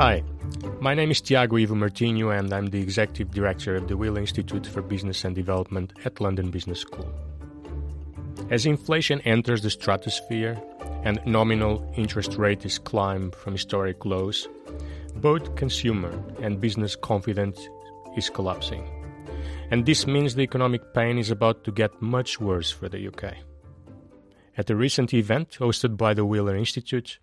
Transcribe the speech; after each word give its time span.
Hi, 0.00 0.24
my 0.80 0.94
name 0.94 1.10
is 1.10 1.20
Tiago 1.20 1.58
Ivo 1.58 1.74
Martinho, 1.74 2.34
and 2.34 2.50
I'm 2.54 2.68
the 2.68 2.80
Executive 2.80 3.32
Director 3.32 3.76
of 3.76 3.86
the 3.86 3.98
Wheeler 3.98 4.20
Institute 4.20 4.66
for 4.66 4.80
Business 4.80 5.26
and 5.26 5.36
Development 5.36 5.92
at 6.06 6.22
London 6.22 6.50
Business 6.50 6.80
School. 6.80 7.12
As 8.48 8.64
inflation 8.64 9.20
enters 9.26 9.60
the 9.60 9.68
stratosphere 9.68 10.58
and 11.04 11.20
nominal 11.26 11.86
interest 11.98 12.36
rates 12.36 12.78
climb 12.78 13.30
from 13.32 13.52
historic 13.52 14.06
lows, 14.06 14.48
both 15.16 15.54
consumer 15.56 16.18
and 16.40 16.62
business 16.62 16.96
confidence 16.96 17.68
is 18.16 18.30
collapsing. 18.30 18.88
And 19.70 19.84
this 19.84 20.06
means 20.06 20.34
the 20.34 20.40
economic 20.40 20.94
pain 20.94 21.18
is 21.18 21.30
about 21.30 21.62
to 21.64 21.72
get 21.72 22.00
much 22.00 22.40
worse 22.40 22.70
for 22.70 22.88
the 22.88 23.06
UK. 23.06 23.34
At 24.56 24.70
a 24.70 24.76
recent 24.76 25.12
event 25.12 25.58
hosted 25.60 25.98
by 25.98 26.14
the 26.14 26.24
Wheeler 26.24 26.56
Institute, 26.56 27.18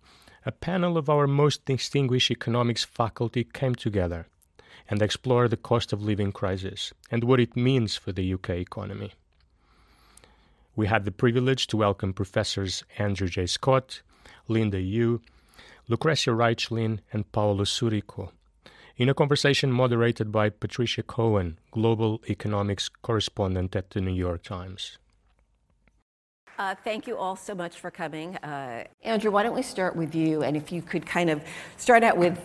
a 0.46 0.52
panel 0.52 0.96
of 0.96 1.08
our 1.08 1.26
most 1.26 1.64
distinguished 1.64 2.30
economics 2.30 2.84
faculty 2.84 3.44
came 3.44 3.74
together 3.74 4.26
and 4.88 5.02
explored 5.02 5.50
the 5.50 5.56
cost 5.56 5.92
of 5.92 6.02
living 6.02 6.32
crisis 6.32 6.92
and 7.10 7.24
what 7.24 7.40
it 7.40 7.56
means 7.56 7.96
for 7.96 8.12
the 8.12 8.32
UK 8.34 8.50
economy. 8.50 9.12
We 10.76 10.86
had 10.86 11.04
the 11.04 11.10
privilege 11.10 11.66
to 11.68 11.76
welcome 11.76 12.12
Professors 12.12 12.84
Andrew 12.98 13.28
J. 13.28 13.46
Scott, 13.46 14.00
Linda 14.46 14.78
Yueh, 14.78 15.20
Lucrezia 15.88 16.32
Reichlin, 16.32 17.00
and 17.12 17.30
Paolo 17.32 17.64
Surico, 17.64 18.30
in 18.96 19.08
a 19.08 19.14
conversation 19.14 19.72
moderated 19.72 20.30
by 20.30 20.50
Patricia 20.50 21.02
Cohen, 21.02 21.58
Global 21.72 22.20
Economics 22.28 22.88
Correspondent 22.88 23.74
at 23.74 23.90
the 23.90 24.00
New 24.00 24.14
York 24.14 24.42
Times. 24.42 24.98
Uh, 26.58 26.74
thank 26.82 27.06
you 27.06 27.16
all 27.16 27.36
so 27.36 27.54
much 27.54 27.78
for 27.78 27.88
coming. 27.88 28.34
Uh, 28.38 28.82
Andrew, 29.04 29.30
why 29.30 29.44
don't 29.44 29.54
we 29.54 29.62
start 29.62 29.94
with 29.94 30.12
you? 30.12 30.42
And 30.42 30.56
if 30.56 30.72
you 30.72 30.82
could 30.82 31.06
kind 31.06 31.30
of 31.30 31.40
start 31.76 32.02
out 32.02 32.16
with 32.16 32.36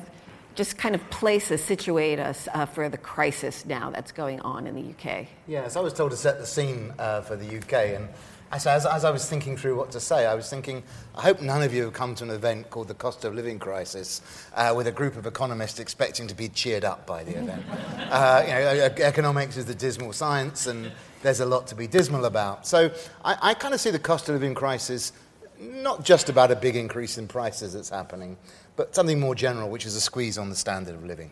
just 0.54 0.78
kind 0.78 0.94
of 0.94 1.10
place 1.10 1.50
us, 1.50 1.64
situate 1.64 2.20
us 2.20 2.48
uh, 2.54 2.68
for 2.68 2.90
the 2.90 2.98
crisis 2.98 3.66
now 3.66 3.90
that's 3.90 4.12
going 4.12 4.40
on 4.42 4.68
in 4.68 4.76
the 4.76 4.92
UK. 4.92 5.26
Yes, 5.48 5.76
I 5.76 5.80
was 5.80 5.94
told 5.94 6.12
to 6.12 6.18
set 6.18 6.38
the 6.38 6.46
scene 6.46 6.94
uh, 7.00 7.22
for 7.22 7.36
the 7.36 7.58
UK. 7.58 7.96
And 7.96 8.08
as, 8.52 8.68
as, 8.68 8.86
as, 8.86 9.04
I 9.04 9.10
was 9.10 9.28
thinking 9.28 9.58
through 9.58 9.78
what 9.78 9.90
to 9.94 10.00
say, 10.00 10.28
I 10.28 10.36
was 10.36 10.48
thinking, 10.48 10.84
I 11.16 11.22
hope 11.22 11.42
none 11.42 11.64
of 11.64 11.74
you 11.74 11.82
have 11.86 11.94
come 11.94 12.14
to 12.14 12.24
an 12.24 12.30
event 12.30 12.70
called 12.70 12.90
the 12.90 12.94
Cost 12.94 13.26
of 13.26 13.34
Living 13.34 13.58
Crisis 13.58 14.22
uh, 14.54 14.76
with 14.78 14.86
a 14.86 14.92
group 14.92 15.18
of 15.18 15.26
economists 15.26 15.80
expecting 15.80 16.28
to 16.28 16.36
be 16.36 16.50
cheered 16.50 16.86
up 16.86 17.08
by 17.08 17.24
the 17.24 17.36
event. 17.36 17.64
Uh, 18.14 18.44
you 18.46 18.54
know, 18.54 19.06
economics 19.08 19.58
is 19.58 19.66
the 19.66 19.74
dismal 19.74 20.14
science, 20.14 20.68
and 20.68 20.92
there's 21.24 21.40
a 21.40 21.46
lot 21.46 21.68
to 21.68 21.76
be 21.76 21.88
dismal 21.88 22.26
about. 22.26 22.68
So 22.68 22.92
I, 23.26 23.38
I 23.42 23.54
kind 23.56 23.74
of 23.74 23.82
see 23.82 23.90
the 23.90 24.00
cost 24.00 24.30
of 24.30 24.36
living 24.36 24.54
crisis 24.54 25.12
not 25.60 26.04
just 26.04 26.30
about 26.30 26.52
a 26.52 26.56
big 26.56 26.76
increase 26.76 27.18
in 27.18 27.28
prices 27.28 27.74
that's 27.74 27.90
happening, 27.90 28.38
but 28.76 28.94
something 28.94 29.20
more 29.20 29.34
general, 29.36 29.70
which 29.70 29.86
is 29.86 29.96
a 29.96 30.02
squeeze 30.02 30.38
on 30.38 30.50
the 30.50 30.56
standard 30.56 30.96
of 30.96 31.06
living. 31.06 31.32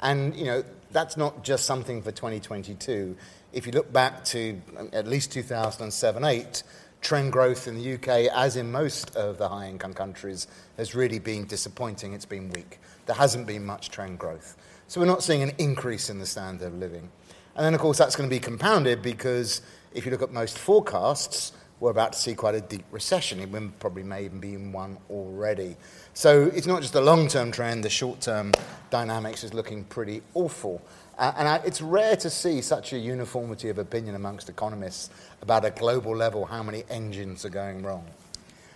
And, 0.00 0.34
you 0.34 0.46
know, 0.46 0.64
that's 0.92 1.16
not 1.16 1.44
just 1.44 1.66
something 1.66 2.02
for 2.02 2.10
2022. 2.10 3.16
If 3.52 3.66
you 3.66 3.72
look 3.72 3.92
back 3.92 4.24
to 4.26 4.60
um, 4.78 4.88
at 4.92 5.06
least 5.06 5.32
2007 5.32 6.24
8, 6.24 6.62
trend 7.02 7.32
growth 7.32 7.68
in 7.68 7.76
the 7.76 7.94
UK, 7.94 8.32
as 8.34 8.56
in 8.56 8.70
most 8.70 9.14
of 9.16 9.38
the 9.38 9.48
high 9.48 9.68
income 9.68 9.92
countries, 9.92 10.46
has 10.76 10.94
really 10.94 11.18
been 11.18 11.44
disappointing. 11.44 12.12
It's 12.14 12.24
been 12.24 12.50
weak. 12.50 12.78
There 13.06 13.16
hasn't 13.16 13.46
been 13.46 13.64
much 13.64 13.90
trend 13.90 14.18
growth. 14.18 14.56
So 14.88 15.00
we're 15.00 15.06
not 15.06 15.22
seeing 15.22 15.42
an 15.42 15.52
increase 15.58 16.08
in 16.10 16.18
the 16.18 16.26
standard 16.26 16.68
of 16.68 16.74
living. 16.74 17.10
And 17.56 17.64
then, 17.64 17.74
of 17.74 17.80
course, 17.80 17.98
that's 17.98 18.16
going 18.16 18.28
to 18.28 18.34
be 18.34 18.40
compounded 18.40 19.02
because 19.02 19.62
if 19.92 20.04
you 20.04 20.10
look 20.10 20.22
at 20.22 20.32
most 20.32 20.58
forecasts, 20.58 21.52
we're 21.80 21.90
about 21.90 22.12
to 22.12 22.18
see 22.18 22.34
quite 22.34 22.54
a 22.54 22.60
deep 22.60 22.84
recession. 22.90 23.40
It 23.40 23.78
probably 23.80 24.02
may 24.02 24.24
even 24.24 24.38
be 24.38 24.54
in 24.54 24.70
one 24.70 24.98
already. 25.08 25.76
So 26.12 26.50
it's 26.54 26.66
not 26.66 26.82
just 26.82 26.94
a 26.94 27.00
long 27.00 27.26
term 27.26 27.50
trend, 27.50 27.84
the 27.84 27.90
short 27.90 28.20
term 28.20 28.52
dynamics 28.90 29.42
is 29.42 29.54
looking 29.54 29.84
pretty 29.84 30.22
awful. 30.34 30.82
Uh, 31.18 31.32
and 31.36 31.48
I, 31.48 31.56
it's 31.64 31.82
rare 31.82 32.16
to 32.16 32.30
see 32.30 32.60
such 32.60 32.92
a 32.92 32.98
uniformity 32.98 33.68
of 33.68 33.78
opinion 33.78 34.14
amongst 34.14 34.48
economists 34.48 35.10
about 35.42 35.64
a 35.64 35.70
global 35.70 36.16
level 36.16 36.46
how 36.46 36.62
many 36.62 36.84
engines 36.88 37.44
are 37.44 37.50
going 37.50 37.82
wrong. 37.82 38.06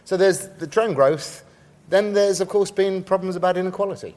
So 0.05 0.17
there's 0.17 0.49
the 0.49 0.67
trend 0.67 0.95
growth. 0.95 1.45
Then 1.89 2.13
there's, 2.13 2.41
of 2.41 2.49
course, 2.49 2.71
been 2.71 3.03
problems 3.03 3.37
about 3.37 3.57
inequality. 3.57 4.17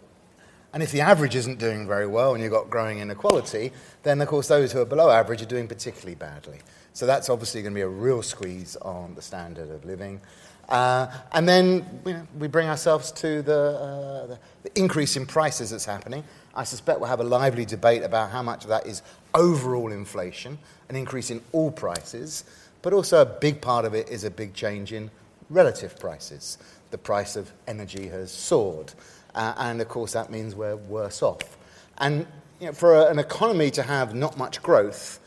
And 0.73 0.83
if 0.83 0.91
the 0.91 1.01
average 1.01 1.35
isn't 1.35 1.59
doing 1.59 1.88
very 1.88 2.07
well 2.07 2.33
and 2.33 2.44
you've 2.44 2.51
got 2.51 2.69
growing 2.69 3.00
inequality, 3.00 3.72
then 4.03 4.22
of 4.22 4.28
course 4.28 4.47
those 4.47 4.72
who 4.72 4.81
are 4.81 4.85
below 4.85 5.09
average 5.09 5.41
are 5.41 5.45
doing 5.45 5.67
particularly 5.67 6.16
badly. 6.16 6.59
So 6.94 7.05
that's 7.05 7.29
obviously 7.29 7.61
going 7.61 7.73
to 7.73 7.78
be 7.78 7.81
a 7.81 7.88
real 7.88 8.22
squeeze 8.22 8.75
on 8.78 9.16
the 9.16 9.22
standard 9.22 9.69
of 9.69 9.85
living. 9.85 10.19
Uh, 10.69 11.07
and 11.31 11.47
then 11.47 12.01
you 12.05 12.13
know, 12.13 12.28
we 12.38 12.47
bring 12.47 12.67
ourselves 12.67 13.11
to 13.13 13.41
the, 13.41 13.53
uh, 13.53 14.28
the, 14.28 14.39
the, 14.63 14.79
increase 14.79 15.16
in 15.16 15.25
prices 15.25 15.69
that's 15.69 15.85
happening. 15.85 16.23
I 16.55 16.66
suspect 16.66 16.99
we'll 16.99 17.09
have 17.09 17.22
a 17.22 17.23
lively 17.23 17.63
debate 17.63 18.03
about 18.03 18.31
how 18.31 18.41
much 18.41 18.63
of 18.63 18.69
that 18.69 18.85
is 18.85 19.01
overall 19.34 19.94
inflation, 19.94 20.57
an 20.89 20.97
increase 20.97 21.31
in 21.31 21.41
all 21.53 21.72
prices, 21.72 22.44
but 22.81 22.91
also 22.91 23.22
a 23.22 23.25
big 23.25 23.61
part 23.61 23.85
of 23.85 23.94
it 23.94 24.09
is 24.09 24.25
a 24.25 24.31
big 24.31 24.53
change 24.53 24.91
in 24.91 25.09
relative 25.49 25.97
prices. 25.99 26.57
The 26.91 26.97
price 26.97 27.35
of 27.35 27.51
energy 27.67 28.07
has 28.07 28.31
soared. 28.31 28.94
Uh, 29.38 29.53
and 29.58 29.80
of 29.81 29.88
course, 29.88 30.14
that 30.14 30.31
means 30.31 30.56
we're 30.56 30.75
worse 30.75 31.22
off. 31.22 31.58
And 32.00 32.25
you 32.59 32.68
know, 32.68 32.74
for 32.74 32.96
a, 32.96 33.06
an 33.06 33.20
economy 33.20 33.70
to 33.72 33.84
have 33.84 34.16
not 34.16 34.36
much 34.36 34.64
growth, 34.64 35.20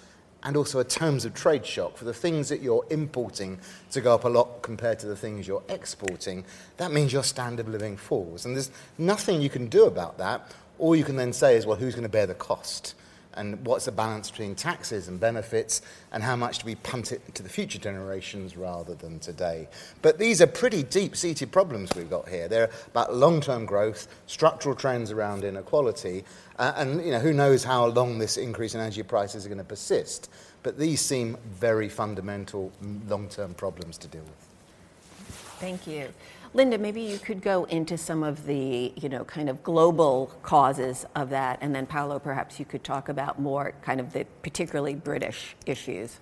and 0.43 0.57
also 0.57 0.81
a 0.81 0.85
terms 0.85 1.25
of 1.25 1.35
trade 1.35 1.65
shock 1.65 1.97
for 1.97 2.05
the 2.05 2.15
things 2.15 2.49
that 2.49 2.61
you're 2.61 2.85
importing 2.91 3.59
to 3.93 4.01
go 4.01 4.15
up 4.15 4.25
a 4.25 4.29
lot 4.29 4.63
compared 4.63 4.99
to 4.99 5.07
the 5.07 5.15
things 5.15 5.47
you're 5.47 5.63
exporting, 5.69 6.45
that 6.79 6.91
means 6.91 7.13
your 7.13 7.23
standard 7.23 7.67
of 7.67 7.73
living 7.73 7.97
falls. 7.97 8.45
And 8.45 8.57
there's 8.57 8.71
nothing 8.99 9.43
you 9.43 9.51
can 9.51 9.69
do 9.69 9.85
about 9.85 10.19
that. 10.19 10.51
All 10.79 10.97
you 10.97 11.05
can 11.05 11.17
then 11.17 11.33
say 11.33 11.57
is, 11.57 11.67
well, 11.67 11.77
who's 11.77 11.95
going 11.95 12.05
to 12.05 12.09
bear 12.09 12.27
the 12.27 12.35
cost? 12.35 12.95
And 13.35 13.65
what's 13.65 13.85
the 13.85 13.93
balance 13.93 14.31
between 14.31 14.55
taxes 14.55 15.09
and 15.09 15.21
benefits 15.21 15.83
and 16.13 16.23
how 16.23 16.37
much 16.37 16.59
do 16.61 16.67
we 16.67 16.75
punt 16.77 17.13
it 17.13 17.35
to 17.35 17.43
the 17.43 17.49
future 17.49 17.79
generations 17.79 18.57
rather 18.57 18.95
than 18.95 19.19
today. 19.19 19.69
But 20.03 20.19
these 20.19 20.43
are 20.43 20.47
pretty 20.47 20.83
deep 20.83 21.17
seated 21.17 21.53
problems 21.53 21.91
we've 21.97 22.11
got 22.11 22.29
here. 22.29 22.49
They're 22.49 22.71
about 22.89 23.15
long 23.15 23.41
term 23.41 23.67
growth, 23.67 24.09
structural 24.27 24.75
trends 24.75 25.11
around 25.11 25.45
inequality, 25.45 26.25
uh, 26.59 26.73
and 26.77 27.05
you 27.05 27.13
know, 27.13 27.21
who 27.21 27.33
knows 27.33 27.65
how 27.65 27.87
long 27.87 28.19
this 28.19 28.37
increase 28.37 28.75
in 28.75 28.81
energy 28.81 29.03
prices 29.03 29.47
are 29.47 29.49
going 29.49 29.59
to 29.59 29.65
persist. 29.65 30.31
But 30.63 30.79
these 30.79 31.01
seem 31.01 31.37
very 31.47 31.89
fundamental 31.89 32.73
long 33.09 33.29
term 33.29 33.55
problems 33.55 33.97
to 33.99 34.09
deal 34.09 34.23
with. 34.23 34.51
Thank 35.59 35.87
you. 35.87 36.09
Linda, 36.53 36.79
maybe 36.79 37.01
you 37.01 37.19
could 37.19 37.43
go 37.43 37.65
into 37.65 37.97
some 37.97 38.25
of 38.25 38.45
the, 38.45 38.93
you 38.97 39.09
know, 39.09 39.25
kind 39.25 39.49
of 39.49 39.63
global 39.63 40.33
causes 40.43 41.07
of 41.15 41.31
that, 41.31 41.59
and 41.61 41.73
then 41.73 41.87
Paolo, 41.87 42.19
perhaps 42.19 42.59
you 42.59 42.65
could 42.65 42.83
talk 42.83 43.09
about 43.09 43.39
more 43.39 43.73
kind 43.83 44.01
of 44.01 44.13
the 44.13 44.27
particularly 44.43 44.95
British 44.97 45.55
issues. 45.65 46.19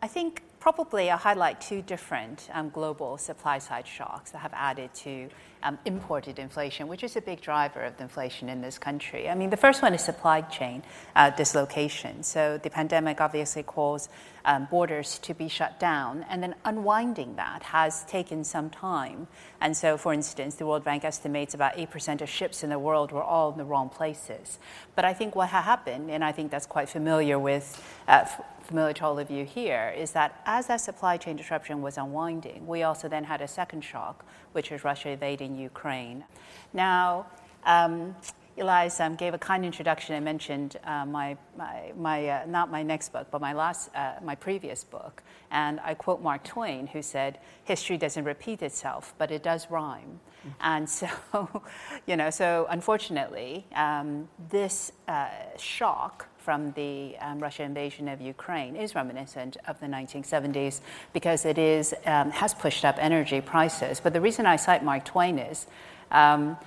I 0.00 0.08
think 0.08 0.42
probably 0.64 1.10
I'll 1.10 1.18
highlight 1.18 1.60
two 1.60 1.82
different 1.82 2.48
um, 2.50 2.70
global 2.70 3.18
supply 3.18 3.58
side 3.58 3.86
shocks 3.86 4.30
that 4.30 4.38
have 4.38 4.54
added 4.54 4.94
to 4.94 5.28
um, 5.62 5.78
imported 5.84 6.38
inflation, 6.38 6.88
which 6.88 7.04
is 7.04 7.16
a 7.16 7.20
big 7.20 7.42
driver 7.42 7.82
of 7.82 7.98
the 7.98 8.04
inflation 8.04 8.48
in 8.48 8.62
this 8.62 8.78
country. 8.78 9.28
I 9.28 9.34
mean, 9.34 9.50
the 9.50 9.58
first 9.58 9.82
one 9.82 9.92
is 9.92 10.02
supply 10.02 10.40
chain 10.40 10.82
uh, 11.16 11.28
dislocation. 11.28 12.22
So 12.22 12.58
the 12.62 12.70
pandemic 12.70 13.20
obviously 13.20 13.62
caused 13.62 14.08
um, 14.46 14.66
borders 14.70 15.18
to 15.20 15.34
be 15.34 15.48
shut 15.48 15.78
down, 15.78 16.24
and 16.30 16.42
then 16.42 16.54
unwinding 16.64 17.36
that 17.36 17.62
has 17.62 18.04
taken 18.04 18.42
some 18.42 18.70
time. 18.70 19.26
And 19.60 19.76
so, 19.76 19.98
for 19.98 20.14
instance, 20.14 20.54
the 20.54 20.66
World 20.66 20.84
Bank 20.84 21.04
estimates 21.04 21.52
about 21.52 21.76
8% 21.76 22.22
of 22.22 22.28
ships 22.28 22.62
in 22.64 22.70
the 22.70 22.78
world 22.78 23.12
were 23.12 23.22
all 23.22 23.52
in 23.52 23.58
the 23.58 23.64
wrong 23.64 23.90
places. 23.90 24.58
But 24.94 25.04
I 25.04 25.12
think 25.12 25.34
what 25.34 25.50
happened, 25.50 26.10
and 26.10 26.24
I 26.24 26.32
think 26.32 26.50
that's 26.50 26.66
quite 26.66 26.88
familiar 26.88 27.38
with, 27.38 27.82
uh, 28.08 28.24
familiar 28.64 28.92
to 28.94 29.04
all 29.04 29.18
of 29.18 29.30
you 29.30 29.44
here, 29.44 29.94
is 29.96 30.12
that 30.12 30.40
as 30.46 30.66
that 30.66 30.80
supply 30.80 31.16
chain 31.16 31.36
disruption 31.36 31.82
was 31.82 31.98
unwinding, 31.98 32.66
we 32.66 32.82
also 32.82 33.08
then 33.08 33.24
had 33.24 33.40
a 33.40 33.48
second 33.48 33.82
shock, 33.82 34.24
which 34.52 34.70
was 34.70 34.84
Russia 34.84 35.10
invading 35.10 35.56
Ukraine. 35.56 36.24
Now, 36.72 37.26
um, 37.64 38.14
Elias 38.56 39.00
um, 39.00 39.16
gave 39.16 39.34
a 39.34 39.38
kind 39.38 39.64
introduction 39.64 40.14
and 40.14 40.24
mentioned 40.24 40.76
uh, 40.84 41.04
my, 41.04 41.36
my, 41.56 41.92
my 41.96 42.28
uh, 42.28 42.46
not 42.46 42.70
my 42.70 42.82
next 42.82 43.12
book, 43.12 43.26
but 43.30 43.40
my, 43.40 43.52
last, 43.52 43.90
uh, 43.94 44.14
my 44.22 44.34
previous 44.34 44.84
book. 44.84 45.22
And 45.50 45.80
I 45.80 45.94
quote 45.94 46.22
Mark 46.22 46.44
Twain, 46.44 46.86
who 46.86 47.02
said, 47.02 47.38
History 47.64 47.96
doesn't 47.96 48.24
repeat 48.24 48.62
itself, 48.62 49.14
but 49.18 49.30
it 49.30 49.42
does 49.42 49.70
rhyme. 49.70 50.20
Mm-hmm. 50.40 50.48
And 50.60 50.88
so, 50.88 51.62
you 52.06 52.16
know, 52.16 52.30
so 52.30 52.66
unfortunately, 52.70 53.66
um, 53.74 54.28
this 54.50 54.92
uh, 55.08 55.28
shock 55.58 56.28
from 56.44 56.72
the 56.72 57.16
um, 57.20 57.40
Russian 57.40 57.64
invasion 57.64 58.06
of 58.06 58.20
Ukraine 58.20 58.76
is 58.76 58.94
reminiscent 58.94 59.56
of 59.66 59.80
the 59.80 59.86
1970s 59.86 60.82
because 61.14 61.46
it 61.46 61.56
is, 61.56 61.94
um, 62.04 62.30
has 62.32 62.52
pushed 62.52 62.84
up 62.84 62.96
energy 62.98 63.40
prices. 63.40 63.98
But 63.98 64.12
the 64.12 64.20
reason 64.20 64.44
I 64.44 64.56
cite 64.56 64.84
Mark 64.84 65.06
Twain 65.06 65.38
is 65.38 65.66
um, 66.10 66.58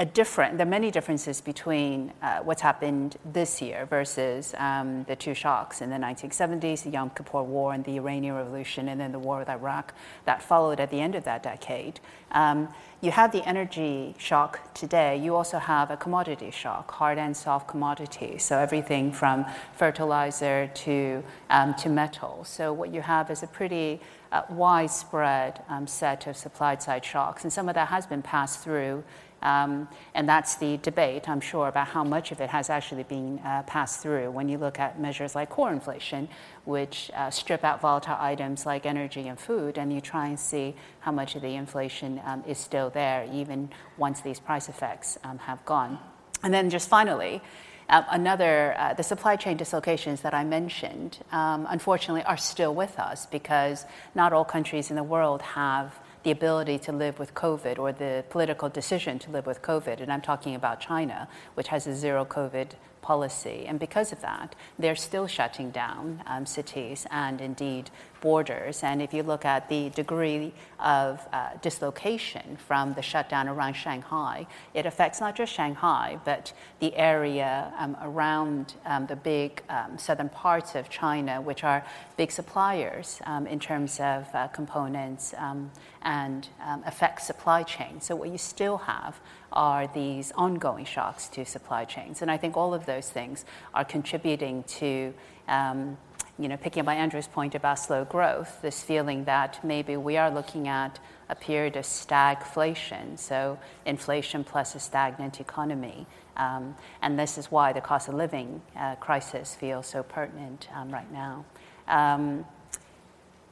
a 0.00 0.04
different, 0.04 0.56
there 0.58 0.66
are 0.66 0.70
many 0.70 0.92
differences 0.92 1.40
between 1.40 2.12
uh, 2.22 2.38
what's 2.38 2.62
happened 2.62 3.16
this 3.24 3.60
year 3.60 3.84
versus 3.86 4.54
um, 4.56 5.02
the 5.04 5.16
two 5.16 5.34
shocks 5.34 5.80
in 5.80 5.90
the 5.90 5.96
1970s, 5.96 6.84
the 6.84 6.90
Yom 6.90 7.10
Kippur 7.10 7.42
War 7.42 7.74
and 7.74 7.84
the 7.84 7.96
Iranian 7.96 8.36
Revolution, 8.36 8.88
and 8.88 9.00
then 9.00 9.10
the 9.10 9.18
war 9.18 9.40
with 9.40 9.48
Iraq 9.48 9.92
that 10.24 10.40
followed 10.40 10.78
at 10.78 10.90
the 10.90 11.00
end 11.00 11.16
of 11.16 11.24
that 11.24 11.42
decade. 11.42 11.98
Um, 12.30 12.68
you 13.00 13.10
have 13.10 13.32
the 13.32 13.46
energy 13.48 14.14
shock 14.18 14.72
today, 14.72 15.16
you 15.16 15.34
also 15.34 15.58
have 15.58 15.90
a 15.90 15.96
commodity 15.96 16.52
shock, 16.52 16.92
hard 16.92 17.18
and 17.18 17.36
soft 17.36 17.66
commodities. 17.66 18.44
So 18.44 18.56
everything 18.56 19.10
from 19.10 19.46
fertilizer 19.74 20.70
to, 20.74 21.24
um, 21.50 21.74
to 21.74 21.88
metal. 21.88 22.44
So 22.44 22.72
what 22.72 22.94
you 22.94 23.00
have 23.00 23.32
is 23.32 23.42
a 23.42 23.48
pretty 23.48 24.00
uh, 24.30 24.42
widespread 24.50 25.62
um, 25.68 25.86
set 25.86 26.26
of 26.26 26.36
supply 26.36 26.76
side 26.76 27.04
shocks. 27.04 27.44
And 27.44 27.52
some 27.52 27.68
of 27.68 27.74
that 27.74 27.88
has 27.88 28.06
been 28.06 28.22
passed 28.22 28.60
through 28.60 29.02
um, 29.42 29.88
and 30.14 30.28
that's 30.28 30.56
the 30.56 30.78
debate, 30.78 31.28
I'm 31.28 31.40
sure, 31.40 31.68
about 31.68 31.88
how 31.88 32.02
much 32.02 32.32
of 32.32 32.40
it 32.40 32.50
has 32.50 32.70
actually 32.70 33.04
been 33.04 33.38
uh, 33.38 33.62
passed 33.66 34.00
through. 34.00 34.30
When 34.30 34.48
you 34.48 34.58
look 34.58 34.80
at 34.80 35.00
measures 35.00 35.34
like 35.34 35.50
core 35.50 35.72
inflation, 35.72 36.28
which 36.64 37.10
uh, 37.14 37.30
strip 37.30 37.64
out 37.64 37.80
volatile 37.80 38.16
items 38.18 38.66
like 38.66 38.84
energy 38.84 39.28
and 39.28 39.38
food, 39.38 39.78
and 39.78 39.92
you 39.92 40.00
try 40.00 40.26
and 40.26 40.38
see 40.38 40.74
how 41.00 41.12
much 41.12 41.36
of 41.36 41.42
the 41.42 41.54
inflation 41.54 42.20
um, 42.24 42.42
is 42.46 42.58
still 42.58 42.90
there, 42.90 43.28
even 43.32 43.70
once 43.96 44.20
these 44.20 44.40
price 44.40 44.68
effects 44.68 45.18
um, 45.22 45.38
have 45.38 45.64
gone. 45.64 45.98
And 46.42 46.52
then 46.52 46.70
just 46.70 46.88
finally, 46.88 47.40
uh, 47.88 48.02
another, 48.10 48.74
uh, 48.76 48.92
the 48.94 49.02
supply 49.02 49.36
chain 49.36 49.56
dislocations 49.56 50.20
that 50.20 50.34
I 50.34 50.44
mentioned, 50.44 51.18
um, 51.32 51.66
unfortunately, 51.70 52.22
are 52.24 52.36
still 52.36 52.74
with 52.74 52.98
us 52.98 53.26
because 53.26 53.86
not 54.14 54.32
all 54.32 54.44
countries 54.44 54.90
in 54.90 54.96
the 54.96 55.02
world 55.02 55.42
have 55.42 55.98
the 56.28 56.32
ability 56.32 56.78
to 56.78 56.92
live 56.92 57.18
with 57.18 57.32
COVID 57.32 57.78
or 57.78 57.90
the 57.90 58.22
political 58.28 58.68
decision 58.68 59.18
to 59.18 59.30
live 59.30 59.46
with 59.46 59.62
COVID. 59.62 60.02
And 60.02 60.12
I'm 60.12 60.20
talking 60.20 60.54
about 60.54 60.78
China, 60.78 61.26
which 61.54 61.68
has 61.68 61.86
a 61.86 61.96
zero 61.96 62.26
COVID 62.26 62.72
policy. 63.02 63.64
And 63.66 63.78
because 63.78 64.12
of 64.12 64.20
that, 64.20 64.54
they're 64.78 64.96
still 64.96 65.26
shutting 65.26 65.70
down 65.70 66.22
um, 66.26 66.46
cities 66.46 67.06
and 67.10 67.40
indeed 67.40 67.90
borders. 68.20 68.82
And 68.82 69.00
if 69.00 69.14
you 69.14 69.22
look 69.22 69.44
at 69.44 69.68
the 69.68 69.90
degree 69.90 70.52
of 70.78 71.26
uh, 71.32 71.50
dislocation 71.62 72.56
from 72.56 72.94
the 72.94 73.02
shutdown 73.02 73.48
around 73.48 73.74
Shanghai, 73.74 74.46
it 74.74 74.86
affects 74.86 75.20
not 75.20 75.36
just 75.36 75.52
Shanghai, 75.52 76.18
but 76.24 76.52
the 76.80 76.94
area 76.96 77.72
um, 77.78 77.96
around 78.02 78.74
um, 78.84 79.06
the 79.06 79.16
big 79.16 79.62
um, 79.68 79.98
southern 79.98 80.28
parts 80.28 80.74
of 80.74 80.88
China, 80.88 81.40
which 81.40 81.64
are 81.64 81.84
big 82.16 82.30
suppliers 82.30 83.20
um, 83.24 83.46
in 83.46 83.60
terms 83.60 84.00
of 84.00 84.26
uh, 84.34 84.48
components 84.48 85.34
um, 85.38 85.70
and 86.02 86.48
affect 86.86 87.22
supply 87.22 87.62
chains. 87.62 88.04
So, 88.06 88.16
what 88.16 88.30
you 88.30 88.38
still 88.38 88.78
have 88.78 89.20
are 89.52 89.86
these 89.86 90.32
ongoing 90.32 90.84
shocks 90.84 91.28
to 91.28 91.44
supply 91.44 91.84
chains. 91.84 92.22
And 92.22 92.30
I 92.30 92.36
think 92.36 92.56
all 92.56 92.74
of 92.74 92.86
those 92.86 93.10
things 93.10 93.44
are 93.74 93.84
contributing 93.84 94.64
to 94.64 95.14
um, 95.48 95.96
you 96.38 96.48
know, 96.48 96.56
picking 96.56 96.82
up 96.82 96.88
on 96.88 96.96
Andrew's 96.96 97.26
point 97.26 97.54
about 97.54 97.78
slow 97.78 98.04
growth, 98.04 98.62
this 98.62 98.82
feeling 98.82 99.24
that 99.24 99.62
maybe 99.64 99.96
we 99.96 100.16
are 100.16 100.30
looking 100.30 100.68
at 100.68 100.98
a 101.28 101.34
period 101.34 101.76
of 101.76 101.84
stagflation, 101.84 103.18
so 103.18 103.58
inflation 103.84 104.44
plus 104.44 104.74
a 104.74 104.78
stagnant 104.78 105.40
economy. 105.40 106.06
Um, 106.36 106.76
and 107.02 107.18
this 107.18 107.38
is 107.38 107.50
why 107.50 107.72
the 107.72 107.80
cost 107.80 108.08
of 108.08 108.14
living 108.14 108.62
uh, 108.76 108.94
crisis 108.96 109.56
feels 109.56 109.88
so 109.88 110.04
pertinent 110.04 110.68
um, 110.74 110.90
right 110.90 111.10
now. 111.12 111.44
Um, 111.88 112.46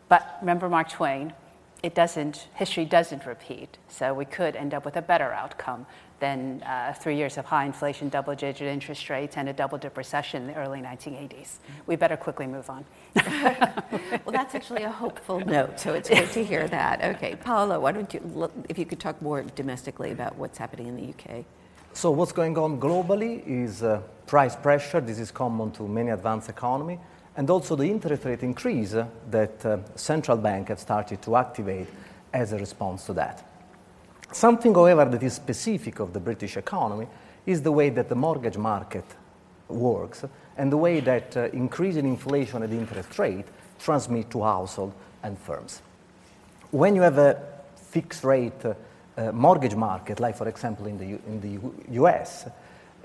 but 0.08 0.38
remember 0.40 0.69
Mark 0.69 0.88
Twain, 0.88 1.32
it 1.86 1.94
doesn't, 1.94 2.48
history 2.54 2.84
doesn't 2.84 3.24
repeat, 3.26 3.78
so 3.88 4.12
we 4.12 4.24
could 4.24 4.56
end 4.56 4.74
up 4.74 4.84
with 4.84 4.96
a 4.96 5.02
better 5.02 5.32
outcome 5.32 5.86
than 6.18 6.60
uh, 6.64 6.92
three 7.00 7.16
years 7.16 7.38
of 7.38 7.44
high 7.44 7.64
inflation, 7.64 8.08
double 8.08 8.34
digit 8.34 8.66
interest 8.66 9.08
rates, 9.08 9.36
and 9.36 9.48
a 9.48 9.52
double 9.52 9.78
dip 9.78 9.96
recession 9.96 10.42
in 10.42 10.48
the 10.48 10.54
early 10.54 10.80
1980s. 10.80 11.58
We 11.86 11.94
better 11.94 12.16
quickly 12.16 12.48
move 12.48 12.68
on. 12.68 12.84
well, 13.14 14.32
that's 14.32 14.56
actually 14.56 14.82
a 14.82 14.90
hopeful 14.90 15.38
note, 15.56 15.78
so 15.78 15.94
it's 15.94 16.08
good 16.08 16.28
to 16.32 16.44
hear 16.44 16.66
that. 16.66 17.04
Okay, 17.14 17.36
Paolo, 17.36 17.78
why 17.78 17.92
don't 17.92 18.12
you, 18.12 18.50
if 18.68 18.78
you 18.78 18.84
could 18.84 18.98
talk 18.98 19.22
more 19.22 19.44
domestically 19.54 20.10
about 20.10 20.34
what's 20.34 20.58
happening 20.58 20.88
in 20.88 20.96
the 20.96 21.14
UK? 21.14 21.44
So, 21.92 22.10
what's 22.10 22.32
going 22.32 22.58
on 22.58 22.80
globally 22.80 23.46
is 23.46 23.84
uh, 23.84 24.00
price 24.26 24.56
pressure. 24.56 25.00
This 25.00 25.20
is 25.20 25.30
common 25.30 25.70
to 25.72 25.86
many 25.86 26.10
advanced 26.10 26.48
economies, 26.48 26.98
and 27.36 27.50
also 27.50 27.76
the 27.76 27.84
interest 27.84 28.24
rate 28.24 28.42
increase 28.42 28.94
that 29.30 29.66
uh, 29.66 29.78
central 29.94 30.36
bank 30.36 30.68
have 30.68 30.80
started 30.80 31.20
to 31.22 31.36
activate 31.36 31.86
as 32.32 32.52
a 32.52 32.58
response 32.58 33.04
to 33.06 33.12
that. 33.12 33.44
Something, 34.32 34.74
however, 34.74 35.04
that 35.04 35.22
is 35.22 35.34
specific 35.34 36.00
of 36.00 36.12
the 36.12 36.20
British 36.20 36.56
economy 36.56 37.06
is 37.46 37.62
the 37.62 37.72
way 37.72 37.90
that 37.90 38.08
the 38.08 38.14
mortgage 38.14 38.56
market 38.56 39.04
works 39.68 40.24
and 40.56 40.72
the 40.72 40.76
way 40.76 41.00
that 41.00 41.36
uh, 41.36 41.48
increasing 41.52 42.06
inflation 42.06 42.62
and 42.62 42.72
interest 42.72 43.18
rate 43.18 43.46
transmit 43.78 44.30
to 44.30 44.42
household 44.42 44.92
and 45.22 45.38
firms. 45.38 45.82
When 46.70 46.96
you 46.96 47.02
have 47.02 47.18
a 47.18 47.42
fixed 47.76 48.24
rate 48.24 48.64
uh, 48.64 48.74
uh, 49.16 49.32
mortgage 49.32 49.74
market, 49.74 50.20
like 50.20 50.36
for 50.36 50.48
example 50.48 50.86
in 50.86 50.98
the, 50.98 51.06
U- 51.06 51.22
in 51.26 51.40
the 51.40 51.48
U- 51.48 51.74
US, 52.06 52.48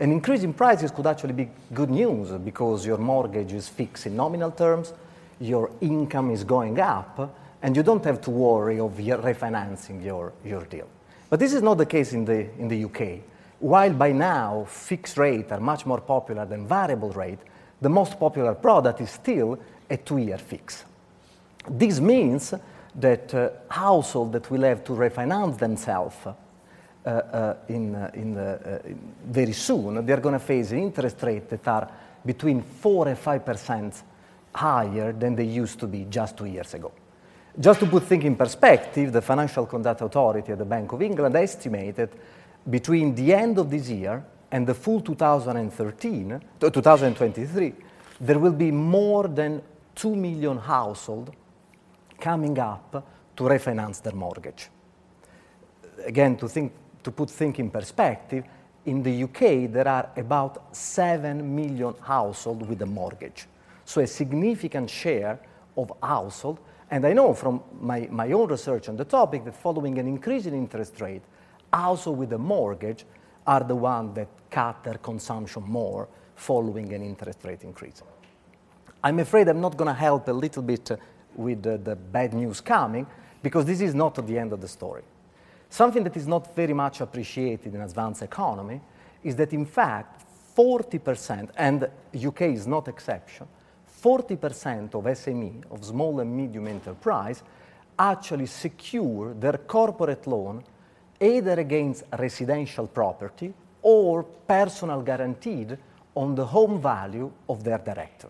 an 0.01 0.11
increase 0.11 0.41
in 0.41 0.51
prices 0.51 0.89
could 0.89 1.05
actually 1.05 1.33
be 1.33 1.47
good 1.75 1.91
news 1.91 2.31
because 2.31 2.83
your 2.87 2.97
mortgage 2.97 3.53
is 3.53 3.69
fixed 3.69 4.07
in 4.07 4.15
nominal 4.15 4.49
terms, 4.49 4.93
your 5.39 5.69
income 5.79 6.31
is 6.31 6.43
going 6.43 6.79
up, 6.79 7.37
and 7.61 7.75
you 7.75 7.83
don't 7.83 8.03
have 8.03 8.19
to 8.21 8.31
worry 8.31 8.79
of 8.79 8.93
refinancing 8.93 10.03
your, 10.03 10.33
your 10.43 10.65
deal. 10.65 10.87
But 11.29 11.39
this 11.39 11.53
is 11.53 11.61
not 11.61 11.77
the 11.77 11.85
case 11.85 12.13
in 12.13 12.25
the, 12.25 12.49
in 12.57 12.67
the 12.67 12.85
UK. 12.85 13.19
While 13.59 13.93
by 13.93 14.11
now 14.11 14.65
fixed 14.67 15.19
rates 15.19 15.51
are 15.51 15.59
much 15.59 15.85
more 15.85 16.01
popular 16.01 16.47
than 16.47 16.67
variable 16.67 17.11
rate, 17.11 17.39
the 17.79 17.89
most 17.89 18.19
popular 18.19 18.55
product 18.55 19.01
is 19.01 19.11
still 19.11 19.59
a 19.87 19.97
two-year 19.97 20.39
fix. 20.39 20.83
This 21.69 21.99
means 21.99 22.55
that 22.95 23.33
uh, 23.35 23.49
households 23.69 24.33
that 24.33 24.49
will 24.49 24.63
have 24.63 24.83
to 24.85 24.93
refinance 24.93 25.59
themselves 25.59 26.17
in, 27.05 27.95
uh, 27.95 28.11
in, 28.13 28.37
uh, 28.37 28.79
in 28.85 29.13
very 29.25 29.53
soon, 29.53 30.05
they're 30.05 30.17
going 30.17 30.33
to 30.33 30.39
face 30.39 30.71
interest 30.71 31.17
rates 31.23 31.49
that 31.49 31.67
are 31.67 31.89
between 32.25 32.61
4 32.61 33.07
and 33.07 33.17
5 33.17 33.45
percent 33.45 34.03
higher 34.53 35.11
than 35.13 35.35
they 35.35 35.45
used 35.45 35.79
to 35.79 35.87
be 35.87 36.05
just 36.09 36.37
two 36.37 36.45
years 36.45 36.73
ago. 36.73 36.91
Just 37.59 37.79
to 37.81 37.85
put 37.85 38.03
things 38.03 38.23
in 38.23 38.35
perspective, 38.35 39.11
the 39.11 39.21
Financial 39.21 39.65
Conduct 39.65 40.01
Authority 40.01 40.51
at 40.51 40.57
the 40.57 40.65
Bank 40.65 40.91
of 40.91 41.01
England 41.01 41.35
estimated 41.35 42.09
between 42.69 43.15
the 43.15 43.33
end 43.33 43.57
of 43.57 43.69
this 43.69 43.89
year 43.89 44.23
and 44.51 44.67
the 44.67 44.73
full 44.73 45.01
2013, 45.01 46.41
2023, 46.59 47.73
there 48.19 48.39
will 48.39 48.53
be 48.53 48.71
more 48.71 49.27
than 49.27 49.61
2 49.95 50.15
million 50.15 50.57
households 50.57 51.31
coming 52.19 52.57
up 52.59 53.05
to 53.35 53.43
refinance 53.43 54.01
their 54.01 54.13
mortgage. 54.13 54.69
Again, 56.05 56.37
to, 56.37 56.47
think, 56.47 56.71
to 57.03 57.11
put 57.11 57.29
things 57.29 57.59
in 57.59 57.69
perspective, 57.69 58.43
in 58.85 59.03
the 59.03 59.23
UK 59.23 59.71
there 59.71 59.87
are 59.87 60.09
about 60.17 60.75
7 60.75 61.55
million 61.55 61.93
households 62.01 62.67
with 62.67 62.81
a 62.81 62.85
mortgage. 62.85 63.47
So 63.85 64.01
a 64.01 64.07
significant 64.07 64.89
share 64.89 65.39
of 65.77 65.91
households 66.01 66.59
and 66.91 67.07
I 67.07 67.13
know 67.13 67.33
from 67.33 67.63
my, 67.79 68.07
my 68.11 68.29
own 68.33 68.49
research 68.49 68.89
on 68.89 68.97
the 68.97 69.05
topic 69.05 69.45
that 69.45 69.55
following 69.55 69.97
an 69.97 70.07
increase 70.07 70.45
in 70.45 70.53
interest 70.53 70.99
rate, 70.99 71.21
also 71.71 72.11
with 72.11 72.33
a 72.33 72.37
mortgage, 72.37 73.05
are 73.47 73.63
the 73.63 73.75
ones 73.75 74.13
that 74.15 74.27
cut 74.49 74.83
their 74.83 74.95
consumption 74.95 75.63
more 75.63 76.09
following 76.35 76.91
an 76.93 77.01
interest 77.01 77.39
rate 77.45 77.63
increase. 77.63 78.03
I'm 79.01 79.19
afraid 79.19 79.47
I'm 79.47 79.61
not 79.61 79.77
going 79.77 79.87
to 79.87 79.99
help 79.99 80.27
a 80.27 80.33
little 80.33 80.61
bit 80.61 80.91
uh, 80.91 80.97
with 81.35 81.63
the, 81.63 81.77
the 81.77 81.95
bad 81.95 82.33
news 82.33 82.59
coming 82.59 83.07
because 83.41 83.65
this 83.65 83.79
is 83.79 83.95
not 83.95 84.15
the 84.27 84.37
end 84.37 84.51
of 84.51 84.59
the 84.59 84.67
story. 84.67 85.03
Something 85.71 86.03
that 86.03 86.17
is 86.17 86.27
not 86.27 86.53
very 86.53 86.73
much 86.73 86.99
appreciated 86.99 87.73
in 87.73 87.79
advanced 87.79 88.21
economy 88.21 88.81
is 89.23 89.37
that 89.37 89.53
in 89.53 89.65
fact 89.65 90.25
40%, 90.55 91.49
and 91.55 91.89
UK 92.13 92.41
is 92.41 92.67
not 92.67 92.89
exception, 92.89 93.47
40% 94.03 94.93
of 94.93 95.05
SME, 95.05 95.63
of 95.71 95.85
small 95.85 96.19
and 96.19 96.35
medium 96.35 96.67
enterprise, 96.67 97.41
actually 97.97 98.47
secure 98.47 99.33
their 99.33 99.57
corporate 99.59 100.27
loan 100.27 100.61
either 101.21 101.53
against 101.53 102.03
residential 102.19 102.87
property 102.87 103.53
or 103.81 104.23
personal 104.23 105.01
guaranteed 105.01 105.77
on 106.15 106.35
the 106.35 106.45
home 106.45 106.81
value 106.81 107.31
of 107.47 107.63
their 107.63 107.77
director. 107.77 108.27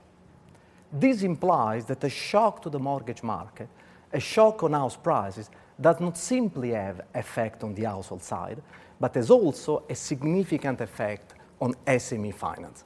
This 0.93 1.24
implies 1.24 1.86
that 1.86 2.03
a 2.03 2.10
shock 2.10 2.62
to 2.62 2.69
the 2.69 2.77
mortgage 2.77 3.24
market, 3.24 3.67
a 4.13 4.19
shock 4.19 4.62
on 4.62 4.74
house 4.74 4.98
prices, 4.98 5.50
does 5.82 6.00
not 6.00 6.18
simply 6.18 6.72
have 6.72 7.02
effect 7.16 7.64
on 7.64 7.74
the 7.74 7.84
household 7.84 8.22
side, 8.24 8.62
but 9.00 9.16
has 9.16 9.30
also 9.30 9.84
a 9.90 9.96
significant 9.96 10.80
effect 10.82 11.34
on 11.60 11.74
SME 11.86 12.34
finance. 12.34 12.84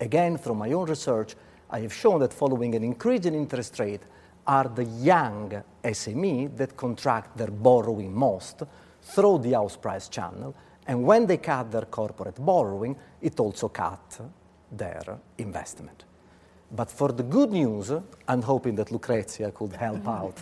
Again, 0.00 0.38
from 0.38 0.58
my 0.58 0.72
own 0.72 0.88
research, 0.88 1.36
I 1.70 1.80
have 1.80 1.92
shown 1.92 2.20
that 2.20 2.32
following 2.32 2.74
an 2.74 2.82
increase 2.82 3.26
in 3.26 3.34
interest 3.34 3.78
rate 3.78 4.02
are 4.46 4.68
the 4.68 4.84
young 4.84 5.62
SME 5.84 6.56
that 6.56 6.76
contract 6.76 7.36
their 7.36 7.50
borrowing 7.50 8.12
most 8.12 8.62
through 9.02 9.38
the 9.38 9.52
house 9.52 9.76
price 9.76 10.08
channel. 10.08 10.54
And 10.86 11.04
when 11.04 11.26
they 11.26 11.36
cut 11.36 11.70
their 11.70 11.84
corporate 11.84 12.44
borrowing, 12.44 12.96
it 13.20 13.38
also 13.38 13.68
cut 13.68 14.20
their 14.72 15.18
investment. 15.38 16.04
But 16.72 16.90
for 16.90 17.12
the 17.12 17.22
good 17.22 17.52
news, 17.52 17.92
I'm 18.26 18.42
hoping 18.42 18.74
that 18.76 18.90
Lucrezia 18.90 19.50
could 19.52 19.74
help 19.74 20.06
out 20.20 20.38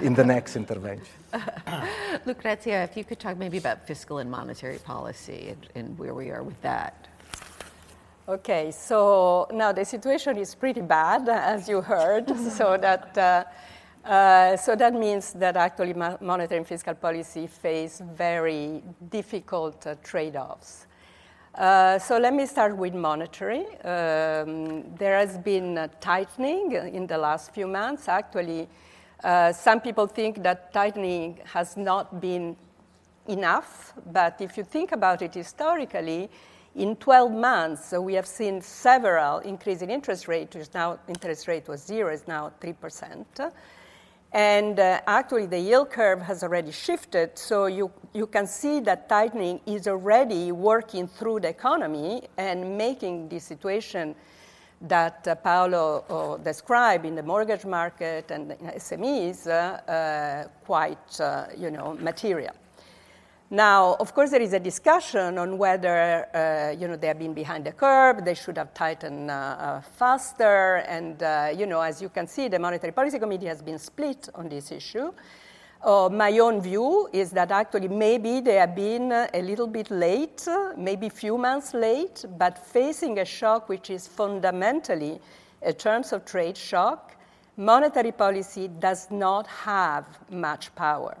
in 0.00 0.14
the 0.14 0.24
next 0.24 0.56
intervention. 0.56 1.06
Lucrezia, 2.26 2.84
if 2.84 2.96
you 2.96 3.04
could 3.04 3.18
talk 3.18 3.36
maybe 3.36 3.58
about 3.58 3.86
fiscal 3.86 4.18
and 4.18 4.30
monetary 4.30 4.78
policy 4.78 5.48
and, 5.48 5.68
and 5.74 5.98
where 5.98 6.14
we 6.14 6.30
are 6.30 6.42
with 6.42 6.60
that. 6.62 7.08
Okay, 8.28 8.70
so 8.70 9.48
now 9.52 9.72
the 9.72 9.84
situation 9.84 10.36
is 10.36 10.54
pretty 10.54 10.80
bad, 10.80 11.28
as 11.28 11.68
you 11.68 11.80
heard. 11.80 12.28
so 12.52 12.76
that 12.76 13.18
uh, 13.18 13.44
uh, 14.04 14.56
so 14.56 14.74
that 14.74 14.94
means 14.94 15.32
that 15.32 15.56
actually 15.56 15.94
monetary 15.94 16.58
and 16.58 16.66
fiscal 16.66 16.94
policy 16.94 17.46
face 17.46 18.02
very 18.14 18.82
difficult 19.10 19.86
uh, 19.86 19.94
trade-offs. 20.02 20.86
Uh, 21.54 21.98
so 21.98 22.18
let 22.18 22.34
me 22.34 22.46
start 22.46 22.76
with 22.76 22.94
monetary. 22.94 23.66
Um, 23.84 24.94
there 24.96 25.18
has 25.18 25.38
been 25.38 25.88
tightening 26.00 26.72
in 26.72 27.06
the 27.06 27.18
last 27.18 27.54
few 27.54 27.68
months. 27.68 28.08
Actually, 28.08 28.68
uh, 29.24 29.52
some 29.52 29.80
people 29.80 30.06
think 30.06 30.42
that 30.42 30.72
tightening 30.72 31.38
has 31.44 31.76
not 31.76 32.20
been 32.20 32.56
enough, 33.28 33.94
but 34.12 34.40
if 34.40 34.56
you 34.56 34.64
think 34.64 34.92
about 34.92 35.22
it 35.22 35.34
historically, 35.34 36.28
in 36.74 36.96
12 36.96 37.32
months, 37.32 37.92
we 37.92 38.14
have 38.14 38.26
seen 38.26 38.62
several 38.62 39.38
increase 39.40 39.82
in 39.82 39.90
interest 39.90 40.26
rate, 40.26 40.54
which 40.54 40.68
now 40.74 40.98
interest 41.06 41.46
rate 41.46 41.68
was 41.68 41.84
zero, 41.84 42.12
is 42.12 42.26
now 42.26 42.50
3%. 42.60 43.52
And 44.32 44.80
uh, 44.80 45.02
actually, 45.06 45.44
the 45.44 45.60
yield 45.60 45.90
curve 45.90 46.22
has 46.22 46.42
already 46.42 46.72
shifted, 46.72 47.36
so 47.38 47.66
you, 47.66 47.92
you 48.14 48.26
can 48.26 48.46
see 48.46 48.80
that 48.80 49.06
tightening 49.06 49.60
is 49.66 49.86
already 49.86 50.50
working 50.50 51.06
through 51.06 51.40
the 51.40 51.48
economy 51.48 52.22
and 52.38 52.78
making 52.78 53.28
the 53.28 53.38
situation 53.38 54.14
that 54.82 55.26
uh, 55.28 55.34
Paolo 55.36 56.04
uh, 56.08 56.42
described 56.42 57.06
in 57.06 57.14
the 57.14 57.22
mortgage 57.22 57.64
market 57.64 58.30
and 58.30 58.50
SMEs 58.76 59.46
uh, 59.46 59.90
uh, 59.90 60.44
quite, 60.64 61.20
uh, 61.20 61.46
you 61.56 61.70
know, 61.70 61.94
material. 61.94 62.54
Now, 63.50 63.96
of 64.00 64.14
course, 64.14 64.30
there 64.30 64.40
is 64.40 64.54
a 64.54 64.58
discussion 64.58 65.36
on 65.36 65.58
whether 65.58 66.26
uh, 66.34 66.74
you 66.80 66.88
know 66.88 66.96
they 66.96 67.06
have 67.06 67.18
been 67.18 67.34
behind 67.34 67.66
the 67.66 67.72
curve, 67.72 68.24
they 68.24 68.32
should 68.32 68.56
have 68.56 68.72
tightened 68.72 69.30
faster, 69.98 70.76
and 70.88 71.20
you 71.58 71.66
know, 71.66 71.82
as 71.82 72.00
you 72.00 72.08
can 72.08 72.26
see, 72.26 72.48
the 72.48 72.58
Monetary 72.58 72.92
Policy 72.92 73.18
Committee 73.18 73.46
has 73.46 73.60
been 73.60 73.78
split 73.78 74.30
on 74.34 74.48
this 74.48 74.72
issue. 74.72 75.12
Uh, 75.82 76.08
my 76.08 76.38
own 76.38 76.60
view 76.60 77.08
is 77.12 77.32
that 77.32 77.50
actually 77.50 77.88
maybe 77.88 78.40
they 78.40 78.54
have 78.54 78.76
been 78.76 79.10
a 79.10 79.42
little 79.42 79.66
bit 79.66 79.90
late, 79.90 80.46
maybe 80.76 81.08
a 81.08 81.10
few 81.10 81.36
months 81.36 81.74
late, 81.74 82.24
but 82.38 82.56
facing 82.56 83.18
a 83.18 83.24
shock 83.24 83.68
which 83.68 83.90
is 83.90 84.06
fundamentally 84.06 85.20
a 85.62 85.72
terms 85.72 86.12
of 86.12 86.24
trade 86.24 86.56
shock, 86.56 87.16
monetary 87.56 88.12
policy 88.12 88.68
does 88.78 89.10
not 89.10 89.48
have 89.48 90.06
much 90.30 90.72
power. 90.76 91.16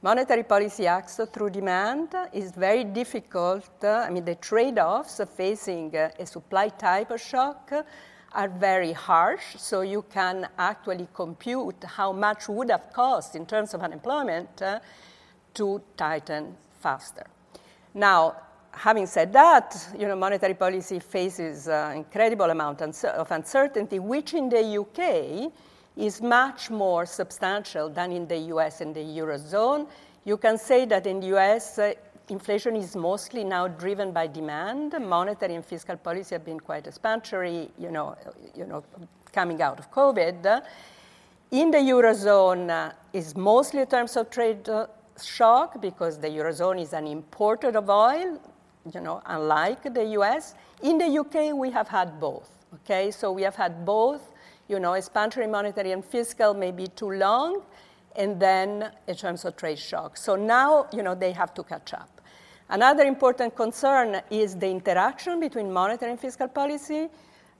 Monetary 0.00 0.44
policy 0.44 0.86
acts 0.86 1.20
through 1.30 1.50
demand 1.50 2.14
is 2.32 2.52
very 2.52 2.84
difficult. 2.84 3.68
I 3.84 4.08
mean, 4.08 4.24
the 4.24 4.36
trade 4.36 4.78
offs 4.78 5.20
facing 5.36 5.94
a 5.94 6.24
supply 6.24 6.68
type 6.68 7.10
of 7.10 7.20
shock 7.20 7.70
are 8.36 8.48
very 8.48 8.92
harsh, 8.92 9.56
so 9.56 9.80
you 9.80 10.04
can 10.12 10.46
actually 10.58 11.08
compute 11.14 11.82
how 11.84 12.12
much 12.12 12.48
would 12.48 12.70
have 12.70 12.92
cost 12.92 13.34
in 13.34 13.46
terms 13.46 13.72
of 13.72 13.80
unemployment 13.80 14.62
uh, 14.62 14.78
to 15.54 15.80
tighten 15.96 16.54
faster. 16.80 17.26
Now, 17.94 18.36
having 18.72 19.06
said 19.06 19.32
that, 19.32 19.88
you 19.98 20.06
know, 20.06 20.14
monetary 20.14 20.52
policy 20.52 20.98
faces 20.98 21.66
uh, 21.66 21.92
incredible 21.96 22.50
amount 22.50 22.82
of 22.82 23.30
uncertainty, 23.30 23.98
which 23.98 24.34
in 24.34 24.50
the 24.50 24.80
UK 24.80 25.50
is 25.96 26.20
much 26.20 26.68
more 26.70 27.06
substantial 27.06 27.88
than 27.88 28.12
in 28.12 28.28
the 28.28 28.38
US 28.54 28.82
and 28.82 28.94
the 28.94 29.00
Eurozone. 29.00 29.88
You 30.24 30.36
can 30.36 30.58
say 30.58 30.84
that 30.84 31.06
in 31.06 31.20
the 31.20 31.28
US, 31.38 31.78
uh, 31.78 31.94
inflation 32.28 32.76
is 32.76 32.96
mostly 32.96 33.44
now 33.44 33.68
driven 33.68 34.12
by 34.12 34.26
demand. 34.26 34.94
Monetary 35.00 35.54
and 35.54 35.64
fiscal 35.64 35.96
policy 35.96 36.34
have 36.34 36.44
been 36.44 36.60
quite 36.60 36.84
expansionary, 36.84 37.70
you 37.78 37.90
know, 37.90 38.16
you 38.54 38.66
know 38.66 38.84
coming 39.32 39.60
out 39.62 39.78
of 39.78 39.90
COVID. 39.90 40.62
In 41.52 41.70
the 41.70 41.78
Eurozone, 41.78 42.70
uh, 42.70 42.92
is 43.12 43.36
mostly 43.36 43.80
in 43.80 43.86
terms 43.86 44.16
of 44.16 44.30
trade 44.30 44.68
uh, 44.68 44.86
shock 45.22 45.80
because 45.80 46.18
the 46.18 46.28
Eurozone 46.28 46.80
is 46.82 46.92
an 46.92 47.06
importer 47.06 47.68
of 47.68 47.88
oil, 47.88 48.40
you 48.92 49.00
know, 49.00 49.22
unlike 49.26 49.82
the 49.94 50.04
US. 50.18 50.54
In 50.82 50.98
the 50.98 51.06
UK, 51.06 51.54
we 51.54 51.70
have 51.70 51.88
had 51.88 52.18
both, 52.18 52.50
okay? 52.74 53.10
So 53.10 53.30
we 53.32 53.42
have 53.42 53.54
had 53.54 53.84
both 53.84 54.32
you 54.68 54.80
know, 54.80 54.92
expansionary 54.92 55.50
monetary 55.50 55.92
and 55.92 56.04
fiscal 56.04 56.54
maybe 56.54 56.88
too 56.88 57.12
long, 57.12 57.62
and 58.16 58.40
then 58.40 58.90
in 59.06 59.14
terms 59.14 59.44
of 59.44 59.56
trade 59.56 59.78
shock. 59.78 60.16
So 60.16 60.36
now, 60.36 60.86
you 60.92 61.02
know, 61.02 61.14
they 61.14 61.32
have 61.32 61.54
to 61.54 61.62
catch 61.62 61.94
up. 61.94 62.15
Another 62.68 63.04
important 63.04 63.54
concern 63.54 64.20
is 64.28 64.56
the 64.56 64.68
interaction 64.68 65.38
between 65.38 65.72
monetary 65.72 66.10
and 66.10 66.20
fiscal 66.20 66.48
policy. 66.48 67.08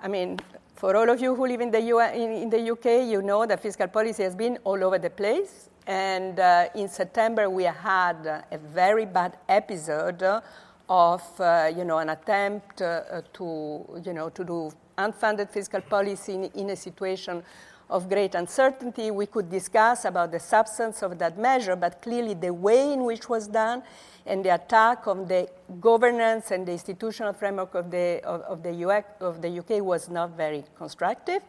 I 0.03 0.09
mean, 0.09 0.41
for 0.75 0.97
all 0.97 1.09
of 1.09 1.21
you 1.21 1.33
who 1.37 1.47
live 1.47 1.61
in 1.61 1.71
the, 1.71 1.79
in, 2.13 2.51
the 2.51 2.71
UK, 2.73 3.09
you 3.09 3.23
know 3.23 3.47
that 3.47 3.61
fiscal 3.63 3.87
policy 3.87 4.25
has 4.25 4.35
been 4.35 4.59
all 4.65 4.83
over 4.83 4.99
the 4.99 5.11
place. 5.11 5.71
And 5.87 6.41
uh, 6.41 6.67
in 6.75 6.89
September, 6.89 7.49
we 7.49 7.63
had 7.63 8.27
a 8.51 8.59
very 8.59 9.07
bad 9.07 9.39
episode 9.49 10.25
of, 10.89 11.41
uh, 11.41 11.71
you 11.75 11.85
know, 11.85 11.99
an 11.99 12.09
attempt 12.09 12.83
uh, 12.83 13.23
to, 13.35 14.03
you 14.05 14.13
know, 14.13 14.29
to 14.31 14.45
do 14.45 14.73
unfunded 14.99 15.51
fiscal 15.51 15.83
policy 15.83 16.35
in, 16.35 16.45
in 16.45 16.71
a 16.71 16.77
situation 16.77 17.45
of 17.89 18.09
great 18.09 18.35
uncertainty. 18.35 19.11
We 19.11 19.27
could 19.27 19.51
discuss 19.51 20.05
about 20.05 20.33
the 20.33 20.41
substance 20.41 21.03
of 21.03 21.19
that 21.19 21.39
measure, 21.39 21.77
but 21.77 22.03
clearly 22.03 22.35
the 22.35 22.53
way 22.53 22.93
in 22.93 23.05
which 23.05 23.29
was 23.29 23.47
done 23.47 23.83
and 24.27 24.45
the 24.45 24.55
attack 24.55 25.07
on 25.07 25.27
the 25.27 25.49
governance 25.81 26.51
and 26.51 26.67
the 26.67 26.73
institutional 26.73 27.33
framework 27.33 27.75
of 27.75 27.91
the, 27.91 28.21
of, 28.25 28.41
of 28.43 28.63
the, 28.63 29.05
of 29.21 29.41
the 29.41 29.59
UK 29.59 29.83
was 29.83 30.09
not 30.09 30.37
very 30.37 30.65
constructive. 30.77 31.43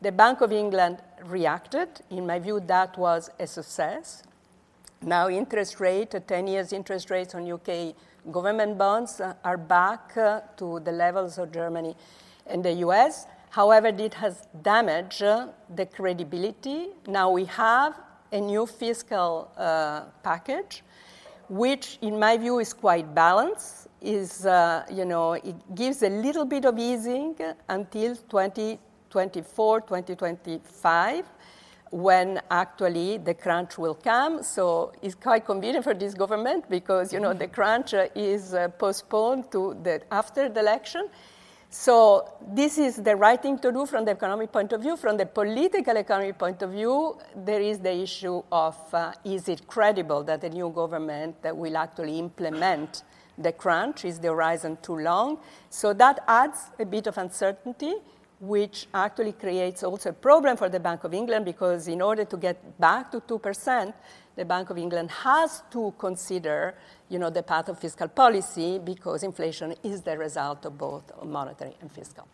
The 0.00 0.12
Bank 0.12 0.40
of 0.40 0.52
England 0.52 0.98
reacted. 1.24 1.88
In 2.10 2.26
my 2.26 2.38
view, 2.38 2.60
that 2.66 2.96
was 2.96 3.30
a 3.38 3.46
success. 3.46 4.22
Now, 5.00 5.28
interest 5.28 5.80
rate, 5.80 6.14
10 6.26 6.46
years 6.46 6.72
interest 6.72 7.10
rates 7.10 7.34
on 7.34 7.50
UK 7.50 7.94
government 8.30 8.78
bonds 8.78 9.20
are 9.44 9.56
back 9.56 10.16
uh, 10.16 10.40
to 10.56 10.78
the 10.80 10.92
levels 10.92 11.38
of 11.38 11.52
Germany 11.52 11.96
and 12.46 12.64
the 12.64 12.72
US. 12.86 13.26
However, 13.52 13.88
it 13.88 14.14
has 14.14 14.48
damaged 14.62 15.20
the 15.20 15.86
credibility. 15.94 16.88
Now 17.06 17.30
we 17.30 17.44
have 17.44 18.00
a 18.32 18.40
new 18.40 18.64
fiscal 18.64 19.52
uh, 19.58 20.04
package, 20.22 20.82
which, 21.50 21.98
in 22.00 22.18
my 22.18 22.38
view, 22.38 22.60
is 22.60 22.72
quite 22.72 23.14
balanced. 23.14 23.88
Is 24.00 24.46
uh, 24.46 24.84
you 24.90 25.04
know 25.04 25.34
it 25.34 25.54
gives 25.74 26.02
a 26.02 26.08
little 26.08 26.46
bit 26.46 26.64
of 26.64 26.78
easing 26.78 27.36
until 27.68 28.16
2024, 28.16 29.80
2025 29.82 31.24
when 31.90 32.40
actually 32.50 33.18
the 33.18 33.34
crunch 33.34 33.76
will 33.76 33.94
come. 33.94 34.42
So 34.42 34.92
it's 35.02 35.14
quite 35.14 35.44
convenient 35.44 35.84
for 35.84 35.92
this 35.92 36.14
government 36.14 36.70
because 36.70 37.12
you 37.12 37.20
know 37.20 37.34
the 37.34 37.48
crunch 37.48 37.92
is 38.14 38.54
uh, 38.54 38.68
postponed 38.68 39.52
to 39.52 39.76
the 39.82 40.00
after 40.10 40.48
the 40.48 40.60
election. 40.60 41.10
So 41.74 42.28
this 42.54 42.76
is 42.76 42.96
the 42.96 43.16
right 43.16 43.40
thing 43.40 43.58
to 43.60 43.72
do 43.72 43.86
from 43.86 44.04
the 44.04 44.10
economic 44.10 44.52
point 44.52 44.74
of 44.74 44.82
view. 44.82 44.94
From 44.94 45.16
the 45.16 45.24
political 45.24 45.96
economic 45.96 46.36
point 46.36 46.60
of 46.60 46.72
view, 46.72 47.16
there 47.34 47.62
is 47.62 47.78
the 47.78 47.94
issue 47.94 48.42
of 48.52 48.76
uh, 48.92 49.12
is 49.24 49.48
it 49.48 49.66
credible 49.66 50.22
that 50.24 50.42
the 50.42 50.50
new 50.50 50.68
government 50.68 51.40
that 51.40 51.56
will 51.56 51.78
actually 51.78 52.18
implement 52.18 53.04
the 53.38 53.52
crunch? 53.52 54.04
Is 54.04 54.18
the 54.18 54.28
horizon 54.28 54.76
too 54.82 54.98
long? 54.98 55.38
So 55.70 55.94
that 55.94 56.22
adds 56.28 56.58
a 56.78 56.84
bit 56.84 57.06
of 57.06 57.16
uncertainty, 57.16 57.94
which 58.38 58.86
actually 58.92 59.32
creates 59.32 59.82
also 59.82 60.10
a 60.10 60.12
problem 60.12 60.58
for 60.58 60.68
the 60.68 60.78
Bank 60.78 61.04
of 61.04 61.14
England 61.14 61.46
because 61.46 61.88
in 61.88 62.02
order 62.02 62.26
to 62.26 62.36
get 62.36 62.78
back 62.78 63.10
to 63.12 63.20
2%, 63.20 63.94
the 64.36 64.44
Bank 64.44 64.70
of 64.70 64.78
England 64.78 65.10
has 65.10 65.62
to 65.70 65.92
consider 65.98 66.74
you 67.08 67.18
know, 67.18 67.30
the 67.30 67.42
path 67.42 67.68
of 67.68 67.78
fiscal 67.78 68.08
policy 68.08 68.78
because 68.78 69.22
inflation 69.22 69.74
is 69.82 70.00
the 70.02 70.16
result 70.16 70.64
of 70.64 70.78
both 70.78 71.04
monetary 71.24 71.76
and 71.80 71.92
fiscal. 71.92 72.26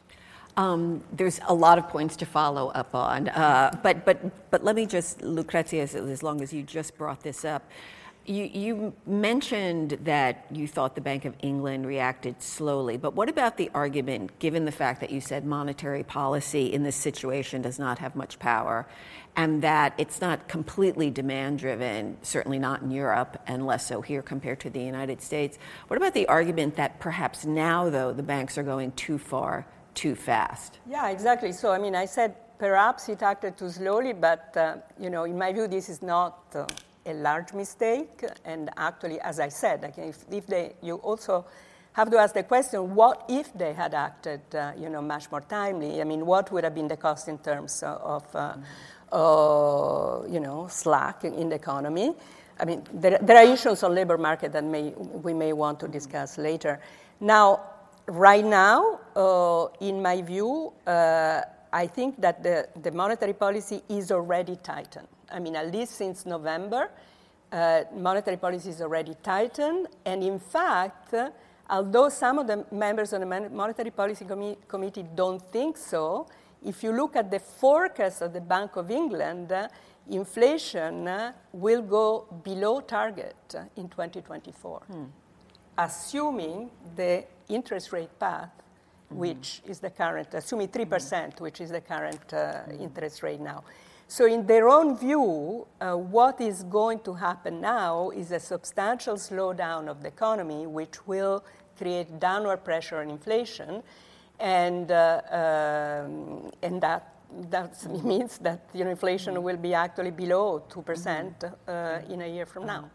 Um, 0.56 1.02
there's 1.12 1.40
a 1.46 1.54
lot 1.54 1.78
of 1.78 1.88
points 1.88 2.16
to 2.16 2.26
follow 2.26 2.68
up 2.70 2.94
on, 2.94 3.28
uh, 3.28 3.78
but, 3.82 4.04
but, 4.04 4.50
but 4.50 4.64
let 4.64 4.74
me 4.74 4.86
just, 4.86 5.22
Lucrezia, 5.22 5.82
as, 5.82 5.94
as 5.94 6.22
long 6.22 6.40
as 6.40 6.52
you 6.52 6.62
just 6.62 6.98
brought 6.98 7.22
this 7.22 7.44
up, 7.44 7.62
you, 8.28 8.44
you, 8.44 8.92
mentioned 9.06 9.98
that 10.04 10.46
you 10.50 10.68
thought 10.68 10.94
the 10.94 11.00
Bank 11.00 11.24
of 11.24 11.34
England 11.40 11.86
reacted 11.86 12.42
slowly, 12.42 12.96
but 12.96 13.14
what 13.14 13.28
about 13.28 13.56
the 13.56 13.70
argument, 13.74 14.38
given 14.38 14.64
the 14.64 14.72
fact 14.72 15.00
that 15.00 15.10
you 15.10 15.20
said 15.20 15.44
monetary 15.44 16.02
policy 16.02 16.72
in 16.72 16.82
this 16.82 16.96
situation 16.96 17.62
does 17.62 17.78
not 17.78 17.98
have 17.98 18.14
much 18.14 18.38
power, 18.38 18.86
and 19.36 19.62
that 19.62 19.94
it's 19.98 20.20
not 20.20 20.48
completely 20.48 21.10
demand 21.10 21.58
driven, 21.58 22.16
certainly 22.22 22.58
not 22.58 22.82
in 22.82 22.90
Europe, 22.90 23.40
and 23.46 23.66
less 23.66 23.86
so 23.86 24.00
here 24.00 24.22
compared 24.22 24.60
to 24.60 24.70
the 24.70 24.80
United 24.80 25.22
States? 25.22 25.58
What 25.88 25.96
about 25.96 26.14
the 26.14 26.26
argument 26.26 26.76
that 26.76 27.00
perhaps 27.00 27.44
now, 27.44 27.88
though, 27.88 28.12
the 28.12 28.22
banks 28.22 28.58
are 28.58 28.62
going 28.62 28.92
too 28.92 29.18
far 29.18 29.66
too 29.98 30.14
fast. 30.14 30.78
Yeah, 30.88 31.08
exactly. 31.08 31.50
So, 31.50 31.72
I 31.72 31.78
mean, 31.78 31.96
I 31.96 32.06
said 32.06 32.36
perhaps 32.56 33.08
it 33.08 33.20
acted 33.20 33.58
too 33.58 33.70
slowly, 33.70 34.12
but, 34.12 34.56
uh, 34.56 34.76
you 34.98 35.10
know, 35.10 35.24
in 35.24 35.36
my 35.36 35.52
view, 35.52 35.66
this 35.66 35.88
is 35.88 36.02
not 36.02 36.38
uh, 36.54 36.66
a 37.08 37.14
large 37.14 37.52
mistake. 37.52 38.24
And 38.44 38.70
actually, 38.76 39.20
as 39.20 39.40
I 39.40 39.48
said, 39.48 39.92
if, 39.96 40.24
if 40.30 40.46
they, 40.46 40.74
you 40.82 40.96
also 40.96 41.46
have 41.92 42.10
to 42.10 42.18
ask 42.18 42.34
the 42.34 42.42
question, 42.44 42.94
what 42.94 43.24
if 43.28 43.52
they 43.54 43.72
had 43.72 43.94
acted, 43.94 44.40
uh, 44.54 44.72
you 44.78 44.88
know, 44.88 45.02
much 45.02 45.30
more 45.30 45.40
timely? 45.40 46.00
I 46.00 46.04
mean, 46.04 46.24
what 46.24 46.52
would 46.52 46.64
have 46.64 46.74
been 46.74 46.88
the 46.88 46.96
cost 46.96 47.28
in 47.28 47.38
terms 47.38 47.82
of, 47.82 48.24
uh, 48.34 48.54
mm-hmm. 49.12 50.32
you 50.32 50.40
know, 50.40 50.68
slack 50.68 51.24
in 51.24 51.48
the 51.48 51.56
economy? 51.56 52.14
I 52.60 52.64
mean, 52.64 52.82
there, 52.92 53.18
there, 53.22 53.36
are 53.36 53.52
issues 53.52 53.82
on 53.82 53.94
labor 53.94 54.18
market 54.18 54.52
that 54.52 54.64
may, 54.64 54.90
we 54.96 55.32
may 55.32 55.52
want 55.52 55.78
to 55.80 55.88
discuss 55.88 56.38
later. 56.38 56.80
Now, 57.20 57.60
right 58.06 58.44
now, 58.44 59.00
uh, 59.14 59.66
in 59.80 60.02
my 60.02 60.22
view, 60.22 60.72
uh, 60.86 61.42
I 61.72 61.86
think 61.86 62.20
that 62.20 62.42
the, 62.42 62.68
the 62.80 62.90
monetary 62.90 63.32
policy 63.34 63.82
is 63.88 64.10
already 64.10 64.56
tightened. 64.56 65.08
I 65.30 65.38
mean, 65.38 65.56
at 65.56 65.72
least 65.72 65.94
since 65.94 66.26
November, 66.26 66.90
uh, 67.52 67.84
monetary 67.94 68.36
policy 68.36 68.70
is 68.70 68.80
already 68.80 69.14
tightened. 69.22 69.88
And 70.04 70.22
in 70.22 70.38
fact, 70.38 71.14
uh, 71.14 71.30
although 71.70 72.08
some 72.08 72.38
of 72.38 72.46
the 72.46 72.64
members 72.70 73.12
of 73.12 73.20
the 73.20 73.26
Monetary 73.26 73.90
Policy 73.90 74.24
Com- 74.24 74.56
Committee 74.66 75.04
don't 75.14 75.42
think 75.50 75.76
so, 75.76 76.26
if 76.64 76.82
you 76.82 76.92
look 76.92 77.16
at 77.16 77.30
the 77.30 77.38
forecast 77.38 78.22
of 78.22 78.32
the 78.32 78.40
Bank 78.40 78.76
of 78.76 78.90
England, 78.90 79.52
uh, 79.52 79.68
inflation 80.10 81.06
uh, 81.06 81.32
will 81.52 81.82
go 81.82 82.26
below 82.42 82.80
target 82.80 83.54
in 83.76 83.88
2024, 83.88 84.80
hmm. 84.86 85.04
assuming 85.76 86.70
the 86.96 87.24
interest 87.48 87.92
rate 87.92 88.18
path 88.18 88.50
mm-hmm. 89.08 89.20
which 89.20 89.62
is 89.66 89.78
the 89.80 89.90
current, 89.90 90.28
assuming 90.32 90.68
3%, 90.68 90.86
mm-hmm. 90.86 91.44
which 91.44 91.60
is 91.60 91.70
the 91.70 91.80
current 91.80 92.20
uh, 92.32 92.36
mm-hmm. 92.36 92.82
interest 92.82 93.22
rate 93.22 93.40
now. 93.40 93.64
So, 94.10 94.24
in 94.24 94.46
their 94.46 94.70
own 94.70 94.96
view, 94.96 95.66
uh, 95.80 95.92
what 95.94 96.40
is 96.40 96.62
going 96.64 97.00
to 97.00 97.12
happen 97.12 97.60
now 97.60 98.08
is 98.08 98.32
a 98.32 98.40
substantial 98.40 99.16
slowdown 99.16 99.86
of 99.86 100.00
the 100.00 100.08
economy, 100.08 100.66
which 100.66 101.06
will 101.06 101.44
create 101.76 102.18
downward 102.18 102.64
pressure 102.64 103.00
on 103.00 103.10
inflation, 103.10 103.82
and, 104.40 104.90
uh, 104.90 105.20
um, 105.30 106.50
and 106.62 106.80
that 106.80 107.14
that 107.50 107.84
means 108.04 108.38
that 108.38 108.68
you 108.72 108.84
know, 108.84 108.90
inflation 108.90 109.42
will 109.42 109.58
be 109.58 109.74
actually 109.74 110.10
below 110.10 110.64
2% 110.70 111.52
uh, 111.68 112.00
in 112.10 112.22
a 112.22 112.26
year 112.26 112.46
from 112.46 112.64
now. 112.64 112.90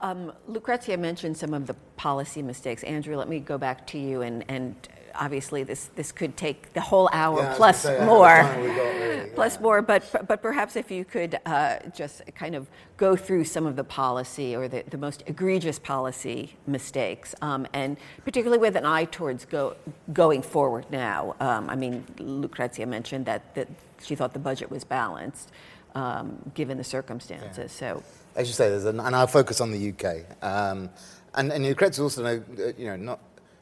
Um, 0.00 0.32
Lucrezia 0.48 0.96
mentioned 0.98 1.36
some 1.36 1.54
of 1.54 1.66
the 1.66 1.74
policy 1.96 2.42
mistakes. 2.42 2.82
Andrew, 2.82 3.16
let 3.16 3.28
me 3.28 3.38
go 3.38 3.56
back 3.56 3.86
to 3.88 3.98
you 3.98 4.22
and, 4.22 4.44
and 4.48 4.74
obviously 5.18 5.62
this, 5.62 5.90
this 5.96 6.12
could 6.12 6.36
take 6.36 6.72
the 6.72 6.80
whole 6.80 7.08
hour 7.12 7.40
yeah, 7.40 7.54
plus 7.56 7.82
say, 7.82 8.04
more, 8.04 8.48
really, 8.58 9.30
plus 9.30 9.56
yeah. 9.56 9.62
more. 9.62 9.82
But 9.82 10.26
but 10.26 10.42
perhaps 10.42 10.76
if 10.76 10.90
you 10.90 11.04
could 11.04 11.38
uh, 11.46 11.78
just 11.94 12.22
kind 12.34 12.54
of 12.54 12.68
go 12.96 13.16
through 13.16 13.44
some 13.44 13.66
of 13.66 13.76
the 13.76 13.84
policy 13.84 14.56
or 14.56 14.68
the, 14.68 14.84
the 14.90 14.98
most 14.98 15.22
egregious 15.26 15.78
policy 15.78 16.56
mistakes, 16.66 17.34
um, 17.42 17.66
and 17.72 17.96
particularly 18.24 18.60
with 18.60 18.76
an 18.76 18.84
eye 18.84 19.04
towards 19.04 19.44
go, 19.44 19.76
going 20.12 20.42
forward 20.42 20.86
now. 20.90 21.34
Um, 21.40 21.68
I 21.70 21.76
mean, 21.76 22.04
Lucrezia 22.18 22.86
mentioned 22.86 23.26
that 23.26 23.54
that 23.54 23.68
she 24.02 24.14
thought 24.14 24.32
the 24.32 24.38
budget 24.38 24.70
was 24.70 24.84
balanced 24.84 25.50
um, 25.96 26.38
given 26.54 26.76
the 26.76 26.84
circumstances. 26.84 27.76
Yeah. 27.80 27.94
So. 27.94 28.02
As 28.36 28.46
you 28.48 28.52
say, 28.52 28.68
there's 28.68 28.84
an, 28.84 29.00
and 29.00 29.16
I'll 29.16 29.26
focus 29.26 29.60
on 29.60 29.72
the 29.72 29.92
UK. 29.92 30.44
Um, 30.44 30.90
and, 31.34 31.50
and 31.50 31.64
Lucrezia 31.64 32.04
also 32.04 32.22
know, 32.22 32.42
uh, 32.58 32.72
you 32.76 32.86
know, 32.86 32.96
not 32.96 33.20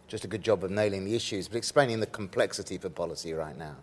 just 0.08 0.24
a 0.24 0.28
good 0.28 0.42
job 0.42 0.64
of 0.64 0.70
nailing 0.70 1.04
the 1.04 1.14
issues, 1.14 1.48
but 1.48 1.56
explaining 1.56 2.00
the 2.00 2.06
complexity 2.06 2.78
for 2.78 2.88
policy 2.88 3.32
right 3.32 3.56
now. 3.56 3.76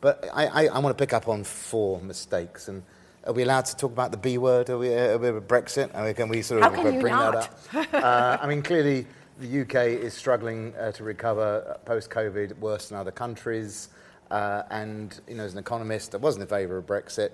But 0.00 0.28
I, 0.34 0.46
I, 0.46 0.66
I 0.66 0.78
want 0.80 0.96
to 0.96 1.02
pick 1.02 1.12
up 1.12 1.28
on 1.28 1.44
four 1.44 2.00
mistakes. 2.00 2.68
And 2.68 2.82
are 3.24 3.32
we 3.32 3.42
allowed 3.42 3.66
to 3.66 3.76
talk 3.76 3.92
about 3.92 4.10
the 4.10 4.16
B 4.16 4.36
word? 4.36 4.68
Are 4.68 4.78
we, 4.78 4.92
are 4.92 5.16
we 5.16 5.28
Brexit? 5.40 5.94
Are 5.94 6.04
we, 6.04 6.12
can 6.12 6.28
we 6.28 6.42
sort 6.42 6.62
of 6.62 6.72
bring 6.72 7.14
that 7.14 7.34
up? 7.34 7.58
uh, 7.94 8.38
I 8.40 8.46
mean, 8.46 8.62
clearly, 8.62 9.06
the 9.38 9.62
UK 9.62 10.02
is 10.02 10.12
struggling 10.12 10.74
uh, 10.76 10.92
to 10.92 11.04
recover 11.04 11.78
post 11.84 12.10
COVID 12.10 12.58
worse 12.58 12.88
than 12.88 12.98
other 12.98 13.12
countries. 13.12 13.88
Uh, 14.30 14.62
and, 14.70 15.20
you 15.28 15.36
know, 15.36 15.44
as 15.44 15.52
an 15.52 15.58
economist, 15.58 16.14
I 16.14 16.18
wasn't 16.18 16.42
in 16.42 16.48
favour 16.48 16.78
of 16.78 16.86
Brexit. 16.86 17.30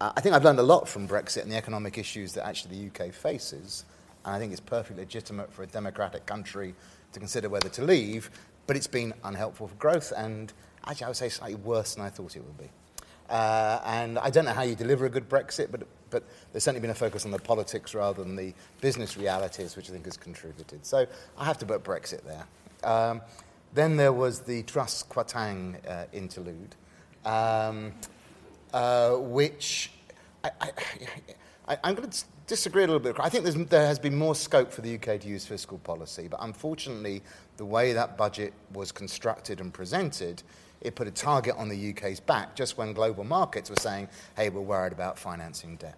Uh, 0.00 0.12
I 0.16 0.20
think 0.20 0.34
I've 0.34 0.44
learned 0.44 0.58
a 0.58 0.64
lot 0.64 0.88
from 0.88 1.08
Brexit 1.08 1.42
and 1.42 1.50
the 1.50 1.56
economic 1.56 1.96
issues 1.96 2.32
that 2.34 2.46
actually 2.46 2.90
the 2.90 3.06
UK 3.06 3.12
faces. 3.14 3.84
And 4.24 4.34
I 4.34 4.38
think 4.38 4.52
it's 4.52 4.60
perfectly 4.60 5.02
legitimate 5.02 5.52
for 5.52 5.62
a 5.62 5.66
democratic 5.66 6.26
country 6.26 6.74
to 7.12 7.18
consider 7.18 7.48
whether 7.48 7.68
to 7.68 7.82
leave, 7.82 8.30
but 8.66 8.76
it's 8.76 8.86
been 8.86 9.12
unhelpful 9.24 9.68
for 9.68 9.74
growth 9.76 10.12
and 10.16 10.52
actually 10.86 11.04
I 11.04 11.08
would 11.08 11.16
say 11.16 11.28
slightly 11.28 11.56
worse 11.56 11.94
than 11.94 12.04
I 12.04 12.10
thought 12.10 12.36
it 12.36 12.44
would 12.44 12.58
be. 12.58 12.70
Uh, 13.28 13.80
and 13.84 14.18
I 14.18 14.28
don't 14.28 14.44
know 14.44 14.52
how 14.52 14.62
you 14.62 14.74
deliver 14.74 15.06
a 15.06 15.08
good 15.08 15.28
Brexit, 15.28 15.70
but, 15.70 15.82
but 16.10 16.24
there's 16.52 16.64
certainly 16.64 16.80
been 16.80 16.90
a 16.90 16.94
focus 16.94 17.24
on 17.24 17.30
the 17.30 17.38
politics 17.38 17.94
rather 17.94 18.24
than 18.24 18.34
the 18.34 18.52
business 18.80 19.16
realities, 19.16 19.76
which 19.76 19.88
I 19.88 19.92
think 19.92 20.04
has 20.06 20.16
contributed. 20.16 20.84
So 20.84 21.06
I 21.38 21.44
have 21.44 21.56
to 21.58 21.66
put 21.66 21.84
Brexit 21.84 22.22
there. 22.24 22.44
Um, 22.82 23.20
then 23.72 23.96
there 23.96 24.12
was 24.12 24.40
the 24.40 24.64
Truss 24.64 25.04
Kwarteng 25.08 25.76
uh, 25.88 26.06
interlude, 26.12 26.74
um, 27.24 27.92
uh, 28.74 29.12
which 29.12 29.92
I, 30.42 30.50
am 31.84 31.94
going 31.94 32.10
to 32.10 32.24
disagree 32.50 32.82
a 32.82 32.86
little 32.86 32.98
bit. 32.98 33.14
I 33.20 33.28
think 33.28 33.44
there 33.70 33.86
has 33.86 34.00
been 34.00 34.16
more 34.16 34.34
scope 34.34 34.72
for 34.72 34.80
the 34.80 34.96
UK 34.96 35.20
to 35.20 35.28
use 35.28 35.46
fiscal 35.46 35.78
policy, 35.78 36.26
but 36.28 36.40
unfortunately, 36.42 37.22
the 37.58 37.64
way 37.64 37.92
that 37.92 38.18
budget 38.18 38.52
was 38.74 38.90
constructed 38.90 39.60
and 39.60 39.72
presented, 39.72 40.42
it 40.80 40.96
put 40.96 41.06
a 41.06 41.12
target 41.12 41.54
on 41.56 41.68
the 41.68 41.90
UK's 41.90 42.18
back 42.18 42.56
just 42.56 42.76
when 42.76 42.92
global 42.92 43.22
markets 43.22 43.70
were 43.70 43.76
saying, 43.76 44.08
hey, 44.36 44.48
we're 44.48 44.62
worried 44.62 44.92
about 44.92 45.16
financing 45.16 45.76
debt. 45.76 45.94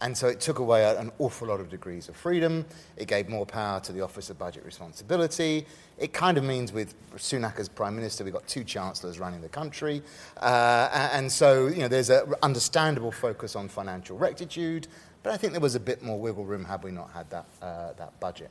And 0.00 0.16
so 0.16 0.26
it 0.26 0.40
took 0.40 0.58
away 0.58 0.84
an 0.84 1.10
awful 1.18 1.48
lot 1.48 1.60
of 1.60 1.68
degrees 1.68 2.08
of 2.08 2.16
freedom. 2.16 2.64
It 2.96 3.06
gave 3.06 3.28
more 3.28 3.46
power 3.46 3.80
to 3.80 3.92
the 3.92 4.00
Office 4.00 4.28
of 4.30 4.38
Budget 4.38 4.64
Responsibility. 4.64 5.66
It 5.98 6.12
kind 6.12 6.36
of 6.38 6.44
means 6.44 6.72
with 6.72 6.94
Sunak 7.16 7.58
as 7.58 7.68
Prime 7.68 7.94
Minister, 7.94 8.24
we've 8.24 8.32
got 8.32 8.46
two 8.46 8.64
chancellors 8.64 9.18
running 9.18 9.40
the 9.40 9.48
country. 9.48 10.02
Uh, 10.38 11.10
and 11.12 11.30
so, 11.30 11.68
you 11.68 11.80
know, 11.80 11.88
there's 11.88 12.10
an 12.10 12.34
understandable 12.42 13.12
focus 13.12 13.54
on 13.54 13.68
financial 13.68 14.18
rectitude, 14.18 14.88
but 15.24 15.32
I 15.32 15.36
think 15.38 15.54
there 15.54 15.60
was 15.60 15.74
a 15.74 15.80
bit 15.80 16.02
more 16.02 16.20
wiggle 16.20 16.44
room 16.44 16.64
had 16.64 16.84
we 16.84 16.92
not 16.92 17.10
had 17.12 17.28
that, 17.30 17.46
uh, 17.60 17.94
that 17.94 18.20
budget. 18.20 18.50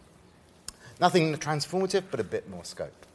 Nothing 0.99 1.35
transformative, 1.35 2.03
but 2.11 2.19
a 2.19 2.23
bit 2.23 2.49
more 2.49 2.65
scope. 2.65 3.05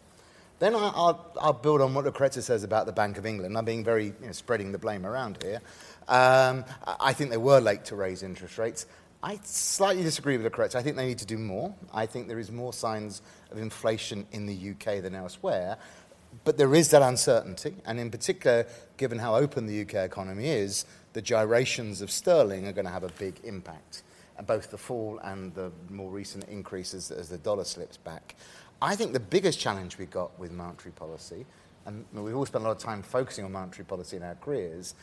Then 0.60 0.74
I'll, 0.74 1.32
I'll 1.40 1.52
build 1.52 1.80
on 1.80 1.92
what 1.92 2.04
Lucrezia 2.04 2.42
says 2.42 2.64
about 2.64 2.86
the 2.86 2.92
Bank 2.92 3.18
of 3.18 3.26
England. 3.26 3.58
I'm 3.58 3.64
being 3.64 3.84
very, 3.84 4.06
you 4.06 4.26
know, 4.26 4.32
spreading 4.32 4.72
the 4.72 4.78
blame 4.78 5.04
around 5.04 5.42
here. 5.42 5.60
Um, 6.08 6.64
I 6.84 7.12
think 7.12 7.30
they 7.30 7.36
were 7.36 7.60
late 7.60 7.84
to 7.86 7.96
raise 7.96 8.22
interest 8.22 8.58
rates. 8.58 8.86
I 9.22 9.40
slightly 9.42 10.04
disagree 10.04 10.36
with 10.36 10.44
Lucrezia. 10.44 10.80
I 10.80 10.82
think 10.84 10.96
they 10.96 11.06
need 11.06 11.18
to 11.18 11.26
do 11.26 11.38
more. 11.38 11.74
I 11.92 12.06
think 12.06 12.28
there 12.28 12.38
is 12.38 12.52
more 12.52 12.72
signs 12.72 13.22
of 13.50 13.58
inflation 13.58 14.26
in 14.30 14.46
the 14.46 14.70
UK 14.70 15.02
than 15.02 15.16
elsewhere. 15.16 15.78
But 16.44 16.58
there 16.58 16.74
is 16.74 16.90
that 16.90 17.02
uncertainty, 17.02 17.74
and 17.84 17.98
in 17.98 18.10
particular, 18.10 18.66
given 18.96 19.18
how 19.18 19.34
open 19.34 19.66
the 19.66 19.82
UK 19.82 19.94
economy 19.94 20.48
is, 20.48 20.84
the 21.18 21.22
gyrations 21.22 22.00
of 22.00 22.12
sterling 22.12 22.68
are 22.68 22.72
going 22.72 22.84
to 22.84 22.92
have 22.92 23.02
a 23.02 23.10
big 23.18 23.40
impact, 23.42 24.04
both 24.46 24.70
the 24.70 24.78
fall 24.78 25.18
and 25.24 25.52
the 25.56 25.72
more 25.90 26.12
recent 26.12 26.44
increases 26.44 27.10
as 27.10 27.28
the 27.28 27.38
dollar 27.38 27.64
slips 27.64 27.96
back. 27.96 28.36
I 28.80 28.94
think 28.94 29.14
the 29.14 29.18
biggest 29.18 29.58
challenge 29.58 29.98
we've 29.98 30.12
got 30.12 30.38
with 30.38 30.52
monetary 30.52 30.92
policy, 30.92 31.44
and 31.86 32.04
we've 32.12 32.36
all 32.36 32.46
spent 32.46 32.62
a 32.62 32.68
lot 32.68 32.76
of 32.76 32.78
time 32.80 33.02
focusing 33.02 33.44
on 33.44 33.50
monetary 33.50 33.84
policy 33.84 34.16
in 34.16 34.22
our 34.22 34.36
careers, 34.36 34.94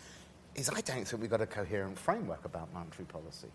is 0.56 0.70
I 0.70 0.80
don't 0.80 1.06
think 1.06 1.22
we've 1.22 1.30
got 1.30 1.42
a 1.42 1.46
coherent 1.46 2.00
framework 2.00 2.46
about 2.46 2.74
monetary 2.74 3.08
policy. 3.08 3.50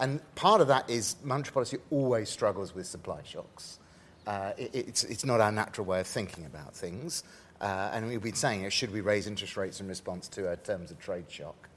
And 0.00 0.20
part 0.34 0.60
of 0.60 0.66
that 0.66 0.90
is 0.90 1.14
monetary 1.22 1.54
policy 1.54 1.78
always 1.92 2.28
struggles 2.30 2.74
with 2.74 2.88
supply 2.88 3.20
shocks. 3.22 3.78
Uh, 4.26 4.54
it, 4.58 4.74
it's, 4.74 5.04
it's 5.04 5.24
not 5.24 5.40
our 5.40 5.52
natural 5.52 5.86
way 5.86 6.00
of 6.00 6.08
thinking 6.08 6.46
about 6.46 6.74
things. 6.74 7.22
Uh, 7.60 7.90
and 7.92 8.08
we've 8.08 8.20
been 8.20 8.34
saying, 8.34 8.68
should 8.70 8.92
we 8.92 9.02
raise 9.02 9.28
interest 9.28 9.56
rates 9.56 9.80
in 9.80 9.86
response 9.86 10.26
to 10.26 10.50
a 10.50 10.56
terms 10.56 10.90
of 10.90 10.98
trade 10.98 11.26
shock? 11.28 11.68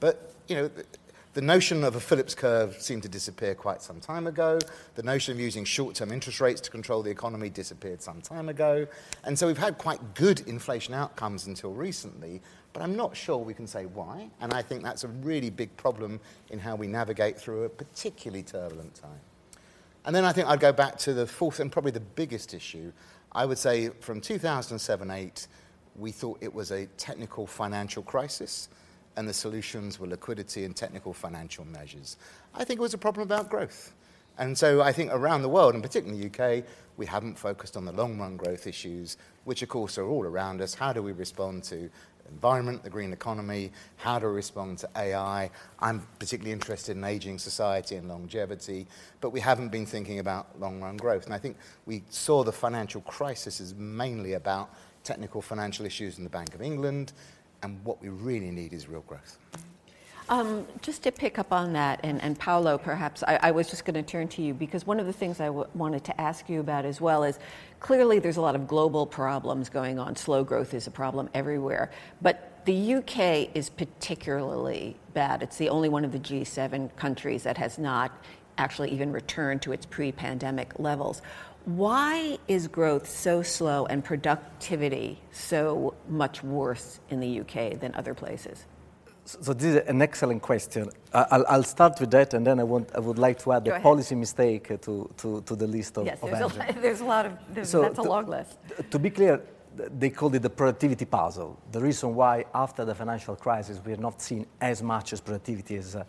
But, 0.00 0.32
you 0.48 0.56
know, 0.56 0.70
the, 1.34 1.42
notion 1.42 1.84
of 1.84 1.94
a 1.94 2.00
Phillips 2.00 2.34
curve 2.34 2.80
seemed 2.80 3.02
to 3.04 3.08
disappear 3.08 3.54
quite 3.54 3.82
some 3.82 4.00
time 4.00 4.26
ago. 4.26 4.58
The 4.94 5.02
notion 5.02 5.32
of 5.32 5.40
using 5.40 5.64
short 5.64 5.94
term 5.94 6.10
interest 6.10 6.40
rates 6.40 6.60
to 6.62 6.70
control 6.70 7.02
the 7.02 7.10
economy 7.10 7.50
disappeared 7.50 8.02
some 8.02 8.20
time 8.20 8.48
ago. 8.48 8.86
And 9.24 9.38
so 9.38 9.46
we've 9.46 9.58
had 9.58 9.78
quite 9.78 10.14
good 10.14 10.40
inflation 10.48 10.94
outcomes 10.94 11.46
until 11.46 11.72
recently, 11.72 12.40
but 12.72 12.82
I'm 12.82 12.96
not 12.96 13.16
sure 13.16 13.38
we 13.38 13.54
can 13.54 13.66
say 13.66 13.86
why. 13.86 14.30
And 14.40 14.52
I 14.52 14.62
think 14.62 14.82
that's 14.82 15.04
a 15.04 15.08
really 15.08 15.50
big 15.50 15.76
problem 15.76 16.18
in 16.50 16.58
how 16.58 16.74
we 16.76 16.86
navigate 16.86 17.38
through 17.38 17.64
a 17.64 17.68
particularly 17.68 18.42
turbulent 18.42 18.94
time. 18.94 19.20
And 20.04 20.16
then 20.16 20.24
I 20.24 20.32
think 20.32 20.48
I'd 20.48 20.60
go 20.60 20.72
back 20.72 20.96
to 20.98 21.12
the 21.12 21.26
fourth 21.26 21.60
and 21.60 21.70
probably 21.70 21.90
the 21.90 22.00
biggest 22.00 22.54
issue. 22.54 22.92
I 23.32 23.44
would 23.44 23.58
say 23.58 23.90
from 24.00 24.20
2007 24.20 25.10
8, 25.10 25.46
we 25.96 26.10
thought 26.10 26.38
it 26.40 26.52
was 26.52 26.70
a 26.70 26.86
technical 26.96 27.46
financial 27.46 28.02
crisis, 28.02 28.68
and 29.16 29.28
the 29.28 29.32
solutions 29.32 29.98
were 29.98 30.06
liquidity 30.06 30.64
and 30.64 30.74
technical 30.74 31.12
financial 31.12 31.64
measures. 31.64 32.16
I 32.54 32.64
think 32.64 32.78
it 32.78 32.82
was 32.82 32.94
a 32.94 32.98
problem 32.98 33.22
about 33.22 33.50
growth. 33.50 33.92
And 34.38 34.56
so 34.56 34.80
I 34.80 34.92
think 34.92 35.10
around 35.12 35.42
the 35.42 35.48
world, 35.48 35.74
and 35.74 35.82
particularly 35.82 36.22
in 36.22 36.30
the 36.30 36.58
UK, 36.58 36.64
we 36.96 37.04
haven't 37.04 37.38
focused 37.38 37.76
on 37.76 37.84
the 37.84 37.92
long 37.92 38.18
run 38.18 38.36
growth 38.36 38.66
issues, 38.66 39.16
which 39.44 39.62
of 39.62 39.68
course 39.68 39.98
are 39.98 40.06
all 40.06 40.24
around 40.24 40.62
us. 40.62 40.74
How 40.74 40.92
do 40.92 41.02
we 41.02 41.12
respond 41.12 41.64
to 41.64 41.90
environment, 42.30 42.82
the 42.82 42.90
green 42.90 43.12
economy, 43.12 43.72
how 43.96 44.18
to 44.18 44.28
respond 44.28 44.78
to 44.78 44.88
AI. 44.96 45.50
I'm 45.78 46.06
particularly 46.18 46.52
interested 46.52 46.96
in 46.96 47.04
aging 47.04 47.38
society 47.38 47.96
and 47.96 48.08
longevity, 48.08 48.86
but 49.20 49.30
we 49.30 49.40
haven't 49.40 49.70
been 49.70 49.86
thinking 49.86 50.18
about 50.18 50.58
long 50.60 50.80
run 50.80 50.96
growth. 50.96 51.24
And 51.24 51.34
I 51.34 51.38
think 51.38 51.56
we 51.86 52.02
saw 52.10 52.44
the 52.44 52.52
financial 52.52 53.00
crisis 53.02 53.60
as 53.60 53.74
mainly 53.74 54.34
about 54.34 54.70
technical 55.02 55.42
financial 55.42 55.86
issues 55.86 56.18
in 56.18 56.24
the 56.24 56.30
Bank 56.30 56.54
of 56.54 56.62
England, 56.62 57.12
and 57.62 57.82
what 57.84 58.00
we 58.00 58.08
really 58.08 58.50
need 58.50 58.72
is 58.72 58.88
real 58.88 59.02
growth. 59.02 59.38
Um, 60.28 60.64
just 60.80 61.02
to 61.02 61.10
pick 61.10 61.40
up 61.40 61.52
on 61.52 61.72
that, 61.72 61.98
and, 62.04 62.22
and 62.22 62.38
Paolo, 62.38 62.78
perhaps, 62.78 63.24
I, 63.24 63.40
I 63.42 63.50
was 63.50 63.68
just 63.68 63.84
going 63.84 63.94
to 63.94 64.02
turn 64.02 64.28
to 64.28 64.42
you 64.42 64.54
because 64.54 64.86
one 64.86 65.00
of 65.00 65.06
the 65.06 65.12
things 65.12 65.40
I 65.40 65.46
w- 65.46 65.66
wanted 65.74 66.04
to 66.04 66.20
ask 66.20 66.48
you 66.48 66.60
about 66.60 66.84
as 66.84 67.00
well 67.00 67.24
is 67.24 67.40
clearly 67.80 68.20
there's 68.20 68.36
a 68.36 68.40
lot 68.40 68.54
of 68.54 68.68
global 68.68 69.06
problems 69.06 69.68
going 69.68 69.98
on. 69.98 70.14
Slow 70.14 70.44
growth 70.44 70.72
is 70.72 70.86
a 70.86 70.90
problem 70.92 71.28
everywhere. 71.34 71.90
But 72.22 72.64
the 72.64 72.94
UK 72.94 73.56
is 73.56 73.70
particularly 73.70 74.94
bad. 75.14 75.42
It's 75.42 75.56
the 75.56 75.68
only 75.68 75.88
one 75.88 76.04
of 76.04 76.12
the 76.12 76.20
G7 76.20 76.94
countries 76.94 77.42
that 77.42 77.58
has 77.58 77.76
not 77.76 78.12
actually 78.56 78.92
even 78.92 79.10
returned 79.10 79.62
to 79.62 79.72
its 79.72 79.84
pre 79.84 80.12
pandemic 80.12 80.78
levels. 80.78 81.22
Why 81.64 82.38
is 82.48 82.68
growth 82.68 83.08
so 83.08 83.42
slow 83.42 83.86
and 83.86 84.02
productivity 84.04 85.20
so 85.30 85.94
much 86.08 86.42
worse 86.42 87.00
in 87.10 87.20
the 87.20 87.40
UK 87.40 87.78
than 87.78 87.94
other 87.94 88.14
places? 88.14 88.64
So 89.26 89.52
this 89.52 89.76
is 89.76 89.88
an 89.88 90.02
excellent 90.02 90.42
question. 90.42 90.90
I'll, 91.12 91.44
I'll 91.48 91.62
start 91.62 92.00
with 92.00 92.10
that, 92.12 92.34
and 92.34 92.44
then 92.44 92.58
I, 92.58 92.64
want, 92.64 92.90
I 92.96 93.00
would 93.00 93.18
like 93.18 93.38
to 93.40 93.52
add 93.52 93.64
Go 93.64 93.70
a 93.70 93.74
ahead. 93.74 93.82
policy 93.82 94.14
mistake 94.14 94.68
to, 94.80 95.08
to, 95.18 95.42
to 95.42 95.54
the 95.56 95.66
list 95.66 95.98
of, 95.98 96.06
Yes, 96.06 96.18
of 96.22 96.30
there's 96.30 96.56
a, 96.56 96.80
there's 96.80 97.00
a 97.00 97.04
lot 97.04 97.26
of, 97.26 97.66
So 97.66 97.82
that's 97.82 97.98
a 97.98 98.02
to- 98.02 98.08
long 98.08 98.26
list. 98.26 98.56
To 98.90 98.98
be 98.98 99.10
clear, 99.10 99.40
they 99.76 100.10
called 100.10 100.34
it 100.34 100.42
the 100.42 100.50
productivity 100.50 101.04
puzzle. 101.04 101.60
The 101.70 101.80
reason 101.80 102.14
why, 102.14 102.46
after 102.54 102.84
the 102.84 102.94
financial 102.94 103.36
crisis, 103.36 103.80
we 103.84 103.92
have 103.92 104.00
not 104.00 104.20
seen 104.20 104.46
as 104.60 104.82
much 104.82 105.12
as 105.12 105.20
productivity 105.20 105.76
as 105.76 105.94
uh, 105.94 106.04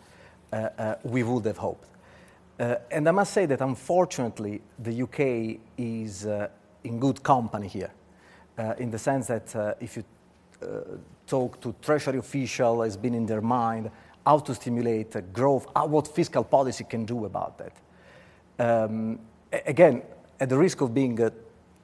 uh, 0.52 0.94
we 1.04 1.22
would 1.22 1.44
have 1.44 1.58
hoped. 1.58 1.88
Uh, 2.58 2.76
and 2.90 3.08
I 3.08 3.12
must 3.12 3.32
say 3.32 3.46
that 3.46 3.60
unfortunately, 3.60 4.60
the 4.78 5.02
UK 5.02 5.60
is 5.78 6.26
uh, 6.26 6.48
in 6.84 6.98
good 6.98 7.22
company 7.22 7.68
here, 7.68 7.90
uh, 8.58 8.74
in 8.78 8.90
the 8.90 8.98
sense 8.98 9.28
that 9.28 9.56
uh, 9.56 9.74
if 9.80 9.96
you 9.96 10.04
uh, 10.62 10.66
talk 11.26 11.60
to 11.60 11.74
Treasury 11.80 12.18
official, 12.18 12.82
has 12.82 12.96
been 12.96 13.14
in 13.14 13.26
their 13.26 13.40
mind 13.40 13.90
how 14.24 14.38
to 14.38 14.54
stimulate 14.54 15.16
uh, 15.16 15.20
growth, 15.32 15.66
how, 15.74 15.86
what 15.86 16.06
fiscal 16.08 16.44
policy 16.44 16.84
can 16.84 17.04
do 17.04 17.24
about 17.24 17.58
that. 17.58 17.72
Um, 18.58 19.18
again, 19.66 20.02
at 20.38 20.48
the 20.48 20.58
risk 20.58 20.80
of 20.80 20.94
being 20.94 21.16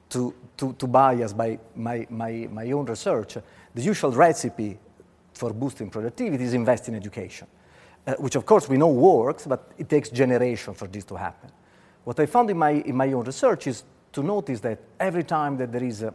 too, 0.09 0.35
too, 0.57 0.75
too 0.79 0.87
biased 0.87 1.37
by 1.37 1.59
my, 1.75 2.07
my, 2.11 2.49
my 2.51 2.71
own 2.71 2.87
research, 2.87 3.37
the 3.75 3.83
usual 3.83 4.13
recipe 4.13 4.79
for 5.33 5.53
boosting 5.53 5.91
productivity 5.91 6.45
is 6.45 6.55
invest 6.55 6.89
in 6.89 6.95
education, 6.95 7.47
uh, 8.09 8.15
which 8.15 8.37
of 8.37 8.47
course 8.47 8.69
we 8.71 8.79
know 8.79 8.89
works, 8.89 9.47
but 9.47 9.71
it 9.77 9.87
takes 9.87 10.09
generation 10.09 10.73
for 10.73 10.89
this 10.89 11.05
to 11.05 11.15
happen. 11.15 11.51
What 12.05 12.19
I 12.19 12.25
found 12.25 12.49
in 12.49 12.57
my, 12.57 12.71
in 12.71 12.97
my 12.97 13.13
own 13.13 13.25
research 13.25 13.67
is 13.67 13.85
to 14.13 14.23
notice 14.23 14.61
that 14.61 14.79
every 14.99 15.25
time 15.25 15.59
that 15.59 15.71
there 15.71 15.85
is 15.85 16.03
a, 16.03 16.15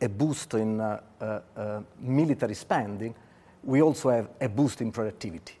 a 0.00 0.08
boost 0.08 0.54
in 0.54 0.80
uh, 0.80 1.00
uh, 1.20 1.40
uh, 1.54 1.80
military 2.00 2.54
spending, 2.54 3.14
we 3.62 3.82
also 3.82 4.08
have 4.08 4.30
a 4.40 4.48
boost 4.48 4.80
in 4.80 4.90
productivity. 4.90 5.54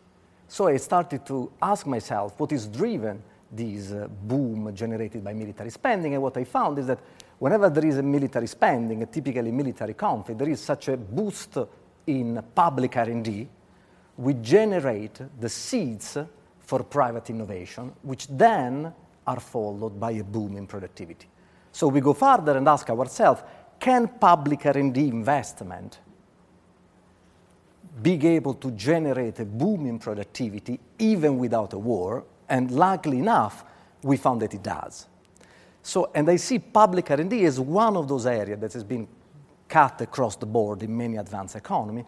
So 0.48 0.68
I 0.68 0.78
started 0.78 1.26
to 1.26 1.52
ask 1.60 1.86
myself 1.86 2.40
what 2.40 2.50
is 2.52 2.66
driven 2.66 3.22
this 3.50 3.92
uh, 3.92 4.08
boom 4.08 4.74
generated 4.74 5.22
by 5.22 5.34
military 5.34 5.68
spending, 5.68 6.14
and 6.14 6.22
what 6.22 6.36
I 6.38 6.44
found 6.44 6.78
is 6.78 6.86
that 6.86 7.00
whenever 7.38 7.68
there 7.68 7.84
is 7.84 7.98
a 7.98 8.02
military 8.02 8.46
spending, 8.46 9.02
a 9.02 9.06
typically 9.06 9.52
military 9.52 9.92
conflict, 9.92 10.38
there 10.38 10.48
is 10.48 10.62
such 10.62 10.88
a 10.88 10.96
boost 10.96 11.58
in 12.06 12.42
public 12.54 12.96
R&D, 12.96 13.48
we 14.16 14.34
generate 14.34 15.20
the 15.40 15.48
seeds 15.48 16.18
for 16.60 16.82
private 16.84 17.30
innovation, 17.30 17.92
which 18.02 18.28
then 18.28 18.92
are 19.26 19.40
followed 19.40 19.98
by 19.98 20.12
a 20.12 20.24
boom 20.24 20.56
in 20.56 20.66
productivity. 20.66 21.28
So 21.70 21.88
we 21.88 22.00
go 22.00 22.12
further 22.12 22.56
and 22.56 22.68
ask 22.68 22.88
ourselves, 22.90 23.42
can 23.78 24.06
public 24.08 24.66
R&D 24.66 25.08
investment 25.08 25.98
be 28.00 28.26
able 28.28 28.54
to 28.54 28.70
generate 28.72 29.40
a 29.40 29.44
boom 29.44 29.86
in 29.86 29.98
productivity 29.98 30.78
even 30.98 31.38
without 31.38 31.72
a 31.72 31.78
war? 31.78 32.24
And 32.48 32.70
luckily 32.70 33.18
enough, 33.18 33.64
we 34.02 34.16
found 34.16 34.42
that 34.42 34.54
it 34.54 34.62
does. 34.62 35.06
So, 35.82 36.10
and 36.14 36.28
I 36.30 36.36
see 36.36 36.58
public 36.58 37.10
R&D 37.10 37.44
as 37.44 37.58
one 37.58 37.96
of 37.96 38.06
those 38.06 38.26
areas 38.26 38.60
that 38.60 38.72
has 38.72 38.84
been 38.84 39.08
cut 39.68 40.00
across 40.02 40.36
the 40.36 40.46
board 40.46 40.82
in 40.82 40.96
many 40.96 41.16
advanced 41.16 41.56
economies, 41.56 42.04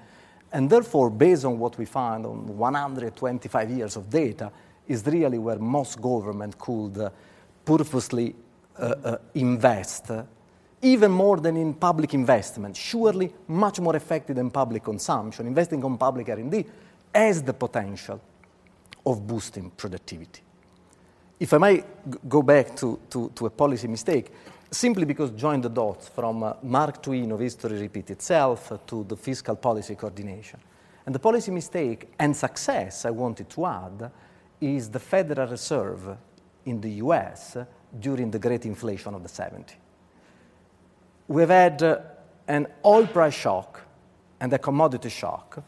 and 0.55 0.71
therefore, 0.71 1.11
based 1.11 1.45
on 1.45 1.59
what 1.59 1.77
we 1.77 1.85
find 1.85 2.25
on 2.25 2.47
125 2.57 3.71
years 3.71 3.97
of 3.97 4.09
data, 4.09 4.53
is 4.87 5.05
really 5.05 5.37
where 5.37 5.59
most 5.59 6.01
government 6.01 6.57
could 6.57 6.97
uh, 6.97 7.11
purposely 7.64 8.37
uh, 8.79 8.95
uh, 9.05 9.17
invest, 9.35 10.12
uh, 10.12 10.23
even 10.81 11.11
more 11.11 11.38
than 11.38 11.57
in 11.57 11.75
public 11.75 12.14
investment. 12.14 12.77
Surely, 12.77 13.33
much 13.49 13.81
more 13.81 13.97
effective 13.97 14.37
than 14.37 14.49
public 14.49 14.85
consumption. 14.85 15.49
Investing 15.49 15.83
on 15.85 15.99
public 15.99 16.29
R&D 16.29 16.64
has 17.12 17.43
the 17.43 17.53
potential 17.53 18.21
of 19.05 19.27
boosting 19.27 19.73
productivity. 19.77 20.40
If 21.40 21.53
I 21.53 21.59
may 21.59 21.85
go 22.29 22.43
back 22.43 22.77
to, 22.77 23.01
to, 23.11 23.29
to 23.35 23.47
a 23.47 23.51
policy 23.51 23.88
mistake, 23.88 24.31
simply 24.70 25.05
because 25.05 25.31
join 25.31 25.61
the 25.61 25.68
dots 25.68 26.09
from 26.09 26.42
uh, 26.42 26.55
Mark 26.62 27.03
Twain 27.03 27.31
of 27.33 27.40
History 27.40 27.81
Repeat 27.81 28.11
Itself 28.11 28.72
uh, 28.72 28.79
to 28.87 29.05
the 29.05 29.16
fiscal 29.16 29.57
policy 29.57 29.94
coordination. 29.94 30.61
And 31.07 31.14
the 31.14 31.18
policy 31.18 31.50
mistake 31.50 32.12
and 32.18 32.37
success 32.37 33.05
I 33.05 33.11
wanted 33.11 33.50
to 33.50 33.66
add 33.66 34.11
is 34.61 34.90
the 34.90 34.98
Federal 34.98 35.48
Reserve 35.48 36.16
in 36.64 36.81
the 36.81 36.90
US 37.03 37.57
uh, 37.57 37.64
during 37.98 38.31
the 38.31 38.38
great 38.38 38.64
inflation 38.66 39.14
of 39.14 39.22
the 39.22 39.29
70s. 39.29 39.74
We've 41.29 41.48
had 41.48 41.83
uh, 41.83 41.98
an 42.48 42.66
oil 42.85 43.07
price 43.07 43.35
shock 43.35 43.83
and 44.40 44.53
a 44.53 44.59
commodity 44.59 45.09
shock, 45.09 45.62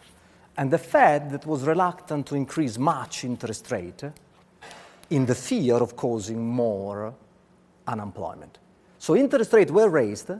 and 0.57 0.71
the 0.71 0.79
Fed 0.79 1.31
that 1.31 1.47
was 1.47 1.63
reluctant 1.63 2.27
to 2.27 2.35
increase 2.35 2.79
much 2.79 3.25
interest 3.25 3.71
rate 3.71 4.03
in 5.11 5.27
the 5.27 5.35
fear 5.35 5.77
of 5.77 5.97
causing 5.97 6.47
more 6.47 7.15
unemployment. 7.87 8.59
So 9.07 9.15
interest 9.15 9.53
rates 9.53 9.71
were 9.71 9.89
raised, 9.89 10.33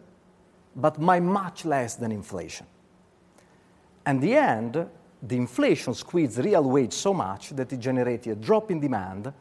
but 0.75 0.99
by 0.99 1.21
much 1.21 1.65
less 1.65 1.95
than 1.95 2.11
inflation. 2.11 2.67
And 4.05 4.21
the 4.21 4.35
end, 4.35 4.89
the 5.23 5.37
inflation 5.37 5.95
squeezed 5.95 6.39
real 6.39 6.65
wage 6.65 6.93
so 6.93 7.15
much 7.15 7.51
that 7.51 7.73
it 7.73 7.79
generated 7.79 8.33
a 8.33 8.35
drop 8.35 8.73
in 8.73 8.81
demand, 8.81 9.33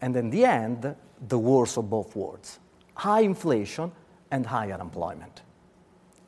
and 0.00 0.16
in 0.16 0.28
the 0.28 0.44
end, 0.44 0.92
the 1.28 1.38
worst 1.38 1.78
of 1.78 1.88
both 1.88 2.16
worlds 2.16 2.58
high 2.94 3.20
inflation 3.20 3.92
and 4.28 4.44
high 4.44 4.72
unemployment. 4.72 5.42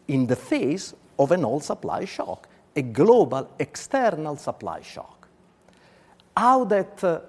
In 0.06 0.28
the 0.28 0.36
face 0.36 0.94
of 1.18 1.32
an 1.32 1.44
oil 1.44 1.58
supply 1.58 2.04
shock, 2.04 2.46
a 2.76 2.82
global 2.82 3.50
external 3.58 4.36
supply 4.36 4.82
shock. 4.82 5.26
How 6.36 6.62
that 6.62 7.02
uh, 7.02 7.22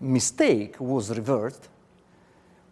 mistake 0.00 0.78
was 0.78 1.08
reversed 1.16 1.70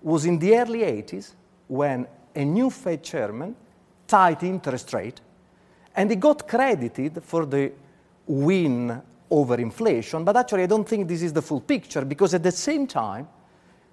was 0.02 0.24
in 0.24 0.38
the 0.38 0.56
early 0.56 0.80
80s 0.80 1.34
when 1.68 2.06
a 2.34 2.44
new 2.44 2.70
Fed 2.70 3.02
chairman 3.02 3.54
tied 4.06 4.42
interest 4.42 4.92
rate 4.92 5.20
and 5.94 6.10
he 6.10 6.16
got 6.16 6.46
credited 6.46 7.22
for 7.22 7.46
the 7.46 7.72
win 8.26 9.02
over 9.30 9.56
inflation, 9.56 10.24
but 10.24 10.36
actually 10.36 10.64
I 10.64 10.66
don't 10.66 10.88
think 10.88 11.06
this 11.06 11.22
is 11.22 11.32
the 11.32 11.42
full 11.42 11.60
picture 11.60 12.04
because 12.04 12.34
at 12.34 12.42
the 12.42 12.52
same 12.52 12.86
time, 12.86 13.28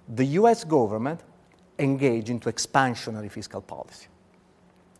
the 0.08 0.24
US 0.24 0.64
government 0.64 1.20
engaged 1.78 2.30
into 2.30 2.50
expansionary 2.50 3.30
fiscal 3.30 3.60
policy. 3.60 4.06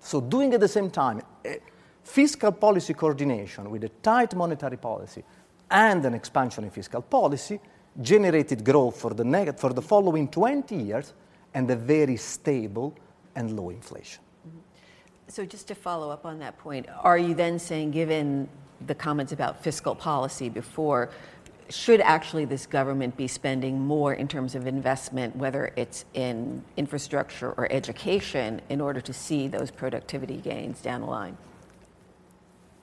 So 0.00 0.20
doing 0.20 0.54
at 0.54 0.60
the 0.60 0.68
same 0.68 0.90
time 0.90 1.22
a 1.44 1.58
fiscal 2.02 2.52
policy 2.52 2.94
coordination 2.94 3.70
with 3.70 3.84
a 3.84 3.88
tight 3.88 4.34
monetary 4.34 4.76
policy 4.76 5.24
and 5.70 6.04
an 6.04 6.18
expansionary 6.18 6.72
fiscal 6.72 7.02
policy 7.02 7.60
generated 8.00 8.64
growth 8.64 9.00
for 9.00 9.14
the, 9.14 9.54
for 9.56 9.72
the 9.72 9.82
following 9.82 10.28
20 10.28 10.76
years 10.76 11.14
and 11.54 11.70
a 11.70 11.76
very 11.76 12.16
stable 12.16 12.94
and 13.34 13.56
low 13.56 13.70
inflation. 13.70 14.22
Mm-hmm. 14.46 14.58
So, 15.28 15.44
just 15.44 15.68
to 15.68 15.74
follow 15.74 16.10
up 16.10 16.24
on 16.24 16.38
that 16.38 16.58
point, 16.58 16.86
are 17.02 17.18
you 17.18 17.34
then 17.34 17.58
saying, 17.58 17.90
given 17.90 18.48
the 18.86 18.94
comments 18.94 19.32
about 19.32 19.62
fiscal 19.62 19.94
policy 19.94 20.48
before, 20.48 21.10
should 21.70 22.00
actually 22.00 22.44
this 22.44 22.66
government 22.66 23.16
be 23.16 23.28
spending 23.28 23.78
more 23.78 24.14
in 24.14 24.26
terms 24.26 24.54
of 24.54 24.66
investment, 24.66 25.36
whether 25.36 25.72
it's 25.76 26.04
in 26.14 26.64
infrastructure 26.76 27.52
or 27.52 27.70
education, 27.70 28.60
in 28.68 28.80
order 28.80 29.00
to 29.00 29.12
see 29.12 29.48
those 29.48 29.70
productivity 29.70 30.38
gains 30.38 30.80
down 30.80 31.02
the 31.02 31.06
line? 31.06 31.36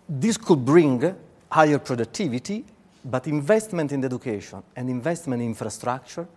This 0.08 0.38
could 0.38 0.63
bring 0.63 1.15
higher 1.49 1.80
productivity, 1.80 2.65
but 3.05 3.27
investment 3.27 3.91
in 3.91 4.03
education 4.03 4.63
and 4.75 4.89
investment 4.89 5.41
in 5.41 5.47
infrastructure 5.49 6.27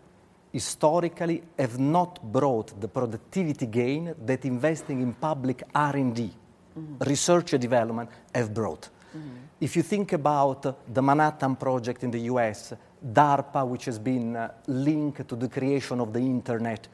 historically 0.52 1.42
have 1.58 1.78
not 1.78 2.22
brought 2.22 2.78
the 2.78 2.88
productivity 2.88 3.66
gain 3.66 4.14
that 4.26 4.44
investing 4.44 5.00
in 5.00 5.14
public 5.14 5.62
R&D, 5.74 6.30
mm-hmm. 6.30 7.04
research 7.04 7.54
and 7.54 7.62
development, 7.62 8.10
have 8.34 8.52
brought. 8.52 8.82
Mm-hmm. 9.16 9.28
If 9.60 9.76
you 9.76 9.82
think 9.82 10.12
about 10.12 10.94
the 10.94 11.02
Manhattan 11.02 11.56
Project 11.56 12.04
in 12.04 12.10
the 12.10 12.20
US, 12.32 12.74
DARPA, 13.02 13.66
which 13.66 13.86
has 13.86 13.98
been 13.98 14.36
uh, 14.36 14.50
linked 14.66 15.26
to 15.26 15.36
the 15.36 15.48
creation 15.48 16.00
of 16.00 16.12
the 16.12 16.20
internet, 16.20 16.86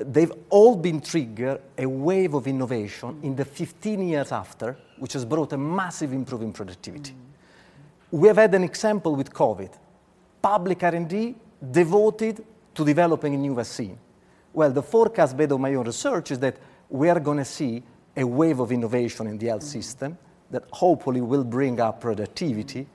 they've 0.00 0.32
all 0.50 0.76
been 0.76 1.00
triggered 1.00 1.60
a 1.76 1.86
wave 1.86 2.34
of 2.34 2.46
innovation 2.46 3.18
in 3.22 3.34
the 3.34 3.44
15 3.44 4.08
years 4.08 4.30
after, 4.30 4.76
which 4.98 5.14
has 5.14 5.24
brought 5.24 5.52
a 5.52 5.58
massive 5.58 6.12
improvement 6.12 6.50
in 6.50 6.52
productivity. 6.52 7.14
We 8.12 8.26
have 8.28 8.38
had 8.38 8.54
an 8.54 8.64
example 8.64 9.14
with 9.14 9.32
COVID. 9.32 9.70
Public 10.42 10.82
R&D 10.82 11.36
devoted 11.70 12.44
to 12.74 12.84
developing 12.84 13.34
a 13.34 13.36
new 13.36 13.54
vaccine. 13.54 13.98
Well, 14.52 14.72
the 14.72 14.82
forecast 14.82 15.36
based 15.36 15.52
on 15.52 15.60
my 15.60 15.74
own 15.74 15.86
research 15.86 16.32
is 16.32 16.38
that 16.40 16.56
we 16.88 17.08
are 17.08 17.20
going 17.20 17.38
to 17.38 17.44
see 17.44 17.82
a 18.16 18.24
wave 18.24 18.58
of 18.58 18.72
innovation 18.72 19.28
in 19.28 19.38
the 19.38 19.46
health 19.46 19.62
system 19.62 20.18
that 20.50 20.64
hopefully 20.72 21.20
will 21.20 21.44
bring 21.44 21.80
up 21.80 22.00
productivity 22.00 22.86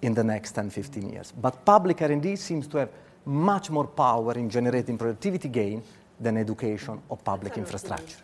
in 0.00 0.14
the 0.14 0.24
next 0.24 0.52
10, 0.52 0.70
15 0.70 1.10
years. 1.10 1.32
But 1.32 1.64
public 1.66 2.00
R&D 2.00 2.36
seems 2.36 2.66
to 2.68 2.78
have 2.78 2.88
much 3.26 3.68
more 3.70 3.86
power 3.86 4.32
in 4.32 4.48
generating 4.48 4.96
productivity 4.96 5.48
gain 5.48 5.82
than 6.18 6.38
education 6.38 7.00
or 7.08 7.18
public 7.18 7.58
infrastructure. 7.58 8.16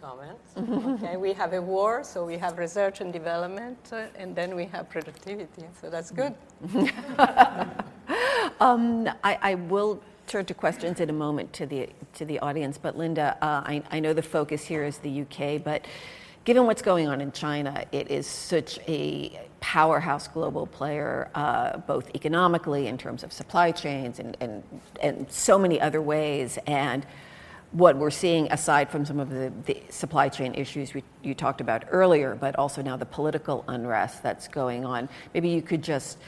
Comments. 0.00 1.02
okay, 1.02 1.16
we 1.18 1.34
have 1.34 1.52
a 1.52 1.60
war, 1.60 2.02
so 2.02 2.24
we 2.24 2.38
have 2.38 2.58
research 2.58 3.02
and 3.02 3.12
development, 3.12 3.76
uh, 3.92 4.06
and 4.16 4.34
then 4.34 4.56
we 4.56 4.64
have 4.66 4.88
productivity. 4.88 5.64
So 5.80 5.90
that's 5.90 6.10
good. 6.10 6.34
um, 8.60 9.08
I, 9.22 9.38
I, 9.42 9.54
will 9.56 10.00
turn 10.26 10.46
to 10.46 10.54
questions 10.54 11.00
in 11.00 11.10
a 11.10 11.12
moment 11.12 11.52
to 11.54 11.66
the 11.66 11.90
to 12.14 12.24
the 12.24 12.38
audience, 12.38 12.78
but 12.78 12.96
Linda, 12.96 13.36
uh, 13.42 13.62
I, 13.64 13.82
I 13.90 14.00
know 14.00 14.14
the 14.14 14.22
focus 14.22 14.64
here 14.64 14.84
is 14.84 14.98
the 14.98 15.22
UK, 15.22 15.62
but 15.62 15.84
given 16.44 16.64
what's 16.64 16.82
going 16.82 17.06
on 17.06 17.20
in 17.20 17.30
China, 17.32 17.84
it 17.92 18.10
is 18.10 18.26
such 18.26 18.78
a 18.88 19.38
powerhouse 19.60 20.28
global 20.28 20.66
player, 20.66 21.28
uh, 21.34 21.76
both 21.76 22.10
economically 22.14 22.86
in 22.86 22.96
terms 22.96 23.22
of 23.22 23.32
supply 23.32 23.70
chains 23.70 24.18
and, 24.18 24.36
and, 24.40 24.62
and 25.02 25.30
so 25.30 25.58
many 25.58 25.78
other 25.78 26.00
ways. 26.00 26.58
And 26.66 27.04
what 27.72 27.96
we're 27.96 28.10
seeing, 28.10 28.50
aside 28.50 28.90
from 28.90 29.04
some 29.04 29.20
of 29.20 29.30
the, 29.30 29.52
the 29.66 29.80
supply 29.90 30.28
chain 30.28 30.54
issues 30.54 30.92
we, 30.92 31.04
you 31.22 31.34
talked 31.34 31.60
about 31.60 31.84
earlier, 31.90 32.34
but 32.34 32.56
also 32.56 32.82
now 32.82 32.96
the 32.96 33.06
political 33.06 33.64
unrest 33.68 34.22
that's 34.22 34.48
going 34.48 34.84
on, 34.84 35.08
maybe 35.34 35.48
you 35.48 35.62
could 35.62 35.82
just 35.82 36.18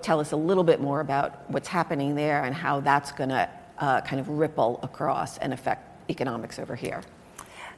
tell 0.00 0.20
us 0.20 0.32
a 0.32 0.36
little 0.36 0.64
bit 0.64 0.80
more 0.80 1.00
about 1.00 1.50
what's 1.50 1.68
happening 1.68 2.14
there 2.14 2.44
and 2.44 2.54
how 2.54 2.80
that's 2.80 3.12
going 3.12 3.28
to 3.28 3.48
uh, 3.78 4.00
kind 4.00 4.20
of 4.20 4.28
ripple 4.28 4.80
across 4.82 5.36
and 5.38 5.52
affect 5.52 6.10
economics 6.10 6.58
over 6.58 6.74
here. 6.74 7.02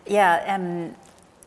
Yeah, 0.07 0.55
um, 0.55 0.95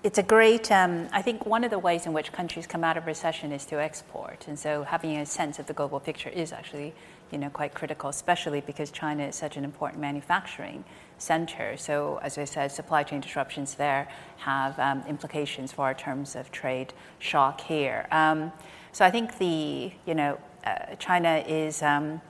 it's 0.04 0.18
a 0.18 0.24
great, 0.24 0.72
um, 0.72 1.08
I 1.14 1.22
think 1.22 1.46
one 1.46 1.64
of 1.64 1.72
the 1.72 1.80
ways 1.80 2.06
in 2.06 2.12
which 2.12 2.32
countries 2.34 2.68
come 2.68 2.84
out 2.84 2.98
of 2.98 3.06
recession 3.06 3.52
is 3.52 3.66
to 3.66 3.82
export. 3.82 4.46
And 4.48 4.60
so 4.60 4.84
having 4.84 5.16
a 5.18 5.26
sense 5.26 5.58
of 5.58 5.68
the 5.68 5.74
global 5.74 6.00
picture 6.00 6.30
is 6.30 6.52
actually, 6.52 6.94
you 7.32 7.38
know, 7.38 7.50
quite 7.50 7.74
critical, 7.74 8.10
especially 8.10 8.62
because 8.62 8.92
China 8.92 9.24
is 9.24 9.36
such 9.36 9.58
an 9.58 9.64
important 9.64 10.02
manufacturing 10.02 10.84
center. 11.18 11.78
So 11.78 12.20
as 12.24 12.38
I 12.38 12.46
said, 12.46 12.72
supply 12.72 13.04
chain 13.04 13.22
disruptions 13.22 13.76
there 13.76 14.08
have 14.38 14.78
um, 14.80 15.04
implications 15.08 15.72
for 15.72 15.84
our 15.86 15.94
terms 15.94 16.36
of 16.36 16.52
trade 16.52 16.94
shock 17.20 17.62
here. 17.62 18.08
Um, 18.12 18.52
so 18.92 19.06
I 19.06 19.12
think 19.12 19.38
the, 19.38 19.92
you 20.06 20.16
know, 20.16 20.38
uh, 20.66 20.96
China 21.00 21.44
is 21.48 21.82
um, 21.82 22.22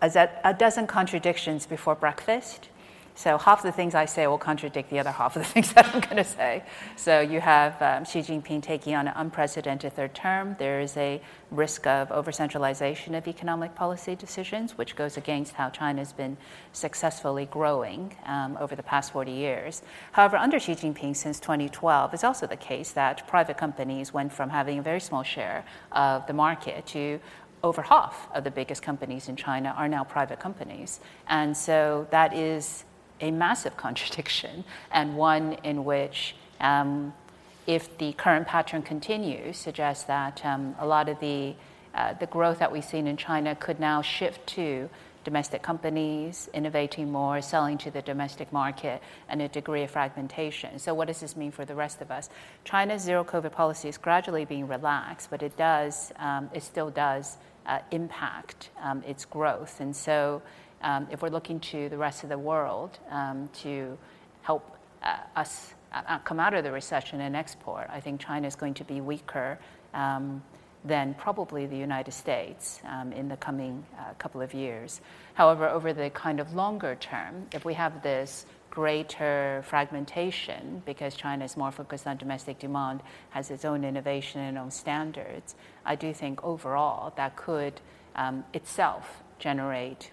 a, 0.00 0.28
a 0.44 0.54
dozen 0.54 0.86
contradictions 0.86 1.66
before 1.66 1.94
breakfast. 1.94 2.68
So 3.16 3.38
half 3.38 3.62
the 3.62 3.72
things 3.72 3.94
I 3.94 4.04
say 4.04 4.26
will 4.26 4.36
contradict 4.36 4.90
the 4.90 4.98
other 4.98 5.10
half 5.10 5.36
of 5.36 5.42
the 5.42 5.48
things 5.54 5.72
that 5.72 5.86
I'm 5.86 6.00
going 6.00 6.16
to 6.16 6.24
say. 6.24 6.62
So 6.96 7.20
you 7.20 7.40
have 7.40 7.80
um, 7.80 8.04
Xi 8.04 8.20
Jinping 8.20 8.62
taking 8.62 8.94
on 8.94 9.08
an 9.08 9.14
unprecedented 9.16 9.94
third 9.94 10.14
term. 10.14 10.54
There 10.58 10.80
is 10.80 10.96
a 10.98 11.22
risk 11.50 11.86
of 11.86 12.12
over 12.12 12.30
centralization 12.30 13.14
of 13.14 13.26
economic 13.26 13.74
policy 13.74 14.16
decisions, 14.16 14.76
which 14.76 14.96
goes 14.96 15.16
against 15.16 15.54
how 15.54 15.70
China 15.70 16.00
has 16.00 16.12
been 16.12 16.36
successfully 16.72 17.46
growing 17.46 18.14
um, 18.26 18.58
over 18.60 18.76
the 18.76 18.82
past 18.82 19.12
40 19.12 19.32
years. 19.32 19.80
However, 20.12 20.36
under 20.36 20.58
Xi 20.60 20.74
Jinping 20.74 21.16
since 21.16 21.40
2012, 21.40 22.12
it's 22.12 22.22
also 22.22 22.46
the 22.46 22.56
case 22.56 22.92
that 22.92 23.26
private 23.26 23.56
companies 23.56 24.12
went 24.12 24.30
from 24.30 24.50
having 24.50 24.78
a 24.78 24.82
very 24.82 25.00
small 25.00 25.22
share 25.22 25.64
of 25.92 26.26
the 26.26 26.34
market 26.34 26.84
to 26.88 27.18
over 27.62 27.80
half 27.80 28.28
of 28.34 28.44
the 28.44 28.50
biggest 28.50 28.82
companies 28.82 29.28
in 29.30 29.36
China 29.36 29.74
are 29.76 29.88
now 29.88 30.04
private 30.04 30.38
companies. 30.38 31.00
And 31.26 31.56
so 31.56 32.06
that 32.10 32.34
is 32.34 32.84
a 33.20 33.30
massive 33.30 33.76
contradiction 33.84 34.64
and 34.90 35.16
one 35.16 35.54
in 35.64 35.84
which, 35.84 36.34
um, 36.60 37.12
if 37.66 37.98
the 37.98 38.12
current 38.12 38.46
pattern 38.46 38.82
continues, 38.82 39.56
suggests 39.56 40.04
that 40.04 40.44
um, 40.44 40.74
a 40.78 40.86
lot 40.86 41.08
of 41.08 41.18
the, 41.20 41.54
uh, 41.94 42.12
the 42.14 42.26
growth 42.26 42.58
that 42.60 42.70
we've 42.70 42.84
seen 42.84 43.06
in 43.06 43.16
China 43.16 43.54
could 43.56 43.80
now 43.80 44.02
shift 44.02 44.46
to 44.46 44.88
domestic 45.26 45.60
companies 45.60 46.48
innovating 46.54 47.10
more, 47.10 47.42
selling 47.42 47.76
to 47.76 47.90
the 47.90 48.00
domestic 48.00 48.52
market, 48.52 49.02
and 49.28 49.42
a 49.42 49.48
degree 49.48 49.82
of 49.82 49.90
fragmentation. 49.90 50.78
So, 50.78 50.94
what 50.94 51.08
does 51.08 51.18
this 51.18 51.36
mean 51.36 51.50
for 51.50 51.64
the 51.64 51.74
rest 51.74 52.00
of 52.00 52.12
us? 52.12 52.30
China's 52.64 53.02
zero 53.02 53.24
COVID 53.24 53.50
policy 53.50 53.88
is 53.88 53.98
gradually 53.98 54.44
being 54.44 54.68
relaxed, 54.68 55.28
but 55.28 55.42
it 55.42 55.56
does, 55.56 56.12
um, 56.20 56.48
it 56.54 56.62
still 56.62 56.90
does 56.90 57.38
uh, 57.66 57.80
impact 57.90 58.70
um, 58.80 59.02
its 59.04 59.24
growth. 59.24 59.80
And 59.80 59.96
so, 59.96 60.42
um, 60.82 61.06
if 61.10 61.22
we're 61.22 61.30
looking 61.30 61.60
to 61.60 61.88
the 61.88 61.96
rest 61.96 62.22
of 62.22 62.28
the 62.28 62.38
world 62.38 62.98
um, 63.10 63.48
to 63.62 63.96
help 64.42 64.76
uh, 65.02 65.16
us 65.34 65.74
uh, 65.92 66.18
come 66.20 66.40
out 66.40 66.54
of 66.54 66.64
the 66.64 66.72
recession 66.72 67.20
and 67.20 67.34
export, 67.34 67.88
I 67.90 68.00
think 68.00 68.20
China 68.20 68.46
is 68.46 68.54
going 68.54 68.74
to 68.74 68.84
be 68.84 69.00
weaker 69.00 69.58
um, 69.94 70.42
than 70.84 71.14
probably 71.14 71.66
the 71.66 71.76
United 71.76 72.12
States 72.12 72.80
um, 72.86 73.12
in 73.12 73.28
the 73.28 73.36
coming 73.36 73.84
uh, 73.98 74.12
couple 74.18 74.40
of 74.40 74.54
years. 74.54 75.00
However, 75.34 75.68
over 75.68 75.92
the 75.92 76.10
kind 76.10 76.38
of 76.38 76.54
longer 76.54 76.94
term, 76.94 77.46
if 77.52 77.64
we 77.64 77.74
have 77.74 78.02
this 78.02 78.46
greater 78.70 79.64
fragmentation 79.66 80.82
because 80.84 81.14
China 81.14 81.44
is 81.44 81.56
more 81.56 81.72
focused 81.72 82.06
on 82.06 82.16
domestic 82.18 82.58
demand, 82.58 83.02
has 83.30 83.50
its 83.50 83.64
own 83.64 83.84
innovation 83.84 84.42
and 84.42 84.58
own 84.58 84.70
standards, 84.70 85.54
I 85.84 85.96
do 85.96 86.12
think 86.12 86.44
overall 86.44 87.12
that 87.16 87.36
could 87.36 87.80
um, 88.14 88.44
itself 88.52 89.22
generate 89.38 90.10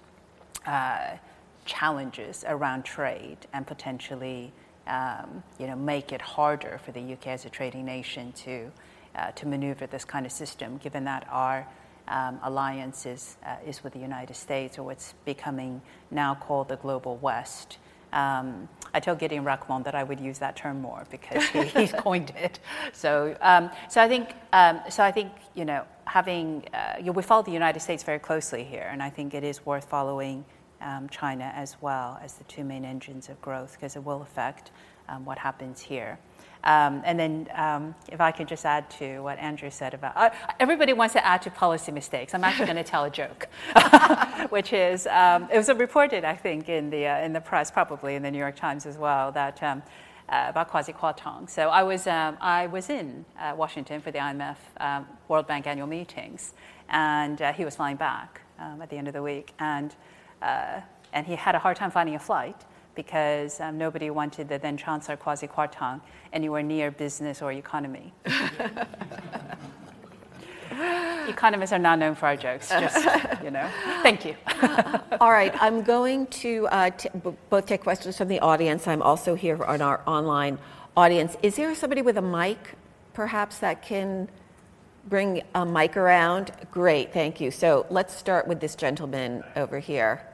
uh, 0.65 1.17
challenges 1.65 2.43
around 2.47 2.83
trade 2.83 3.37
and 3.53 3.65
potentially 3.65 4.51
um, 4.87 5.43
you 5.59 5.67
know, 5.67 5.75
make 5.75 6.11
it 6.11 6.21
harder 6.21 6.79
for 6.83 6.91
the 6.91 7.13
UK 7.13 7.27
as 7.27 7.45
a 7.45 7.49
trading 7.49 7.85
nation 7.85 8.31
to, 8.33 8.71
uh, 9.15 9.31
to 9.31 9.47
maneuver 9.47 9.87
this 9.87 10.03
kind 10.03 10.25
of 10.25 10.31
system, 10.31 10.77
given 10.77 11.05
that 11.05 11.25
our 11.29 11.65
um, 12.07 12.39
alliance 12.43 13.05
is, 13.05 13.37
uh, 13.45 13.55
is 13.65 13.83
with 13.83 13.93
the 13.93 13.99
United 13.99 14.35
States, 14.35 14.77
or 14.77 14.83
what's 14.83 15.13
becoming 15.25 15.81
now 16.11 16.35
called 16.35 16.67
the 16.67 16.75
Global 16.75 17.15
West. 17.17 17.77
Um, 18.11 18.67
I 18.93 18.99
told 18.99 19.19
Gideon 19.19 19.43
Rachman 19.43 19.83
that 19.85 19.95
I 19.95 20.03
would 20.03 20.19
use 20.19 20.37
that 20.39 20.55
term 20.55 20.81
more 20.81 21.05
because 21.09 21.43
he, 21.45 21.63
he's 21.63 21.91
coined 21.97 22.33
it. 22.35 22.59
So, 22.91 23.35
um, 23.41 23.71
so 23.89 24.01
I 24.01 24.07
think, 24.07 24.35
um, 24.51 24.81
so 24.89 25.03
I 25.03 25.11
think 25.11 25.31
you 25.55 25.65
know, 25.65 25.85
having 26.05 26.65
uh, 26.73 27.11
we 27.11 27.23
follow 27.23 27.43
the 27.43 27.51
United 27.51 27.79
States 27.79 28.03
very 28.03 28.19
closely 28.19 28.63
here, 28.63 28.87
and 28.91 29.01
I 29.01 29.09
think 29.09 29.33
it 29.33 29.43
is 29.43 29.65
worth 29.65 29.85
following 29.85 30.45
um, 30.81 31.07
China 31.09 31.51
as 31.55 31.77
well 31.81 32.19
as 32.21 32.33
the 32.33 32.43
two 32.45 32.63
main 32.63 32.85
engines 32.85 33.29
of 33.29 33.41
growth 33.41 33.73
because 33.73 33.95
it 33.95 34.03
will 34.03 34.21
affect 34.21 34.71
um, 35.09 35.25
what 35.25 35.37
happens 35.37 35.81
here. 35.81 36.19
Um, 36.65 37.01
and 37.03 37.19
then, 37.19 37.47
um, 37.55 37.93
if 38.09 38.21
I 38.21 38.31
could 38.31 38.47
just 38.47 38.65
add 38.65 38.89
to 38.91 39.19
what 39.19 39.37
Andrew 39.37 39.69
said 39.69 39.93
about 39.93 40.15
uh, 40.15 40.29
everybody 40.61 40.93
wants 40.93 41.13
to 41.13 41.25
add 41.25 41.41
to 41.41 41.51
policy 41.51 41.91
mistakes. 41.91 42.33
I'm 42.33 42.43
actually 42.45 42.67
going 42.67 42.77
to 42.77 42.85
tell 42.85 43.03
a 43.03 43.09
joke, 43.09 43.49
which 44.49 44.71
is 44.71 45.05
um, 45.07 45.49
it 45.51 45.57
was 45.57 45.67
reported, 45.67 46.23
I 46.23 46.35
think, 46.35 46.69
in 46.69 46.89
the 46.89 47.07
uh, 47.07 47.19
in 47.19 47.33
the 47.33 47.41
press, 47.41 47.69
probably 47.69 48.15
in 48.15 48.23
the 48.23 48.31
New 48.31 48.37
York 48.37 48.55
Times 48.55 48.85
as 48.85 48.97
well, 48.97 49.31
that. 49.33 49.61
Um, 50.29 50.35
uh, 50.35 50.49
about 50.49 50.71
Kwasi 50.71 50.97
Kwarteng. 50.97 51.49
So 51.49 51.69
I 51.69 51.83
was, 51.83 52.07
um, 52.07 52.37
I 52.41 52.67
was 52.67 52.89
in 52.89 53.25
uh, 53.39 53.53
Washington 53.55 54.01
for 54.01 54.11
the 54.11 54.19
IMF 54.19 54.57
um, 54.79 55.05
World 55.27 55.47
Bank 55.47 55.67
annual 55.67 55.87
meetings, 55.87 56.53
and 56.89 57.41
uh, 57.41 57.53
he 57.53 57.65
was 57.65 57.75
flying 57.75 57.97
back 57.97 58.41
at 58.59 58.89
the 58.89 58.97
end 58.97 59.07
of 59.07 59.13
the 59.13 59.21
week. 59.21 59.53
And 59.59 59.93
uh, 60.41 60.81
and 61.13 61.25
he 61.25 61.35
had 61.35 61.55
a 61.55 61.59
hard 61.59 61.77
time 61.77 61.91
finding 61.91 62.15
a 62.15 62.19
flight 62.19 62.65
because 62.95 63.59
um, 63.59 63.77
nobody 63.77 64.09
wanted 64.09 64.49
the 64.49 64.57
then 64.59 64.77
Chancellor 64.77 65.17
Kwasi 65.17 65.49
Kwarteng 65.49 66.01
anywhere 66.31 66.63
near 66.63 66.91
business 66.91 67.41
or 67.41 67.51
economy. 67.51 68.13
Economists 71.27 71.71
are 71.71 71.79
not 71.79 71.99
known 71.99 72.15
for 72.15 72.27
our 72.27 72.35
jokes, 72.35 72.69
just, 72.69 73.05
you 73.43 73.51
know. 73.51 73.69
Thank 74.01 74.25
you. 74.25 74.35
All 75.21 75.31
right, 75.31 75.53
I'm 75.61 75.83
going 75.83 76.27
to 76.27 76.67
uh, 76.67 76.89
t- 76.91 77.09
both 77.49 77.65
take 77.65 77.81
questions 77.81 78.17
from 78.17 78.27
the 78.27 78.39
audience. 78.39 78.87
I'm 78.87 79.01
also 79.01 79.35
here 79.35 79.63
on 79.63 79.81
our 79.81 80.01
online 80.05 80.57
audience. 80.95 81.35
Is 81.41 81.55
there 81.55 81.73
somebody 81.75 82.01
with 82.01 82.17
a 82.17 82.21
mic, 82.21 82.75
perhaps, 83.13 83.59
that 83.59 83.81
can 83.81 84.29
bring 85.07 85.41
a 85.55 85.65
mic 85.65 85.97
around? 85.97 86.51
Great, 86.71 87.13
thank 87.13 87.41
you. 87.41 87.51
So 87.51 87.85
let's 87.89 88.15
start 88.15 88.47
with 88.47 88.59
this 88.59 88.75
gentleman 88.75 89.43
over 89.55 89.79
here. 89.79 90.25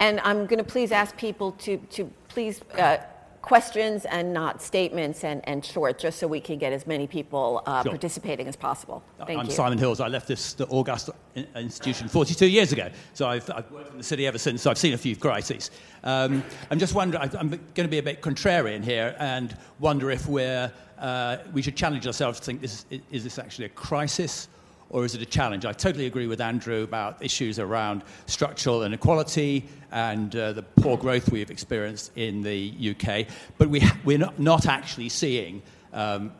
And 0.00 0.20
I'm 0.20 0.46
going 0.46 0.58
to 0.58 0.64
please 0.64 0.92
ask 0.92 1.16
people 1.16 1.52
to, 1.52 1.78
to 1.90 2.10
please 2.28 2.62
uh, 2.78 2.98
questions 3.42 4.04
and 4.04 4.32
not 4.32 4.60
statements 4.60 5.24
and, 5.24 5.46
and 5.48 5.64
short, 5.64 5.98
just 5.98 6.18
so 6.18 6.26
we 6.26 6.40
can 6.40 6.58
get 6.58 6.72
as 6.72 6.86
many 6.86 7.06
people 7.06 7.62
uh, 7.66 7.82
sure. 7.82 7.92
participating 7.92 8.46
as 8.46 8.56
possible. 8.56 9.02
Thank 9.26 9.38
I'm 9.38 9.46
you. 9.46 9.52
Simon 9.52 9.78
Hills. 9.78 10.00
I 10.00 10.08
left 10.08 10.28
this 10.28 10.56
august 10.68 11.10
institution 11.54 12.08
42 12.08 12.46
years 12.46 12.72
ago. 12.72 12.90
So 13.14 13.28
I've, 13.28 13.48
I've, 13.50 13.70
worked 13.70 13.92
in 13.92 13.98
the 13.98 14.04
city 14.04 14.26
ever 14.26 14.38
since. 14.38 14.62
So 14.62 14.70
I've 14.70 14.78
seen 14.78 14.94
a 14.94 14.98
few 14.98 15.16
crises. 15.16 15.70
Um, 16.04 16.42
I'm 16.70 16.78
just 16.78 16.94
wondering, 16.94 17.22
I'm 17.22 17.48
going 17.48 17.60
to 17.74 17.88
be 17.88 17.98
a 17.98 18.02
bit 18.02 18.22
contrarian 18.22 18.82
here 18.82 19.14
and 19.18 19.56
wonder 19.78 20.10
if 20.10 20.26
we're, 20.26 20.72
uh, 20.98 21.38
we 21.52 21.62
should 21.62 21.76
challenge 21.76 22.06
ourselves 22.06 22.40
to 22.40 22.46
think 22.46 22.60
this, 22.60 22.86
is 23.10 23.24
this 23.24 23.38
actually 23.38 23.66
a 23.66 23.70
crisis 23.70 24.48
or 24.90 25.04
is 25.04 25.14
it 25.14 25.22
a 25.22 25.26
challenge? 25.26 25.64
I 25.64 25.72
totally 25.72 26.06
agree 26.06 26.26
with 26.26 26.40
Andrew 26.40 26.82
about 26.82 27.22
issues 27.22 27.58
around 27.58 28.02
structural 28.26 28.82
inequality 28.82 29.64
and 29.90 30.34
uh, 30.34 30.52
the 30.52 30.62
poor 30.62 30.96
growth 30.96 31.30
we've 31.30 31.50
experienced 31.50 32.12
in 32.16 32.42
the 32.42 32.94
UK, 32.96 33.26
but 33.58 33.68
we, 33.68 33.82
we're 34.04 34.18
not, 34.18 34.38
not, 34.38 34.66
actually 34.66 35.08
seeing 35.08 35.62
um, 35.92 36.32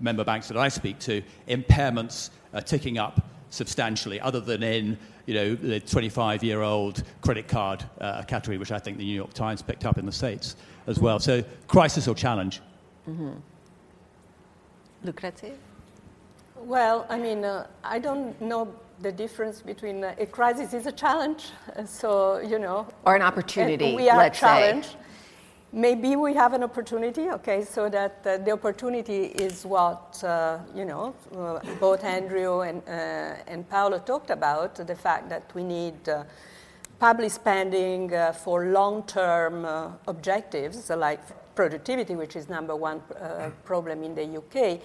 member 0.00 0.24
banks 0.24 0.48
that 0.48 0.56
I 0.56 0.68
speak 0.68 0.98
to 1.00 1.22
impairments 1.48 2.30
uh, 2.54 2.60
ticking 2.60 2.98
up 2.98 3.24
substantially, 3.50 4.20
other 4.20 4.40
than 4.40 4.62
in 4.62 4.98
you 5.26 5.34
know 5.34 5.54
the 5.54 5.80
25-year-old 5.80 7.02
credit 7.20 7.48
card 7.48 7.84
uh, 8.00 8.22
category, 8.22 8.58
which 8.58 8.72
I 8.72 8.78
think 8.78 8.98
the 8.98 9.04
New 9.04 9.14
York 9.14 9.32
Times 9.32 9.62
picked 9.62 9.84
up 9.84 9.98
in 9.98 10.06
the 10.06 10.12
states 10.12 10.56
as 10.86 10.98
well. 10.98 11.18
So, 11.18 11.44
crisis 11.68 12.08
or 12.08 12.14
challenge? 12.14 12.60
Mm-hmm. 13.08 13.32
Well, 16.60 17.06
I 17.08 17.18
mean, 17.18 17.44
uh, 17.44 17.66
I 17.82 17.98
don't 17.98 18.38
know 18.40 18.68
the 19.00 19.10
difference 19.10 19.62
between 19.62 20.04
uh, 20.04 20.14
a 20.18 20.26
crisis 20.26 20.74
is 20.74 20.86
a 20.86 20.92
challenge, 20.92 21.46
uh, 21.74 21.86
so 21.86 22.38
you 22.38 22.58
know, 22.58 22.86
or 23.06 23.16
an 23.16 23.22
opportunity. 23.22 23.96
We 23.96 24.10
are 24.10 24.28
challenged. 24.28 24.96
Maybe 25.72 26.16
we 26.16 26.34
have 26.34 26.52
an 26.52 26.62
opportunity. 26.62 27.30
Okay, 27.30 27.64
so 27.64 27.88
that 27.88 28.20
uh, 28.26 28.36
the 28.38 28.50
opportunity 28.50 29.24
is 29.24 29.64
what 29.64 30.22
uh, 30.22 30.58
you 30.74 30.84
know. 30.84 31.14
Uh, 31.34 31.60
both 31.80 32.04
Andrew 32.04 32.60
and 32.60 32.82
and 32.86 33.68
Paolo 33.70 33.98
talked 33.98 34.30
about 34.30 34.74
the 34.74 34.94
fact 34.94 35.30
that 35.30 35.50
we 35.54 35.64
need. 35.64 35.94
Public 36.98 37.30
spending 37.30 38.12
for 38.44 38.66
long-term 38.66 39.64
objectives 40.06 40.90
like 40.90 41.20
productivity, 41.54 42.14
which 42.14 42.36
is 42.36 42.50
number 42.50 42.76
one 42.76 43.00
problem 43.64 44.02
in 44.02 44.14
the 44.14 44.36
UK, 44.36 44.82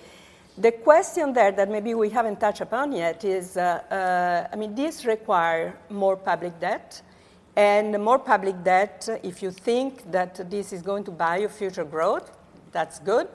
the 0.58 0.72
question 0.72 1.34
there 1.34 1.52
that 1.52 1.70
maybe 1.70 1.94
we 1.94 2.10
haven't 2.10 2.40
touched 2.40 2.62
upon 2.62 2.94
yet 2.94 3.26
is, 3.26 3.58
uh, 3.58 3.82
uh, 3.92 4.48
I 4.52 4.56
mean, 4.56 4.74
this 4.74 5.06
require 5.06 5.78
more 5.90 6.16
public 6.16 6.60
debt, 6.60 7.02
and 7.56 8.02
more 8.04 8.20
public 8.20 8.64
debt, 8.64 9.08
if 9.24 9.42
you 9.42 9.52
think 9.52 10.10
that 10.12 10.50
this 10.50 10.74
is 10.74 10.82
going 10.82 11.04
to 11.06 11.12
buy 11.12 11.38
you 11.38 11.50
future 11.50 11.86
growth, 11.86 12.32
that's 12.72 13.00
good. 13.00 13.28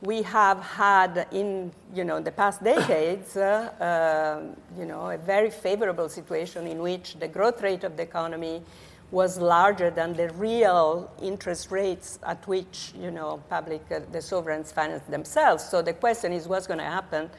We 0.00 0.22
have 0.22 0.60
had 0.60 1.26
in, 1.32 1.72
you 1.94 2.04
know, 2.04 2.20
the 2.20 2.30
past 2.30 2.62
decades, 2.62 3.36
uh, 3.36 3.70
uh 3.80 4.78
you 4.78 4.86
know, 4.86 5.10
a 5.10 5.18
very 5.18 5.50
favorable 5.50 6.08
situation 6.08 6.66
in 6.66 6.80
which 6.80 7.16
the 7.18 7.28
growth 7.28 7.62
rate 7.62 7.84
of 7.84 7.96
the 7.96 8.02
economy 8.02 8.62
was 9.10 9.38
larger 9.38 9.90
than 9.90 10.12
the 10.14 10.30
real 10.30 11.10
interest 11.22 11.70
rates 11.70 12.18
at 12.26 12.46
which 12.48 12.92
you 13.00 13.10
know 13.10 13.42
public 13.48 13.82
uh, 13.90 14.00
the 14.12 14.20
sovereigns 14.20 14.72
finance 14.72 15.02
themselves. 15.08 15.64
So 15.64 15.82
the 15.82 15.92
question 15.92 16.32
is 16.32 16.48
what's 16.48 16.66
going 16.66 16.80
to 16.80 16.84
happen 16.84 17.30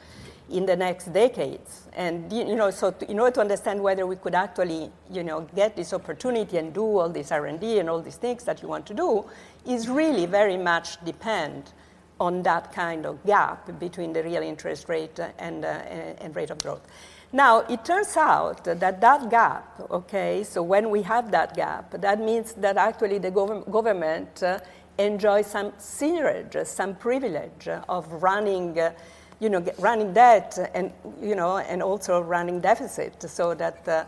in 0.50 0.64
the 0.64 0.74
next 0.74 1.12
decades. 1.12 1.88
And 1.94 2.32
you 2.32 2.56
know, 2.56 2.70
so 2.70 2.90
to, 2.90 3.10
in 3.10 3.20
order 3.20 3.34
to 3.34 3.40
understand 3.40 3.82
whether 3.82 4.06
we 4.06 4.16
could 4.16 4.34
actually 4.34 4.90
you 5.10 5.22
know 5.22 5.42
get 5.54 5.76
this 5.76 5.92
opportunity 5.92 6.56
and 6.56 6.72
do 6.72 6.82
all 6.82 7.08
this 7.08 7.30
R&D 7.30 7.78
and 7.78 7.90
all 7.90 8.00
these 8.00 8.16
things 8.16 8.44
that 8.44 8.62
you 8.62 8.68
want 8.68 8.86
to 8.86 8.94
do, 8.94 9.24
is 9.66 9.88
really 9.88 10.26
very 10.26 10.56
much 10.56 11.02
depend 11.04 11.72
on 12.20 12.42
that 12.42 12.72
kind 12.72 13.06
of 13.06 13.24
gap 13.24 13.78
between 13.78 14.12
the 14.12 14.22
real 14.22 14.42
interest 14.42 14.88
rate 14.88 15.18
and, 15.38 15.64
uh, 15.64 15.68
and 15.68 16.34
rate 16.34 16.50
of 16.50 16.58
growth. 16.58 16.86
Now, 17.32 17.58
it 17.68 17.84
turns 17.84 18.16
out 18.16 18.64
that 18.64 19.00
that 19.02 19.28
gap, 19.28 19.80
okay, 19.90 20.42
so 20.44 20.62
when 20.62 20.88
we 20.88 21.02
have 21.02 21.30
that 21.30 21.54
gap, 21.54 21.90
that 22.00 22.20
means 22.20 22.54
that 22.54 22.78
actually 22.78 23.18
the 23.18 23.30
gov- 23.30 23.70
government 23.70 24.42
uh, 24.42 24.60
enjoys 24.96 25.46
some 25.46 25.72
seigniorage, 25.72 26.66
some 26.66 26.94
privilege 26.94 27.68
of 27.88 28.10
running, 28.22 28.78
uh, 28.80 28.92
you 29.40 29.50
know, 29.50 29.62
running 29.78 30.14
debt 30.14 30.58
and, 30.72 30.90
you 31.20 31.34
know, 31.34 31.58
and 31.58 31.82
also 31.82 32.18
running 32.20 32.60
deficit 32.60 33.22
so 33.28 33.52
that, 33.52 33.86
uh, 33.86 34.04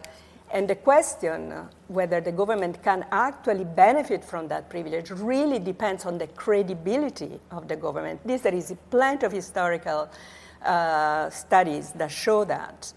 and 0.51 0.67
the 0.67 0.77
question 0.77 1.53
whether 1.89 2.23
the 2.23 2.33
government 2.33 2.83
can 2.83 3.05
actually 3.13 3.65
benefit 3.65 4.25
from 4.25 4.49
that 4.49 4.71
privilege 4.71 5.11
really 5.11 5.59
depends 5.59 6.07
on 6.07 6.17
the 6.17 6.27
credibility 6.29 7.39
of 7.51 7.69
the 7.69 7.77
government. 7.77 8.19
This, 8.27 8.41
there 8.41 8.55
is 8.55 8.75
plenty 8.91 9.27
of 9.27 9.33
historical 9.33 10.09
uh, 10.65 11.29
studies 11.29 11.93
that 11.93 12.11
show 12.11 12.45
that. 12.45 12.95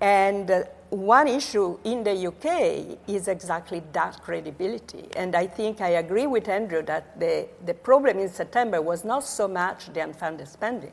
And 0.00 0.50
uh, 0.50 0.62
one 0.90 1.28
issue 1.28 1.78
in 1.84 2.02
the 2.04 2.28
UK 2.28 2.98
is 3.08 3.28
exactly 3.28 3.82
that 3.92 4.22
credibility. 4.22 5.08
And 5.16 5.34
I 5.34 5.46
think 5.46 5.80
I 5.80 5.90
agree 5.90 6.26
with 6.26 6.48
Andrew 6.48 6.82
that 6.82 7.18
the, 7.18 7.48
the 7.66 7.74
problem 7.74 8.18
in 8.18 8.28
September 8.28 8.80
was 8.80 9.04
not 9.04 9.24
so 9.24 9.48
much 9.48 9.92
the 9.92 10.00
unfunded 10.00 10.48
spending, 10.48 10.92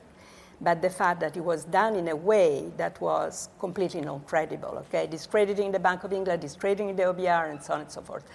but 0.60 0.82
the 0.82 0.89
fact 0.89 1.22
that 1.22 1.38
it 1.38 1.44
was 1.44 1.65
done 1.65 1.96
in 1.96 2.10
a 2.10 2.15
way 2.15 2.72
that 2.78 3.00
was 3.00 3.50
completely 3.60 4.02
non 4.02 4.22
credible, 4.22 4.84
okay? 4.88 5.08
Discrediting 5.08 5.72
the 5.72 5.80
Bank 5.80 6.04
of 6.04 6.12
England, 6.12 6.41
discrediting 6.41 6.96
the 6.96 7.04
OBR, 7.04 7.52
and 7.52 7.62
so 7.62 7.74
on 7.74 7.82
and 7.82 7.91
so 7.91 8.02
forth. 8.02 8.26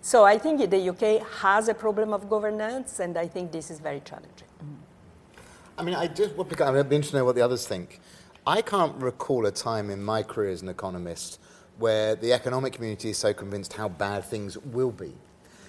So 0.00 0.24
I 0.24 0.38
think 0.38 0.70
the 0.70 0.88
UK 0.90 1.26
has 1.40 1.68
a 1.68 1.74
problem 1.74 2.12
of 2.12 2.30
governance, 2.30 3.00
and 3.00 3.18
I 3.18 3.26
think 3.26 3.50
this 3.50 3.70
is 3.70 3.80
very 3.80 4.00
challenging. 4.00 4.46
I 5.76 5.82
mean, 5.82 5.94
I 5.94 6.06
just 6.06 6.34
would 6.36 6.48
be, 6.48 6.56
I'd 6.62 6.88
be 6.88 6.96
interested 6.96 7.12
to 7.12 7.16
know 7.18 7.24
what 7.24 7.34
the 7.34 7.42
others 7.42 7.66
think. 7.66 8.00
I 8.48 8.62
can't 8.62 8.96
recall 8.96 9.44
a 9.44 9.50
time 9.50 9.90
in 9.90 10.02
my 10.02 10.22
career 10.22 10.48
as 10.48 10.62
an 10.62 10.70
economist 10.70 11.38
where 11.76 12.14
the 12.14 12.32
economic 12.32 12.72
community 12.72 13.10
is 13.10 13.18
so 13.18 13.34
convinced 13.34 13.74
how 13.74 13.90
bad 13.90 14.24
things 14.24 14.56
will 14.56 14.90
be. 14.90 15.12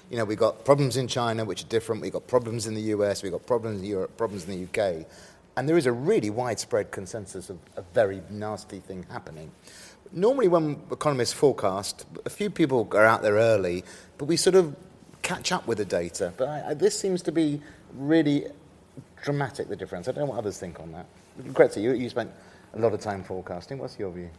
You 0.10 0.16
know, 0.16 0.24
we've 0.24 0.38
got 0.38 0.64
problems 0.64 0.96
in 0.96 1.10
China, 1.10 1.44
which 1.44 1.62
are 1.62 1.68
different. 1.68 2.02
We've 2.02 2.14
got 2.14 2.28
problems 2.28 2.68
in 2.68 2.76
the 2.76 2.82
US. 2.94 3.22
We've 3.22 3.34
got 3.34 3.46
problems 3.46 3.82
in 3.82 3.86
Europe, 3.86 4.16
problems 4.16 4.48
in 4.48 4.52
the 4.52 4.64
UK. 4.64 5.06
And 5.58 5.68
there 5.68 5.78
is 5.78 5.88
a 5.88 5.92
really 5.92 6.30
widespread 6.30 6.90
consensus 6.90 7.50
of 7.50 7.58
a 7.76 7.82
very 7.94 8.22
nasty 8.30 8.80
thing 8.80 9.06
happening. 9.12 9.52
Normally, 10.14 10.48
when 10.48 10.82
economists 10.90 11.34
forecast, 11.34 12.06
a 12.26 12.30
few 12.30 12.50
people 12.50 12.88
are 12.94 13.06
out 13.06 13.24
there 13.24 13.34
early, 13.34 13.84
but 14.18 14.26
we 14.30 14.38
sort 14.38 14.56
of 14.56 14.74
catch 15.22 15.52
up 15.52 15.68
with 15.68 15.80
the 15.80 15.86
data. 15.86 16.32
But 16.38 16.48
I, 16.48 16.70
I, 16.70 16.74
this 16.76 16.98
seems 16.98 17.24
to 17.24 17.34
be 17.34 17.62
really 17.94 18.46
dramatic, 19.22 19.68
the 19.68 19.76
difference. 19.76 20.08
I 20.08 20.14
don't 20.14 20.22
know 20.22 20.32
what 20.32 20.38
others 20.40 20.58
think 20.58 20.80
on 20.80 20.94
that. 20.94 21.08
Greta, 21.54 21.82
you, 21.82 21.92
you 21.92 22.10
spent 22.10 22.32
a 22.74 22.80
lot 22.80 22.94
of 22.94 23.00
time 23.00 23.24
forecasting. 23.24 23.78
What's 23.78 23.98
your 23.98 24.12
view? 24.12 24.30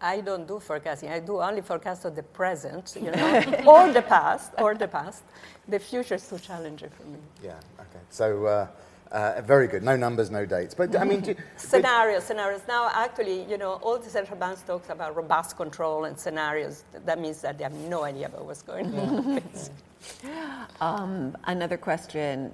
I 0.00 0.20
don't 0.20 0.46
do 0.46 0.60
forecasting. 0.60 1.10
I 1.10 1.18
do 1.18 1.40
only 1.40 1.60
forecast 1.60 2.04
of 2.04 2.14
the 2.14 2.22
present, 2.22 2.96
you 3.00 3.10
know, 3.10 3.62
or 3.66 3.92
the 3.92 4.02
past, 4.02 4.52
or 4.58 4.74
the 4.74 4.86
past. 4.86 5.24
The 5.66 5.78
future 5.78 6.14
is 6.14 6.28
too 6.28 6.38
challenging 6.38 6.90
for 6.90 7.04
me. 7.04 7.18
Yeah. 7.42 7.54
Okay. 7.80 8.00
So. 8.10 8.46
Uh, 8.46 8.66
uh, 9.10 9.40
very 9.40 9.66
good. 9.66 9.82
No 9.82 9.96
numbers, 9.96 10.30
no 10.30 10.44
dates. 10.44 10.74
But 10.74 10.94
I 10.94 11.04
mean, 11.04 11.20
do, 11.20 11.34
scenarios, 11.56 12.24
scenarios. 12.24 12.60
Now, 12.68 12.90
actually, 12.92 13.44
you 13.50 13.56
know, 13.56 13.74
all 13.74 13.98
the 13.98 14.10
central 14.10 14.38
banks 14.38 14.60
talks 14.60 14.90
about 14.90 15.16
robust 15.16 15.56
control 15.56 16.04
and 16.04 16.18
scenarios. 16.18 16.84
That 17.06 17.18
means 17.18 17.40
that 17.40 17.56
they 17.56 17.64
have 17.64 17.72
no 17.72 18.04
idea 18.04 18.26
about 18.26 18.44
what's 18.44 18.60
going 18.60 18.94
on. 18.98 19.42
um, 20.82 21.36
another 21.44 21.78
question. 21.78 22.52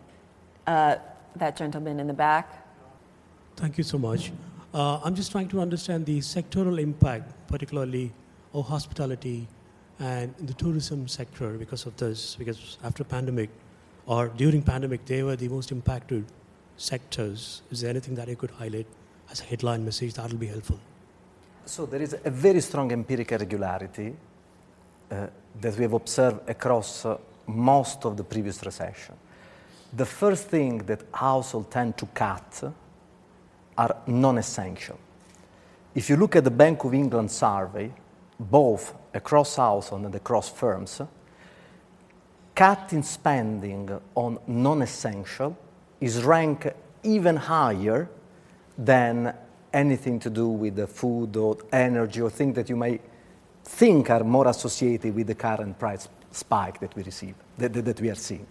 Uh, 0.66 0.96
that 1.36 1.56
gentleman 1.56 1.98
in 1.98 2.06
the 2.06 2.14
back. 2.14 2.63
Thank 3.56 3.78
you 3.78 3.84
so 3.84 3.98
much. 3.98 4.32
Uh, 4.72 4.98
I'm 5.04 5.14
just 5.14 5.30
trying 5.30 5.48
to 5.48 5.60
understand 5.60 6.06
the 6.06 6.18
sectoral 6.18 6.80
impact, 6.80 7.32
particularly 7.46 8.12
of 8.52 8.66
hospitality 8.66 9.46
and 10.00 10.34
the 10.38 10.54
tourism 10.54 11.06
sector 11.06 11.50
because 11.52 11.86
of 11.86 11.96
this, 11.96 12.34
because 12.34 12.78
after 12.82 13.04
pandemic 13.04 13.50
or 14.06 14.28
during 14.28 14.62
pandemic, 14.62 15.04
they 15.06 15.22
were 15.22 15.36
the 15.36 15.48
most 15.48 15.70
impacted 15.70 16.24
sectors. 16.76 17.62
Is 17.70 17.82
there 17.82 17.90
anything 17.90 18.16
that 18.16 18.26
you 18.26 18.34
could 18.34 18.50
highlight 18.50 18.86
as 19.30 19.40
a 19.40 19.44
headline 19.44 19.84
message 19.84 20.14
that 20.14 20.30
will 20.30 20.38
be 20.38 20.48
helpful? 20.48 20.80
So 21.64 21.86
there 21.86 22.02
is 22.02 22.16
a 22.24 22.30
very 22.30 22.60
strong 22.60 22.90
empirical 22.90 23.38
regularity 23.38 24.14
uh, 25.10 25.28
that 25.60 25.76
we 25.76 25.82
have 25.82 25.92
observed 25.92 26.48
across 26.50 27.06
uh, 27.06 27.16
most 27.46 28.04
of 28.04 28.16
the 28.16 28.24
previous 28.24 28.62
recession. 28.64 29.14
The 29.92 30.04
first 30.04 30.48
thing 30.48 30.78
that 30.86 31.02
households 31.12 31.68
tend 31.70 31.96
to 31.98 32.06
cut 32.06 32.64
are 33.76 33.96
non 34.06 34.38
essential. 34.38 34.98
If 35.94 36.10
you 36.10 36.16
look 36.16 36.36
at 36.36 36.44
the 36.44 36.50
Bank 36.50 36.84
of 36.84 36.94
England 36.94 37.30
survey, 37.30 37.92
both 38.38 38.94
across 39.12 39.56
households 39.56 40.04
and 40.04 40.14
across 40.14 40.50
firms, 40.50 41.00
cutting 42.54 43.02
spending 43.02 44.00
on 44.14 44.38
non 44.46 44.82
essential 44.82 45.56
is 46.00 46.22
ranked 46.22 46.68
even 47.02 47.36
higher 47.36 48.08
than 48.76 49.34
anything 49.72 50.18
to 50.20 50.30
do 50.30 50.48
with 50.48 50.76
the 50.76 50.86
food 50.86 51.36
or 51.36 51.58
energy 51.72 52.20
or 52.20 52.30
things 52.30 52.54
that 52.54 52.68
you 52.68 52.76
may 52.76 53.00
think 53.64 54.10
are 54.10 54.24
more 54.24 54.48
associated 54.48 55.14
with 55.14 55.26
the 55.26 55.34
current 55.34 55.78
price 55.78 56.08
spike 56.30 56.80
that 56.80 56.94
we 56.94 57.02
receive, 57.02 57.34
that, 57.58 57.72
that, 57.72 57.84
that 57.84 58.00
we 58.00 58.10
are 58.10 58.14
seeing. 58.14 58.46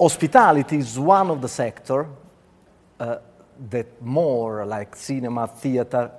Hospitality 0.00 0.78
is 0.78 0.98
one 0.98 1.30
of 1.30 1.40
the 1.40 1.48
sector 1.48 2.08
uh, 3.02 3.18
that 3.68 4.00
more 4.00 4.64
like 4.64 4.94
cinema, 4.94 5.48
theater, 5.48 6.10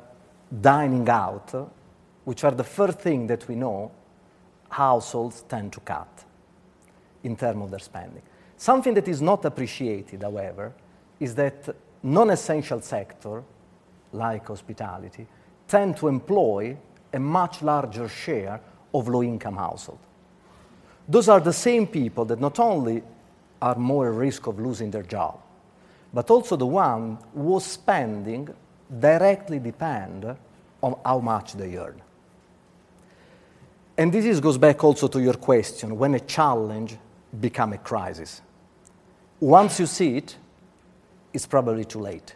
dining 0.62 1.08
out, 1.08 1.72
which 2.26 2.44
are 2.44 2.52
the 2.52 2.64
first 2.64 3.00
thing 3.00 3.26
that 3.28 3.48
we 3.48 3.56
know 3.56 3.90
households 4.70 5.44
tend 5.44 5.72
to 5.72 5.80
cut 5.80 6.26
in 7.24 7.38
terms 7.38 7.64
of 7.64 7.70
their 7.70 7.80
spending. 7.80 8.22
Something 8.58 8.94
that 8.96 9.08
is 9.08 9.22
not 9.22 9.46
appreciated, 9.46 10.24
however, 10.24 10.74
is 11.20 11.36
that 11.36 11.74
non-essential 12.04 12.82
sector, 12.82 13.44
like 14.12 14.48
hospitality, 14.48 15.26
tend 15.68 15.96
to 15.98 16.10
employ 16.10 16.76
a 17.14 17.20
much 17.20 17.62
larger 17.62 18.10
share 18.10 18.60
of 18.94 19.08
low-income 19.08 19.56
households. 19.56 20.06
Those 21.08 21.30
are 21.30 21.40
the 21.40 21.54
same 21.54 21.88
people 21.88 22.26
that 22.26 22.42
not 22.42 22.60
only 22.60 23.04
are 23.62 23.76
more 23.76 24.10
at 24.10 24.16
risk 24.16 24.48
of 24.48 24.60
losing 24.60 24.92
their 24.92 25.04
job, 25.04 25.40
but 26.14 26.30
also 26.30 26.56
the 26.56 26.66
one 26.66 27.18
whose 27.36 27.66
spending 27.66 28.48
directly 29.00 29.60
depend 29.60 30.36
on 30.82 30.96
how 31.04 31.20
much 31.20 31.54
they 31.54 31.78
earn. 31.78 32.02
And 33.98 34.12
this 34.12 34.40
goes 34.40 34.58
back 34.58 34.84
also 34.84 35.08
to 35.08 35.22
your 35.22 35.36
question, 35.36 35.98
when 35.98 36.16
a 36.16 36.20
challenge 36.20 36.98
become 37.40 37.74
a 37.74 37.78
crisis. 37.78 38.42
Once 39.40 39.80
you 39.80 39.86
see 39.86 40.18
it, 40.18 40.38
it's 41.34 41.46
probably 41.46 41.86
too 41.86 42.00
late. 42.00 42.36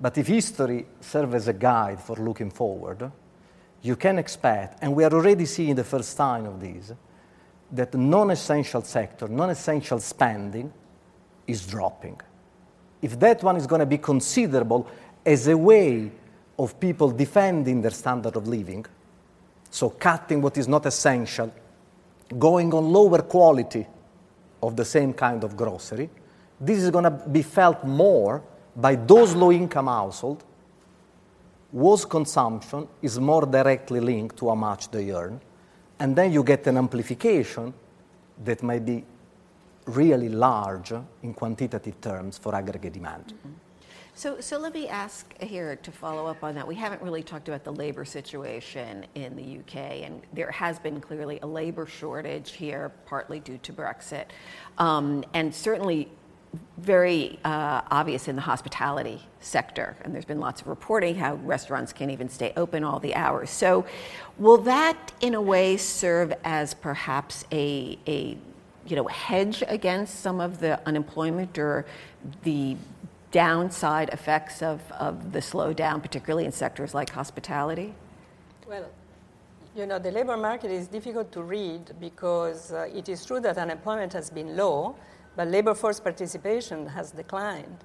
But 0.00 0.16
if 0.16 0.26
history 0.26 0.86
serves 1.00 1.34
as 1.34 1.48
a 1.48 1.52
guide 1.52 2.00
for 2.00 2.16
looking 2.16 2.50
forward, 2.50 3.10
you 3.82 3.96
can 3.96 4.18
expect, 4.18 4.82
and 4.82 4.94
we 4.94 5.04
are 5.04 5.12
already 5.12 5.44
seeing 5.44 5.74
the 5.74 5.84
first 5.84 6.16
sign 6.16 6.46
of 6.46 6.60
this, 6.60 6.92
that 7.72 7.94
non-essential 7.94 8.82
sector, 8.82 9.28
non-essential 9.28 9.98
spending 9.98 10.72
is 11.46 11.66
dropping. 11.66 12.20
If 13.00 13.18
that 13.20 13.42
one 13.42 13.56
is 13.56 13.66
going 13.66 13.80
to 13.80 13.86
be 13.86 13.98
considerable 13.98 14.86
as 15.24 15.46
a 15.48 15.56
way 15.56 16.10
of 16.58 16.80
people 16.80 17.10
defending 17.10 17.80
their 17.80 17.92
standard 17.92 18.36
of 18.36 18.48
living, 18.48 18.84
so 19.70 19.90
cutting 19.90 20.42
what 20.42 20.56
is 20.58 20.66
not 20.66 20.86
essential, 20.86 21.52
going 22.38 22.72
on 22.74 22.92
lower 22.92 23.22
quality 23.22 23.86
of 24.62 24.74
the 24.74 24.84
same 24.84 25.12
kind 25.12 25.44
of 25.44 25.56
grocery, 25.56 26.10
this 26.60 26.78
is 26.78 26.90
going 26.90 27.04
to 27.04 27.10
be 27.10 27.42
felt 27.42 27.84
more 27.84 28.42
by 28.74 28.96
those 28.96 29.34
low-income 29.34 29.86
households 29.86 30.44
whose 31.70 32.04
consumption 32.04 32.88
is 33.02 33.20
more 33.20 33.46
directly 33.46 34.00
linked 34.00 34.36
to 34.38 34.48
how 34.48 34.54
much 34.54 34.90
they 34.90 35.12
earn, 35.12 35.40
and 36.00 36.16
then 36.16 36.32
you 36.32 36.42
get 36.42 36.66
an 36.66 36.78
amplification 36.78 37.72
that 38.44 38.62
may 38.62 38.78
be 38.78 39.04
really 39.88 40.28
large 40.28 40.92
in 41.22 41.34
quantitative 41.34 42.00
terms 42.00 42.38
for 42.38 42.54
aggregate 42.54 42.92
demand. 42.92 43.26
Mm-hmm. 43.26 43.52
So, 44.18 44.40
so 44.40 44.58
let 44.58 44.74
me 44.74 44.88
ask 44.88 45.40
here 45.40 45.76
to 45.76 45.92
follow 45.92 46.26
up 46.26 46.42
on 46.42 46.56
that. 46.56 46.66
We 46.66 46.74
haven't 46.74 47.00
really 47.02 47.22
talked 47.22 47.46
about 47.46 47.62
the 47.62 47.72
labor 47.72 48.04
situation 48.04 49.06
in 49.14 49.36
the 49.36 49.60
UK, 49.60 50.02
and 50.02 50.22
there 50.32 50.50
has 50.50 50.80
been 50.80 51.00
clearly 51.00 51.38
a 51.42 51.46
labor 51.46 51.86
shortage 51.86 52.50
here, 52.50 52.90
partly 53.06 53.38
due 53.38 53.58
to 53.58 53.72
Brexit, 53.72 54.24
um, 54.78 55.24
and 55.34 55.54
certainly 55.54 56.08
very 56.78 57.38
uh, 57.44 57.82
obvious 57.92 58.26
in 58.26 58.34
the 58.34 58.42
hospitality 58.42 59.20
sector. 59.38 59.96
And 60.02 60.12
there's 60.12 60.24
been 60.24 60.40
lots 60.40 60.62
of 60.62 60.66
reporting 60.66 61.14
how 61.14 61.34
restaurants 61.34 61.92
can't 61.92 62.10
even 62.10 62.28
stay 62.28 62.52
open 62.56 62.82
all 62.82 62.98
the 62.98 63.14
hours. 63.14 63.50
So, 63.50 63.86
will 64.36 64.58
that, 64.58 65.12
in 65.20 65.34
a 65.34 65.40
way, 65.40 65.76
serve 65.76 66.32
as 66.42 66.74
perhaps 66.74 67.44
a, 67.52 67.98
a 68.08 68.36
you 68.88 68.96
know, 68.96 69.06
hedge 69.06 69.62
against 69.68 70.20
some 70.20 70.40
of 70.40 70.60
the 70.60 70.80
unemployment 70.86 71.58
or 71.58 71.84
the 72.42 72.76
downside 73.30 74.08
effects 74.10 74.62
of, 74.62 74.80
of 74.92 75.32
the 75.32 75.40
slowdown, 75.40 76.02
particularly 76.02 76.44
in 76.44 76.52
sectors 76.52 76.94
like 76.94 77.10
hospitality? 77.10 77.94
Well, 78.66 78.86
you 79.76 79.86
know, 79.86 79.98
the 79.98 80.10
labor 80.10 80.36
market 80.36 80.70
is 80.70 80.88
difficult 80.88 81.30
to 81.32 81.42
read 81.42 81.92
because 82.00 82.72
uh, 82.72 82.88
it 82.92 83.08
is 83.08 83.24
true 83.24 83.40
that 83.40 83.58
unemployment 83.58 84.12
has 84.12 84.30
been 84.30 84.56
low, 84.56 84.96
but 85.36 85.48
labor 85.48 85.74
force 85.74 86.00
participation 86.00 86.86
has 86.86 87.12
declined. 87.12 87.84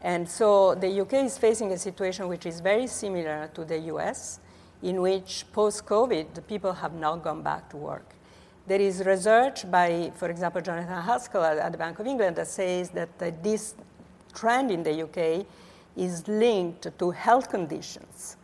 And 0.00 0.28
so 0.28 0.74
the 0.74 1.00
UK 1.00 1.14
is 1.24 1.38
facing 1.38 1.72
a 1.72 1.78
situation 1.78 2.28
which 2.28 2.46
is 2.46 2.60
very 2.60 2.86
similar 2.86 3.50
to 3.54 3.64
the 3.64 3.78
US, 3.92 4.40
in 4.82 5.00
which 5.00 5.44
post 5.52 5.86
COVID, 5.86 6.46
people 6.46 6.72
have 6.72 6.94
not 6.94 7.22
gone 7.22 7.42
back 7.42 7.68
to 7.70 7.76
work. 7.76 8.14
There 8.68 8.82
is 8.82 9.02
research 9.02 9.70
by, 9.70 10.12
for 10.14 10.28
example, 10.28 10.60
Jonathan 10.60 11.02
Haskell 11.02 11.42
at 11.42 11.72
the 11.72 11.78
Bank 11.78 11.98
of 12.00 12.06
England 12.06 12.36
that 12.36 12.48
says 12.48 12.90
that 12.90 13.08
uh, 13.18 13.30
this 13.42 13.74
trend 14.34 14.70
in 14.70 14.82
the 14.82 15.04
UK 15.04 15.46
is 15.96 16.28
linked 16.28 16.86
to 16.98 17.10
health 17.10 17.48
conditions 17.48 18.36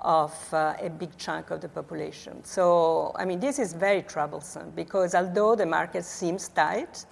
of 0.00 0.34
uh, 0.52 0.74
a 0.78 0.90
big 0.90 1.16
chunk 1.16 1.50
of 1.50 1.62
the 1.62 1.68
population. 1.70 2.44
So, 2.44 3.12
I 3.16 3.24
mean, 3.24 3.40
this 3.40 3.58
is 3.58 3.72
very 3.72 4.02
troublesome 4.02 4.70
because 4.76 5.14
although 5.14 5.56
the 5.56 5.64
market 5.64 6.04
seems 6.04 6.48
tight, 6.48 7.06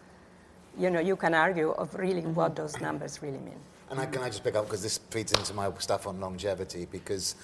you 0.78 0.90
know, 0.90 1.00
you 1.00 1.16
can 1.16 1.32
argue 1.32 1.70
of 1.70 1.94
really 1.94 2.20
mm-hmm. 2.20 2.34
what 2.34 2.54
those 2.54 2.78
numbers 2.82 3.22
really 3.22 3.38
mean. 3.38 3.60
And 3.90 3.98
I, 3.98 4.04
can 4.04 4.22
I 4.22 4.26
just 4.26 4.44
pick 4.44 4.54
up 4.54 4.66
because 4.66 4.82
this 4.82 4.98
feeds 4.98 5.32
into 5.32 5.54
my 5.54 5.70
stuff 5.78 6.06
on 6.06 6.20
longevity 6.20 6.86
because 6.90 7.34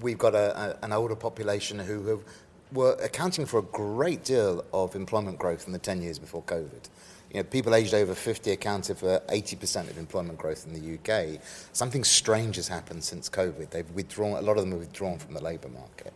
we've 0.00 0.16
got 0.16 0.34
a, 0.34 0.78
a, 0.80 0.84
an 0.86 0.92
older 0.94 1.16
population 1.16 1.78
who 1.78 2.06
have, 2.06 2.24
were 2.72 2.96
accounting 3.02 3.46
for 3.46 3.58
a 3.58 3.62
great 3.62 4.24
deal 4.24 4.64
of 4.72 4.94
employment 4.94 5.38
growth 5.38 5.66
in 5.66 5.72
the 5.72 5.78
10 5.78 6.02
years 6.02 6.18
before 6.18 6.42
COVID. 6.42 6.88
You 7.32 7.38
know, 7.38 7.44
people 7.44 7.74
aged 7.74 7.94
over 7.94 8.14
50 8.14 8.50
accounted 8.50 8.98
for 8.98 9.20
80% 9.28 9.88
of 9.88 9.98
employment 9.98 10.38
growth 10.38 10.66
in 10.66 10.72
the 10.72 10.94
UK. 10.98 11.40
Something 11.72 12.02
strange 12.02 12.56
has 12.56 12.66
happened 12.66 13.04
since 13.04 13.28
COVID. 13.28 13.70
They've 13.70 13.90
withdrawn, 13.90 14.32
a 14.32 14.40
lot 14.40 14.56
of 14.56 14.62
them 14.62 14.72
have 14.72 14.80
withdrawn 14.80 15.18
from 15.18 15.34
the 15.34 15.42
labour 15.42 15.68
market. 15.68 16.12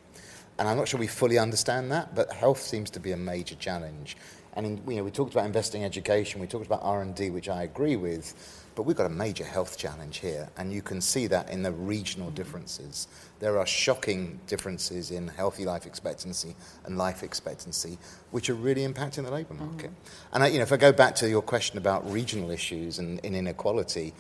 And 0.59 0.69
I'm 0.69 0.77
not 0.77 0.89
sure 0.89 0.99
we 0.99 1.07
fully 1.07 1.39
understand 1.39 1.91
that, 1.93 2.15
but 2.15 2.33
health 2.33 2.61
seems 2.61 2.91
to 2.91 3.01
be 3.01 3.13
a 3.13 3.17
major 3.17 3.55
challenge. 3.57 4.17
And 4.55 4.67
in, 4.67 4.81
you 4.89 4.97
know, 4.97 5.05
we 5.05 5.11
talked 5.11 5.33
about 5.33 5.47
investing 5.47 5.83
in 5.83 5.87
education, 5.87 6.41
we 6.41 6.47
talked 6.47 6.67
about 6.67 6.81
R&D, 6.83 7.31
which 7.31 7.49
I 7.49 7.63
agree 7.65 7.97
with, 7.97 8.64
but 8.75 8.83
we've 8.83 8.97
got 8.97 9.07
a 9.07 9.11
major 9.11 9.45
health 9.45 9.79
challenge 9.79 10.19
here, 10.19 10.49
and 10.57 10.73
you 10.73 10.83
can 10.83 11.01
see 11.01 11.27
that 11.29 11.51
in 11.51 11.63
the 11.63 11.73
regional 11.73 12.31
differences. 12.31 13.09
There 13.41 13.59
are 13.59 13.67
shocking 13.67 14.41
differences 14.47 15.11
in 15.11 15.29
healthy 15.29 15.65
life 15.65 15.87
expectancy 15.87 16.57
and 16.85 16.99
life 16.99 17.23
expectancy, 17.23 17.99
which 18.31 18.51
are 18.51 18.55
really 18.55 18.87
impacting 18.87 19.25
the 19.25 19.31
labour 19.31 19.55
market. 19.55 19.91
Mm. 19.91 20.11
And 20.33 20.43
I, 20.43 20.47
you 20.49 20.59
know, 20.59 20.63
if 20.63 20.73
I 20.73 20.77
go 20.77 20.93
back 20.93 21.15
to 21.17 21.29
your 21.29 21.43
question 21.43 21.79
about 21.79 22.11
regional 22.11 22.51
issues 22.51 22.99
and, 22.99 23.21
and 23.25 23.37
inequality, 23.37 24.13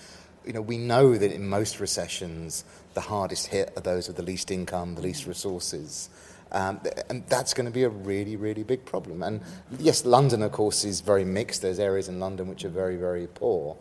you 0.44 0.52
know, 0.52 0.60
we 0.60 0.78
know 0.78 1.16
that 1.16 1.32
in 1.32 1.48
most 1.48 1.80
recessions, 1.80 2.64
the 2.92 3.00
hardest 3.00 3.48
hit 3.48 3.72
are 3.76 3.80
those 3.80 4.08
with 4.08 4.16
the 4.16 4.22
least 4.22 4.50
income, 4.50 4.94
the 4.94 5.02
least 5.02 5.26
resources. 5.26 6.10
Um, 6.52 6.80
and 7.10 7.26
that's 7.28 7.52
going 7.52 7.66
to 7.66 7.72
be 7.72 7.82
a 7.82 7.88
really, 7.88 8.36
really 8.36 8.62
big 8.62 8.84
problem. 8.84 9.22
And 9.22 9.40
yes, 9.80 10.04
London, 10.04 10.42
of 10.42 10.52
course, 10.52 10.84
is 10.84 11.00
very 11.00 11.24
mixed. 11.24 11.62
There's 11.62 11.80
areas 11.80 12.08
in 12.08 12.20
London 12.20 12.46
which 12.46 12.64
are 12.64 12.68
very, 12.68 12.96
very 12.96 13.26
poor. 13.26 13.76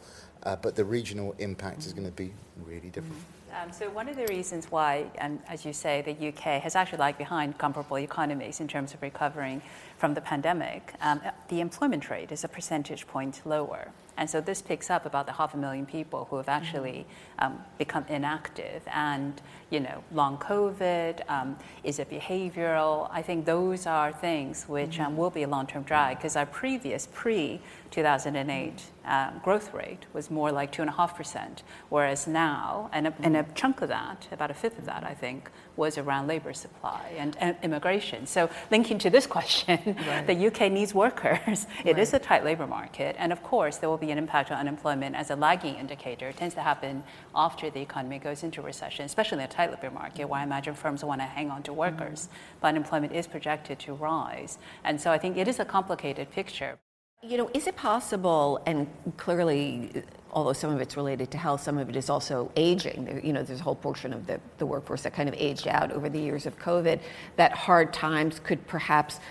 Uh, 0.45 0.57
but 0.57 0.75
the 0.75 0.83
regional 0.83 1.33
impact 1.39 1.85
is 1.85 1.93
going 1.93 2.05
to 2.05 2.11
be 2.11 2.33
really 2.65 2.89
different. 2.89 3.21
Um, 3.61 3.71
so 3.71 3.89
one 3.89 4.09
of 4.09 4.15
the 4.15 4.25
reasons 4.27 4.71
why, 4.71 5.05
and 5.15 5.39
as 5.47 5.63
you 5.63 5.73
say, 5.73 6.01
the 6.01 6.29
UK 6.29 6.61
has 6.61 6.75
actually 6.75 6.97
lagged 6.97 7.19
behind 7.19 7.57
comparable 7.57 7.97
economies 7.97 8.59
in 8.59 8.67
terms 8.67 8.93
of 8.93 9.01
recovering 9.01 9.61
from 9.97 10.15
the 10.15 10.21
pandemic, 10.21 10.93
um, 11.01 11.21
the 11.49 11.61
employment 11.61 12.09
rate 12.09 12.31
is 12.31 12.43
a 12.43 12.47
percentage 12.47 13.07
point 13.07 13.41
lower. 13.45 13.89
And 14.17 14.29
so 14.29 14.41
this 14.41 14.61
picks 14.61 14.89
up 14.89 15.05
about 15.05 15.25
the 15.25 15.31
half 15.31 15.53
a 15.53 15.57
million 15.57 15.85
people 15.85 16.27
who 16.29 16.37
have 16.37 16.49
actually 16.49 17.05
um, 17.39 17.59
become 17.77 18.05
inactive. 18.09 18.83
And, 18.87 19.41
you 19.69 19.79
know, 19.79 20.03
long 20.11 20.37
COVID, 20.37 21.27
um, 21.29 21.57
is 21.83 21.99
it 21.99 22.09
behavioral? 22.09 23.09
I 23.11 23.21
think 23.21 23.45
those 23.45 23.87
are 23.87 24.11
things 24.11 24.65
which 24.67 24.99
um, 24.99 25.17
will 25.17 25.31
be 25.31 25.43
a 25.43 25.47
long 25.47 25.65
term 25.65 25.83
drag 25.83 26.17
because 26.17 26.35
our 26.35 26.45
previous 26.45 27.07
pre 27.11 27.59
2008 27.89 28.83
um, 29.05 29.41
growth 29.43 29.73
rate 29.73 30.05
was 30.13 30.31
more 30.31 30.51
like 30.51 30.71
2.5%, 30.71 31.63
whereas 31.89 32.27
now, 32.27 32.89
and 32.93 33.07
a, 33.07 33.13
and 33.21 33.35
a 33.35 33.43
chunk 33.55 33.81
of 33.81 33.89
that, 33.89 34.27
about 34.31 34.49
a 34.49 34.53
fifth 34.53 34.79
of 34.79 34.85
that, 34.85 35.03
I 35.03 35.13
think, 35.13 35.49
was 35.75 35.97
around 35.97 36.27
labor 36.27 36.53
supply 36.53 37.11
and, 37.17 37.35
and 37.37 37.57
immigration. 37.63 38.25
So, 38.25 38.49
linking 38.71 38.99
to 38.99 39.09
this 39.09 39.27
question, 39.37 39.97
right. 40.07 40.25
the 40.25 40.47
UK 40.47 40.71
needs 40.71 40.93
workers. 40.93 41.67
It 41.83 41.93
right. 41.93 41.99
is 41.99 42.13
a 42.13 42.19
tight 42.19 42.45
labor 42.45 42.65
market, 42.65 43.15
and 43.19 43.33
of 43.33 43.43
course, 43.43 43.77
there 43.77 43.89
will 43.89 43.97
be 43.97 44.11
an 44.11 44.17
impact 44.17 44.51
on 44.51 44.57
unemployment 44.57 45.15
as 45.15 45.31
a 45.31 45.35
lagging 45.35 45.75
indicator. 45.75 46.29
It 46.29 46.37
tends 46.37 46.55
to 46.55 46.61
happen 46.61 47.03
after 47.35 47.69
the 47.69 47.81
economy 47.81 48.19
goes 48.19 48.43
into 48.43 48.61
recession, 48.61 49.05
especially 49.05 49.39
in 49.39 49.43
a 49.43 49.47
tight 49.47 49.71
labor 49.71 49.91
market, 49.91 50.29
where 50.29 50.39
I 50.39 50.43
imagine 50.43 50.75
firms 50.75 51.03
want 51.03 51.19
to 51.19 51.25
hang 51.25 51.51
on 51.51 51.63
to 51.63 51.73
workers. 51.73 52.27
Mm-hmm. 52.27 52.59
But 52.61 52.67
unemployment 52.69 53.13
is 53.13 53.27
projected 53.27 53.79
to 53.79 53.93
rise. 53.93 54.59
And 54.83 55.01
so, 55.01 55.11
I 55.11 55.17
think 55.17 55.35
it 55.35 55.47
is 55.47 55.59
a 55.59 55.65
complicated 55.65 56.31
picture. 56.31 56.79
You 57.25 57.37
know, 57.37 57.49
is 57.53 57.67
it 57.67 57.77
possible, 57.77 58.61
and 58.65 58.85
clearly, 59.15 60.03
although 60.31 60.51
some 60.51 60.73
of 60.73 60.81
it's 60.81 60.97
related 60.97 61.31
to 61.31 61.37
health, 61.37 61.61
some 61.61 61.77
of 61.77 61.87
it 61.89 61.95
is 61.95 62.09
also 62.09 62.51
aging. 62.57 63.21
You 63.23 63.31
know, 63.31 63.43
there's 63.43 63.61
a 63.61 63.63
whole 63.63 63.75
portion 63.75 64.11
of 64.11 64.27
the, 64.27 64.41
the 64.57 64.65
workforce 64.65 65.03
that 65.03 65.13
kind 65.13 65.29
of 65.29 65.35
aged 65.37 65.67
out 65.69 65.93
over 65.93 66.09
the 66.09 66.19
years 66.19 66.45
of 66.45 66.59
COVID, 66.59 66.99
that 67.37 67.53
hard 67.53 67.93
times 67.93 68.39
could 68.39 68.67
perhaps 68.67 69.21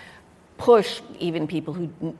push 0.57 1.01
even 1.19 1.45
people 1.45 1.73
who 1.73 2.17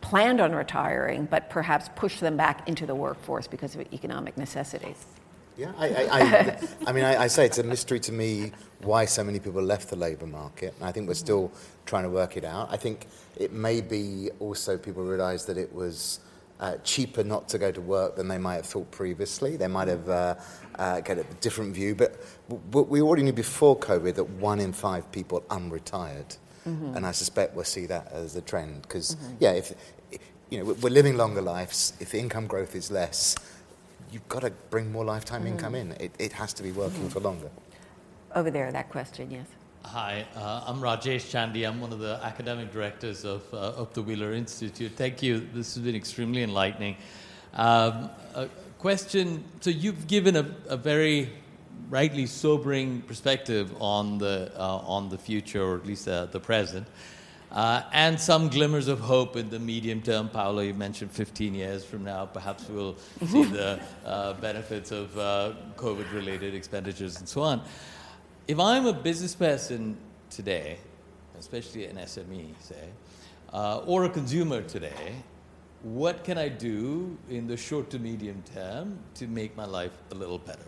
planned 0.00 0.40
on 0.40 0.52
retiring, 0.52 1.26
but 1.26 1.48
perhaps 1.48 1.88
push 1.94 2.18
them 2.18 2.36
back 2.36 2.68
into 2.68 2.84
the 2.84 2.94
workforce 2.94 3.46
because 3.46 3.76
of 3.76 3.82
economic 3.92 4.36
necessities. 4.36 5.06
Yeah, 5.56 5.72
I, 5.78 5.88
I, 5.88 6.20
I, 6.20 6.58
I 6.88 6.92
mean, 6.92 7.04
I, 7.04 7.22
I, 7.22 7.26
say 7.28 7.46
it's 7.46 7.58
a 7.58 7.62
mystery 7.62 8.00
to 8.00 8.12
me 8.12 8.50
why 8.80 9.04
so 9.04 9.22
many 9.22 9.38
people 9.38 9.62
left 9.62 9.88
the 9.88 9.96
labour 9.96 10.26
market. 10.26 10.74
And 10.78 10.88
I 10.88 10.90
think 10.90 11.06
we're 11.06 11.14
still 11.14 11.52
trying 11.86 12.02
to 12.02 12.10
work 12.10 12.36
it 12.36 12.44
out. 12.44 12.72
I 12.72 12.76
think 12.76 13.06
it 13.36 13.52
may 13.52 13.80
be 13.80 14.30
also 14.40 14.76
people 14.76 15.04
realise 15.04 15.44
that 15.44 15.56
it 15.56 15.72
was 15.72 16.18
uh, 16.58 16.76
cheaper 16.78 17.22
not 17.22 17.48
to 17.50 17.58
go 17.58 17.70
to 17.70 17.80
work 17.80 18.16
than 18.16 18.26
they 18.26 18.38
might 18.38 18.56
have 18.56 18.66
thought 18.66 18.90
previously. 18.90 19.56
They 19.56 19.68
might 19.68 19.86
have 19.86 20.08
uh, 20.08 20.34
uh, 20.76 21.00
get 21.00 21.18
a 21.18 21.24
different 21.40 21.72
view. 21.72 21.94
But 21.94 22.16
w- 22.48 22.86
we 22.86 23.00
already 23.00 23.22
knew 23.22 23.32
before 23.32 23.78
COVID 23.78 24.14
that 24.14 24.28
one 24.28 24.58
in 24.58 24.72
five 24.72 25.10
people 25.12 25.42
unretired. 25.50 26.36
Mm-hmm. 26.66 26.96
And 26.96 27.06
I 27.06 27.12
suspect 27.12 27.54
we'll 27.54 27.64
see 27.64 27.86
that 27.86 28.10
as 28.10 28.34
a 28.34 28.40
trend. 28.40 28.82
Because, 28.82 29.14
mm-hmm. 29.14 29.34
yeah, 29.38 29.52
if, 29.52 29.72
you 30.50 30.58
know, 30.58 30.64
we're 30.64 30.90
living 30.90 31.16
longer 31.16 31.42
lives. 31.42 31.92
If 32.00 32.10
the 32.10 32.18
income 32.18 32.46
growth 32.46 32.74
is 32.74 32.90
less, 32.90 33.36
you've 34.14 34.28
got 34.28 34.42
to 34.42 34.50
bring 34.70 34.90
more 34.92 35.04
lifetime 35.04 35.42
mm-hmm. 35.42 35.52
income 35.52 35.74
in. 35.74 35.92
It, 35.92 36.12
it 36.18 36.32
has 36.32 36.52
to 36.54 36.62
be 36.62 36.70
working 36.70 37.00
mm-hmm. 37.00 37.08
for 37.08 37.20
longer. 37.20 37.50
Over 38.34 38.50
there, 38.50 38.70
that 38.70 38.88
question, 38.88 39.30
yes. 39.30 39.46
Hi, 39.84 40.24
uh, 40.34 40.64
I'm 40.66 40.80
Rajesh 40.80 41.30
Chandy. 41.30 41.68
I'm 41.68 41.80
one 41.80 41.92
of 41.92 41.98
the 41.98 42.18
academic 42.22 42.72
directors 42.72 43.24
of, 43.24 43.42
uh, 43.52 43.56
of 43.56 43.92
the 43.92 44.00
Wheeler 44.00 44.32
Institute. 44.32 44.92
Thank 44.96 45.22
you. 45.22 45.46
This 45.52 45.74
has 45.74 45.84
been 45.84 45.94
extremely 45.94 46.42
enlightening. 46.42 46.96
Um, 47.52 48.08
a 48.34 48.48
question 48.78 49.44
so, 49.60 49.70
you've 49.70 50.06
given 50.06 50.36
a, 50.36 50.54
a, 50.68 50.76
very 50.76 51.30
rightly 51.90 52.26
sobering 52.26 53.02
perspective 53.02 53.74
on 53.80 54.18
the, 54.18 54.50
uh, 54.56 54.78
on 54.78 55.10
the 55.10 55.18
future, 55.18 55.62
or 55.62 55.76
at 55.76 55.86
least 55.86 56.08
uh, 56.08 56.26
the 56.26 56.40
present. 56.40 56.86
Uh, 57.54 57.84
and 57.92 58.18
some 58.18 58.48
glimmers 58.48 58.88
of 58.88 58.98
hope 58.98 59.36
in 59.36 59.48
the 59.48 59.60
medium 59.60 60.02
term. 60.02 60.28
Paolo, 60.28 60.60
you 60.60 60.74
mentioned 60.74 61.12
15 61.12 61.54
years 61.54 61.84
from 61.84 62.02
now, 62.02 62.26
perhaps 62.26 62.68
we'll 62.68 62.96
see 63.24 63.44
the 63.44 63.80
uh, 64.04 64.32
benefits 64.34 64.90
of 64.90 65.16
uh, 65.16 65.52
COVID 65.76 66.12
related 66.12 66.52
expenditures 66.52 67.20
and 67.20 67.28
so 67.28 67.42
on. 67.42 67.62
If 68.48 68.58
I'm 68.58 68.86
a 68.86 68.92
business 68.92 69.36
person 69.36 69.96
today, 70.30 70.78
especially 71.38 71.84
an 71.84 71.96
SME, 71.96 72.60
say, 72.60 72.88
uh, 73.52 73.78
or 73.86 74.04
a 74.04 74.10
consumer 74.10 74.60
today, 74.62 75.14
what 75.84 76.24
can 76.24 76.38
I 76.38 76.48
do 76.48 77.16
in 77.30 77.46
the 77.46 77.56
short 77.56 77.88
to 77.90 78.00
medium 78.00 78.42
term 78.52 78.98
to 79.14 79.28
make 79.28 79.56
my 79.56 79.64
life 79.64 79.92
a 80.10 80.16
little 80.16 80.38
better, 80.38 80.66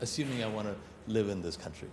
assuming 0.00 0.44
I 0.44 0.48
want 0.48 0.68
to 0.68 0.76
live 1.12 1.28
in 1.28 1.42
this 1.42 1.56
country? 1.56 1.88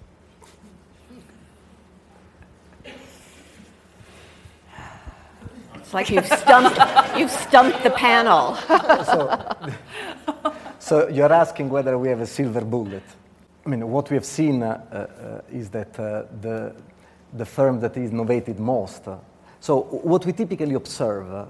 It's 5.81 5.93
like 5.95 6.09
you've 6.11 6.27
stumped, 6.27 6.79
you've 7.17 7.31
stumped 7.31 7.83
the 7.83 7.89
panel. 7.89 8.55
so, 9.05 9.49
so, 10.79 11.07
you're 11.09 11.33
asking 11.33 11.69
whether 11.69 11.97
we 11.97 12.07
have 12.09 12.21
a 12.21 12.27
silver 12.27 12.61
bullet. 12.61 13.03
I 13.65 13.69
mean, 13.69 13.89
what 13.89 14.09
we 14.09 14.15
have 14.15 14.25
seen 14.25 14.61
uh, 14.61 14.85
uh, 14.91 15.41
is 15.51 15.69
that 15.71 15.99
uh, 15.99 16.23
the, 16.39 16.75
the 17.33 17.45
firm 17.45 17.79
that 17.79 17.97
is 17.97 18.11
innovated 18.11 18.59
most. 18.59 19.07
Uh, 19.07 19.17
so 19.59 19.81
what 19.81 20.25
we 20.25 20.33
typically 20.33 20.75
observe 20.75 21.33
uh, 21.33 21.45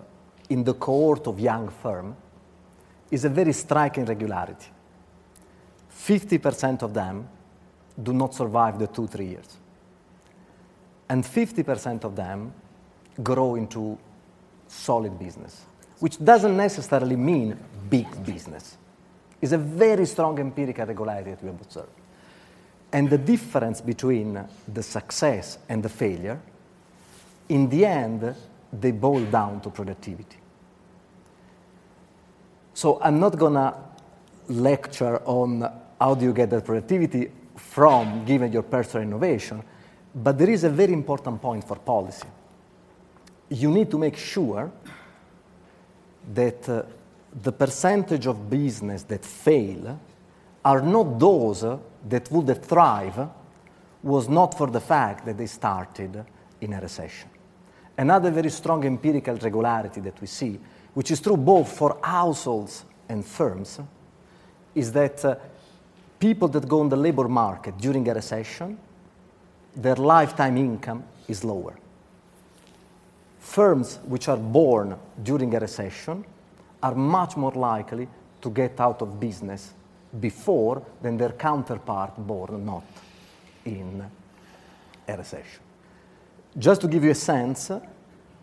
in 0.49 0.63
the 0.63 0.73
cohort 0.75 1.27
of 1.27 1.39
young 1.39 1.67
firm 1.67 2.15
is 3.09 3.25
a 3.25 3.29
very 3.29 3.53
striking 3.53 4.05
regularity. 4.05 4.67
50% 5.93 6.83
of 6.83 6.93
them 6.93 7.27
do 8.01 8.13
not 8.13 8.33
survive 8.33 8.79
the 8.79 8.87
two, 8.87 9.07
three 9.07 9.27
years. 9.27 9.57
And 11.09 11.23
50% 11.23 12.05
of 12.05 12.15
them 12.15 12.53
grow 13.21 13.55
into 13.55 13.97
solid 14.71 15.19
business, 15.19 15.65
which 15.99 16.23
doesn't 16.23 16.55
necessarily 16.55 17.15
mean 17.15 17.57
big 17.89 18.07
business. 18.25 18.77
It's 19.41 19.51
a 19.51 19.57
very 19.57 20.05
strong 20.05 20.39
empirical 20.39 20.85
regularity 20.85 21.31
that 21.31 21.43
we 21.43 21.49
have 21.49 21.61
observed. 21.61 21.89
And 22.93 23.09
the 23.09 23.17
difference 23.17 23.81
between 23.81 24.43
the 24.67 24.83
success 24.83 25.57
and 25.67 25.83
the 25.83 25.89
failure, 25.89 26.39
in 27.49 27.69
the 27.69 27.85
end, 27.85 28.35
they 28.71 28.91
boil 28.91 29.25
down 29.25 29.61
to 29.61 29.69
productivity. 29.69 30.37
So 32.73 32.99
I'm 33.01 33.19
not 33.19 33.37
going 33.37 33.53
to 33.53 33.75
lecture 34.47 35.21
on 35.25 35.69
how 35.99 36.15
do 36.15 36.25
you 36.25 36.33
get 36.33 36.49
that 36.49 36.65
productivity 36.65 37.31
from 37.55 38.25
given 38.25 38.51
your 38.51 38.63
personal 38.63 39.03
innovation, 39.03 39.63
but 40.15 40.37
there 40.37 40.49
is 40.49 40.63
a 40.63 40.69
very 40.69 40.93
important 40.93 41.41
point 41.41 41.67
for 41.67 41.75
policy 41.75 42.27
you 43.51 43.69
need 43.69 43.91
to 43.91 43.97
make 43.97 44.15
sure 44.15 44.71
that 46.33 46.69
uh, 46.69 46.83
the 47.43 47.51
percentage 47.51 48.25
of 48.25 48.49
business 48.49 49.03
that 49.03 49.25
fail 49.25 49.99
are 50.63 50.81
not 50.81 51.19
those 51.19 51.65
that 52.07 52.31
would 52.31 52.63
thrive 52.63 53.27
was 54.03 54.29
not 54.29 54.57
for 54.57 54.67
the 54.67 54.79
fact 54.79 55.25
that 55.25 55.37
they 55.37 55.45
started 55.45 56.23
in 56.61 56.73
a 56.73 56.79
recession. 56.79 57.29
Another 57.97 58.31
very 58.31 58.49
strong 58.49 58.85
empirical 58.85 59.35
regularity 59.35 59.99
that 60.01 60.19
we 60.21 60.27
see, 60.27 60.59
which 60.93 61.11
is 61.11 61.19
true 61.19 61.37
both 61.37 61.71
for 61.77 61.99
households 62.01 62.85
and 63.09 63.25
firms, 63.25 63.79
is 64.73 64.93
that 64.93 65.25
uh, 65.25 65.35
people 66.19 66.47
that 66.47 66.67
go 66.67 66.79
on 66.79 66.89
the 66.89 66.95
labor 66.95 67.27
market 67.27 67.77
during 67.77 68.07
a 68.07 68.13
recession, 68.13 68.77
their 69.75 69.95
lifetime 69.95 70.57
income 70.57 71.03
is 71.27 71.43
lower 71.43 71.75
firms 73.51 73.99
which 74.05 74.29
are 74.29 74.37
born 74.37 74.97
during 75.21 75.53
a 75.53 75.59
recession 75.59 76.23
are 76.81 76.95
much 76.95 77.35
more 77.35 77.51
likely 77.51 78.07
to 78.41 78.49
get 78.49 78.79
out 78.79 79.01
of 79.01 79.19
business 79.19 79.73
before 80.19 80.81
than 81.01 81.17
their 81.17 81.33
counterpart 81.33 82.15
born 82.17 82.65
not 82.65 82.83
in 83.65 84.03
a 85.07 85.17
recession. 85.17 85.61
Just 86.57 86.81
to 86.81 86.87
give 86.87 87.03
you 87.03 87.11
a 87.11 87.15
sense, 87.15 87.71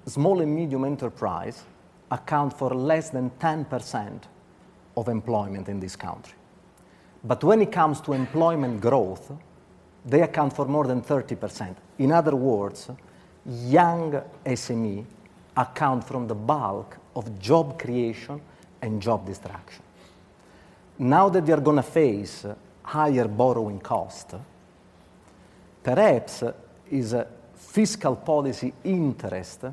small 0.07 0.41
and 0.41 0.55
medium 0.55 0.85
enterprise 0.85 1.65
account 2.11 2.57
for 2.57 2.75
less 2.75 3.11
than 3.11 3.31
10% 3.31 4.23
of 4.97 5.09
employment 5.09 5.69
in 5.69 5.81
this 5.81 5.97
country. 5.97 6.35
But 7.25 7.43
when 7.45 7.63
it 7.63 7.73
comes 7.73 8.01
to 8.03 8.13
employment 8.13 8.81
growth, 8.81 9.33
they 10.05 10.23
account 10.23 10.55
for 10.55 10.67
more 10.67 10.87
than 10.87 11.03
30%. 11.03 11.77
In 11.99 12.13
other 12.13 12.37
words, 12.37 12.91
young 13.49 14.23
SME 14.45 15.05
account 15.57 16.05
from 16.05 16.27
the 16.27 16.35
bulk 16.35 16.99
of 17.17 17.39
job 17.41 17.79
creation 17.79 18.41
and 18.81 19.01
job 19.01 19.27
destruction. 19.27 19.83
Now 20.99 21.29
that 21.29 21.47
they 21.47 21.53
are 21.53 21.61
going 21.61 21.77
to 21.77 21.83
face 21.83 22.47
higher 22.83 23.27
borrowing 23.29 23.81
cost, 23.81 24.35
perhaps 25.83 26.45
is 26.91 27.13
a 27.13 27.27
fiscal 27.55 28.17
policy 28.17 28.73
interest 28.85 29.65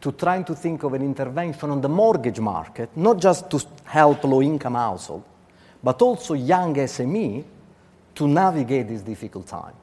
to 0.00 0.12
trying 0.12 0.44
to 0.44 0.54
think 0.54 0.82
of 0.82 0.92
an 0.94 1.02
intervention 1.02 1.70
on 1.70 1.80
the 1.80 1.88
mortgage 1.88 2.40
market, 2.40 2.96
not 2.96 3.18
just 3.18 3.50
to 3.50 3.60
help 3.84 4.24
low-income 4.24 4.74
household, 4.74 5.24
but 5.82 6.00
also 6.02 6.34
young 6.34 6.74
SME 6.74 7.44
to 8.14 8.28
navigate 8.28 8.88
this 8.88 9.02
difficult 9.02 9.46
time. 9.46 9.74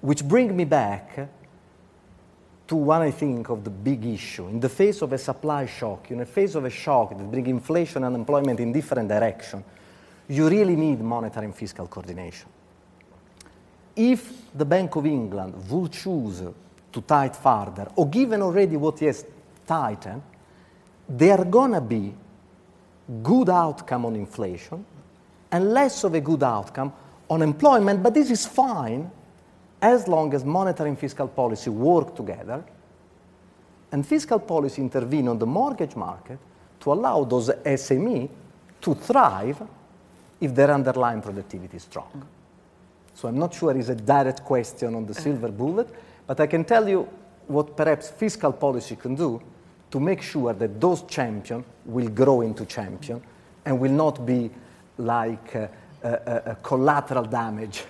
Which 0.00 0.26
bring 0.26 0.56
me 0.56 0.64
back 0.64 1.28
to 2.68 2.76
one, 2.76 3.02
I 3.02 3.10
think, 3.10 3.48
of 3.48 3.64
the 3.64 3.70
big 3.70 4.04
issue. 4.04 4.46
In 4.48 4.60
the 4.60 4.68
face 4.68 5.00
of 5.02 5.12
a 5.12 5.18
supply 5.18 5.66
shock, 5.66 6.10
in 6.10 6.18
the 6.18 6.26
face 6.26 6.54
of 6.54 6.66
a 6.66 6.70
shock 6.70 7.16
that 7.16 7.30
brings 7.30 7.48
inflation 7.48 8.04
and 8.04 8.14
unemployment 8.14 8.60
in 8.60 8.72
different 8.72 9.08
directions, 9.08 9.64
you 10.28 10.48
really 10.48 10.76
need 10.76 11.00
monetary 11.00 11.46
and 11.46 11.54
fiscal 11.54 11.86
coordination. 11.86 12.48
If 13.96 14.52
the 14.54 14.66
Bank 14.66 14.94
of 14.96 15.06
England 15.06 15.68
would 15.70 15.92
choose 15.92 16.42
to 16.92 17.00
tighten 17.00 17.40
further, 17.40 17.90
or 17.96 18.06
given 18.08 18.42
already 18.42 18.76
what 18.76 18.98
has 19.00 19.24
tightened, 19.66 20.22
there 21.08 21.38
are 21.38 21.46
going 21.46 21.72
to 21.72 21.80
be 21.80 22.14
good 23.22 23.48
outcome 23.48 24.04
on 24.04 24.14
inflation 24.14 24.84
and 25.50 25.72
less 25.72 26.04
of 26.04 26.14
a 26.14 26.20
good 26.20 26.42
outcome 26.42 26.92
on 27.30 27.40
employment, 27.40 28.02
but 28.02 28.12
this 28.12 28.30
is 28.30 28.44
fine 28.46 29.10
as 29.80 30.08
long 30.08 30.34
as 30.34 30.44
monetary 30.44 30.90
and 30.90 30.98
fiscal 30.98 31.28
policy 31.28 31.70
work 31.70 32.14
together, 32.14 32.64
and 33.92 34.06
fiscal 34.06 34.38
policy 34.38 34.82
intervene 34.82 35.28
on 35.28 35.38
the 35.38 35.46
mortgage 35.46 35.96
market 35.96 36.38
to 36.80 36.92
allow 36.92 37.24
those 37.24 37.48
SME 37.48 38.28
to 38.80 38.94
thrive 38.94 39.62
if 40.40 40.54
their 40.54 40.70
underlying 40.70 41.22
productivity 41.22 41.76
is 41.76 41.82
strong. 41.82 42.10
Mm. 42.14 42.22
So 43.14 43.28
I'm 43.28 43.38
not 43.38 43.52
sure 43.54 43.76
it's 43.76 43.88
a 43.88 43.94
direct 43.94 44.44
question 44.44 44.94
on 44.94 45.06
the 45.06 45.14
silver 45.14 45.48
bullet, 45.48 45.88
but 46.26 46.38
I 46.38 46.46
can 46.46 46.64
tell 46.64 46.88
you 46.88 47.08
what 47.48 47.76
perhaps 47.76 48.10
fiscal 48.10 48.52
policy 48.52 48.94
can 48.94 49.14
do 49.14 49.42
to 49.90 49.98
make 49.98 50.22
sure 50.22 50.52
that 50.52 50.80
those 50.80 51.02
champions 51.02 51.64
will 51.84 52.08
grow 52.08 52.42
into 52.42 52.66
champions 52.66 53.22
and 53.64 53.80
will 53.80 53.90
not 53.90 54.24
be 54.24 54.50
like 54.98 55.54
a, 55.54 55.70
a, 56.02 56.50
a 56.52 56.54
collateral 56.62 57.24
damage 57.24 57.84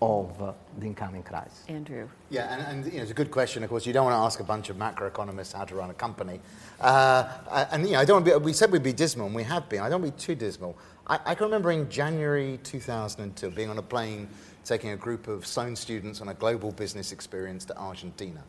of 0.00 0.40
uh, 0.42 0.52
the 0.80 0.86
incoming 0.86 1.22
crisis. 1.22 1.64
Andrew. 1.68 2.08
Yeah, 2.30 2.52
and, 2.52 2.84
and 2.84 2.92
you 2.92 2.98
know, 2.98 3.02
it's 3.02 3.10
a 3.10 3.14
good 3.14 3.30
question. 3.30 3.62
Of 3.62 3.70
course, 3.70 3.86
you 3.86 3.92
don't 3.92 4.04
want 4.04 4.14
to 4.14 4.18
ask 4.18 4.40
a 4.40 4.44
bunch 4.44 4.70
of 4.70 4.76
macroeconomists 4.76 5.52
how 5.52 5.64
to 5.64 5.74
run 5.74 5.90
a 5.90 5.94
company. 5.94 6.40
Uh, 6.80 7.66
and 7.70 7.86
you 7.86 7.92
know, 7.92 8.00
I 8.00 8.04
don't 8.04 8.16
want 8.16 8.26
to 8.26 8.40
be, 8.40 8.44
we 8.44 8.52
said 8.52 8.72
we'd 8.72 8.82
be 8.82 8.92
dismal, 8.92 9.26
and 9.26 9.34
we 9.34 9.44
have 9.44 9.68
been. 9.68 9.80
I 9.80 9.88
don't 9.88 10.02
want 10.02 10.16
to 10.16 10.18
be 10.18 10.34
too 10.34 10.34
dismal. 10.34 10.76
I, 11.06 11.18
I 11.26 11.34
can 11.34 11.44
remember 11.44 11.70
in 11.70 11.88
January 11.90 12.58
2002 12.62 13.50
being 13.50 13.70
on 13.70 13.78
a 13.78 13.82
plane 13.82 14.28
taking 14.64 14.90
a 14.90 14.96
group 14.96 15.28
of 15.28 15.46
Sloan 15.46 15.74
students 15.76 16.20
on 16.20 16.28
a 16.28 16.34
global 16.34 16.72
business 16.72 17.12
experience 17.12 17.64
to 17.66 17.76
Argentina. 17.78 18.42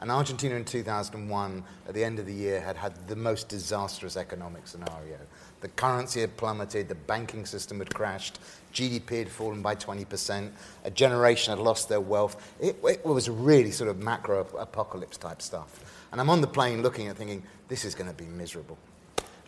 And 0.00 0.10
Argentina 0.10 0.56
in 0.56 0.64
2001, 0.64 1.64
at 1.88 1.94
the 1.94 2.04
end 2.04 2.18
of 2.18 2.26
the 2.26 2.32
year, 2.32 2.60
had 2.60 2.76
had 2.76 3.08
the 3.08 3.16
most 3.16 3.48
disastrous 3.48 4.16
economic 4.16 4.66
scenario. 4.66 5.18
The 5.62 5.68
currency 5.68 6.20
had 6.20 6.36
plummeted, 6.36 6.88
the 6.88 6.94
banking 6.94 7.46
system 7.46 7.78
had 7.78 7.94
crashed, 7.94 8.38
GDP 8.76 9.20
had 9.20 9.30
fallen 9.30 9.62
by 9.62 9.74
20%, 9.74 10.50
a 10.84 10.90
generation 10.90 11.56
had 11.56 11.64
lost 11.64 11.88
their 11.88 12.00
wealth. 12.00 12.52
It, 12.60 12.76
it 12.84 13.04
was 13.06 13.30
really 13.30 13.70
sort 13.70 13.88
of 13.88 14.02
macro 14.02 14.46
apocalypse 14.58 15.16
type 15.16 15.40
stuff. 15.40 16.08
And 16.12 16.20
I'm 16.20 16.28
on 16.28 16.42
the 16.42 16.46
plane 16.46 16.82
looking 16.82 17.08
at 17.08 17.16
thinking, 17.16 17.42
this 17.68 17.86
is 17.86 17.94
going 17.94 18.10
to 18.10 18.16
be 18.16 18.26
miserable. 18.26 18.76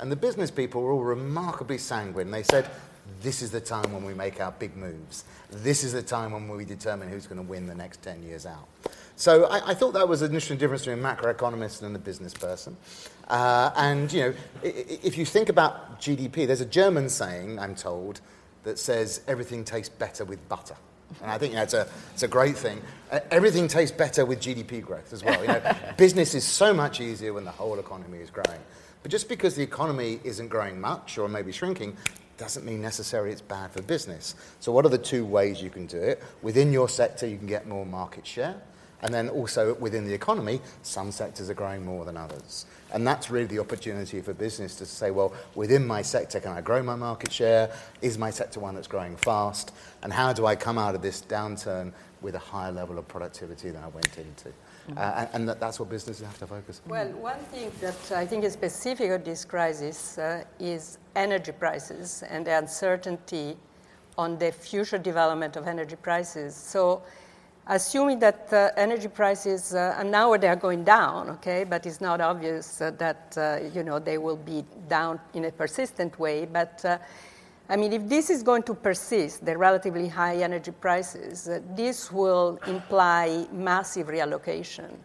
And 0.01 0.11
the 0.11 0.17
business 0.17 0.51
people 0.51 0.83
were 0.83 0.93
all 0.93 1.05
remarkably 1.05 1.77
sanguine. 1.77 2.31
They 2.31 2.43
said, 2.43 2.71
this 3.23 3.43
is 3.43 3.51
the 3.51 3.61
time 3.61 3.93
when 3.93 4.05
we 4.05 4.15
make 4.15 4.41
our 4.41 4.53
big 4.53 4.77
moves. 4.77 5.25
This 5.51 5.85
is 5.85 5.93
the 5.93 6.03
time 6.03 6.33
when 6.33 6.49
we 6.49 6.65
determine 6.65 7.09
who's 7.09 7.27
going 7.27 7.41
to 7.41 7.47
win 7.47 7.67
the 7.67 7.75
next 7.75 8.03
10 8.03 8.23
years 8.23 8.47
out. 8.47 8.67
So 9.17 9.47
I, 9.47 9.71
I 9.71 9.75
thought 9.75 9.93
that 9.93 10.09
was 10.09 10.23
an 10.23 10.29
interesting 10.29 10.57
difference 10.57 10.85
between 10.87 11.05
a 11.05 11.09
macroeconomist 11.09 11.83
and 11.83 11.95
a 11.95 11.99
business 11.99 12.33
person. 12.33 12.77
Uh, 13.27 13.73
and, 13.77 14.11
you 14.11 14.21
know, 14.21 14.35
if 14.63 15.19
you 15.19 15.27
think 15.27 15.49
about 15.49 16.01
GDP, 16.01 16.47
there's 16.47 16.61
a 16.61 16.67
German 16.67 17.09
saying, 17.09 17.59
I'm 17.59 17.75
told, 17.75 18.21
that 18.69 18.79
says 18.79 19.23
everything 19.27 19.65
tastes 19.65 19.89
better 19.89 20.27
with 20.27 20.47
butter. 20.47 20.77
And 21.23 21.31
I 21.31 21.39
think 21.39 21.53
you 21.53 21.57
know, 21.57 21.63
it's, 21.63 21.73
a, 21.73 21.89
it's 22.13 22.23
a 22.23 22.29
great 22.29 22.55
thing. 22.55 22.83
Uh, 23.11 23.21
everything 23.31 23.67
tastes 23.67 23.97
better 23.97 24.27
with 24.27 24.41
GDP 24.41 24.83
growth 24.83 25.15
as 25.15 25.25
well. 25.25 25.41
You 25.41 25.49
know, 25.49 25.75
business 25.97 26.35
is 26.35 26.45
so 26.45 26.75
much 26.75 27.01
easier 27.01 27.33
when 27.33 27.45
the 27.45 27.51
whole 27.51 27.79
economy 27.79 28.19
is 28.19 28.29
growing. 28.29 28.61
But 29.03 29.11
just 29.11 29.27
because 29.27 29.57
the 29.57 29.63
economy 29.63 30.21
isn't 30.23 30.49
growing 30.49 30.79
much 30.79 31.17
or 31.17 31.31
maybe 31.31 31.51
shrinking 31.51 31.97
doesn't 32.37 32.67
mean 32.67 32.83
necessarily 32.83 33.33
it's 33.33 33.41
bad 33.41 33.73
for 33.73 33.81
business. 33.81 34.35
So, 34.61 34.71
what 34.71 34.85
are 34.85 34.91
the 34.91 34.99
two 34.99 35.25
ways 35.25 35.63
you 35.63 35.71
can 35.71 35.87
do 35.87 35.97
it? 35.97 36.23
Within 36.43 36.73
your 36.73 36.91
sector, 36.91 37.27
you 37.27 37.39
can 37.39 37.47
get 37.47 37.67
more 37.67 37.87
market 37.87 38.27
share. 38.27 38.55
And 39.01 39.15
then 39.15 39.31
also 39.31 39.75
within 39.75 40.05
the 40.05 40.13
economy, 40.13 40.61
some 40.83 41.11
sectors 41.11 41.49
are 41.49 41.55
growing 41.55 41.85
more 41.85 42.05
than 42.05 42.17
others. 42.17 42.67
And 42.93 43.07
that's 43.07 43.31
really 43.31 43.47
the 43.47 43.59
opportunity 43.59 44.21
for 44.21 44.33
business 44.33 44.75
to 44.77 44.87
say, 44.87 45.11
well, 45.11 45.33
within 45.55 45.87
my 45.87 46.03
sector, 46.03 46.41
can 46.41 46.53
I 46.53 46.61
grow 46.61 46.83
my 46.83 46.97
market 46.97 47.33
share? 47.33 47.71
Is 48.01 48.17
my 48.17 48.31
sector 48.31 48.61
one 48.61 48.75
that's 48.75 48.87
growing 48.87 49.17
fast? 49.17 49.73
And 50.03 50.13
how 50.13 50.33
do 50.33 50.47
I 50.47 50.57
come 50.57 50.79
out 50.79 50.95
of 50.95 51.03
this 51.03 51.23
downturn 51.23 51.93
with 52.21 52.35
a 52.35 52.39
higher 52.39 52.73
level 52.73 52.99
of 52.99 53.07
productivity 53.07 53.71
than 53.71 53.83
I 53.83 53.89
went 53.89 54.17
into? 54.17 54.49
Mm-hmm. 54.49 54.99
Uh, 54.99 55.27
and, 55.35 55.49
that, 55.49 55.61
that's 55.61 55.79
what 55.79 55.91
businesses 55.91 56.25
have 56.25 56.39
to 56.39 56.47
focus 56.47 56.81
on. 56.85 56.91
Well, 56.91 57.09
one 57.13 57.39
thing 57.53 57.71
that 57.81 58.13
I 58.13 58.25
think 58.25 58.45
is 58.45 58.55
specific 58.55 59.11
of 59.11 59.25
this 59.25 59.45
crisis 59.45 60.17
uh, 60.17 60.45
is 60.59 60.99
energy 61.15 61.53
prices 61.53 62.23
and 62.29 62.47
the 62.47 62.57
uncertainty 62.57 63.57
on 64.17 64.39
the 64.39 64.51
future 64.51 64.99
development 64.99 65.57
of 65.57 65.69
energy 65.69 65.97
prices. 65.97 66.55
So 66.55 67.03
assuming 67.69 68.19
that 68.19 68.51
uh, 68.53 68.71
energy 68.77 69.09
prices, 69.09 69.75
uh, 69.75 69.95
and 69.99 70.11
now 70.11 70.35
they 70.37 70.49
are 70.49 70.57
going 70.57 70.85
down, 70.85 71.29
okay, 71.29 71.65
but 71.65 71.85
it's 71.87 72.01
not 72.01 72.21
obvious 72.21 72.81
uh, 72.81 72.91
that, 72.93 73.35
uh, 73.37 73.59
you 73.75 73.83
know, 73.83 73.99
they 73.99 74.19
will 74.19 74.37
be 74.37 74.65
down 74.89 75.21
in 75.35 75.45
a 75.45 75.53
persistent 75.53 76.19
way. 76.19 76.47
But, 76.47 76.83
uh, 76.85 76.99
I 77.69 77.77
mean, 77.77 77.93
if 77.93 78.09
this 78.09 78.31
is 78.31 78.43
going 78.43 78.63
to 78.65 78.75
persist, 78.75 79.45
the 79.45 79.57
relatively 79.57 80.09
high 80.09 80.37
energy 80.37 80.71
prices, 80.71 81.49
uh, 81.49 81.61
this 81.77 82.11
will 82.11 82.59
imply 82.67 83.47
massive 83.53 84.07
reallocation. 84.07 84.97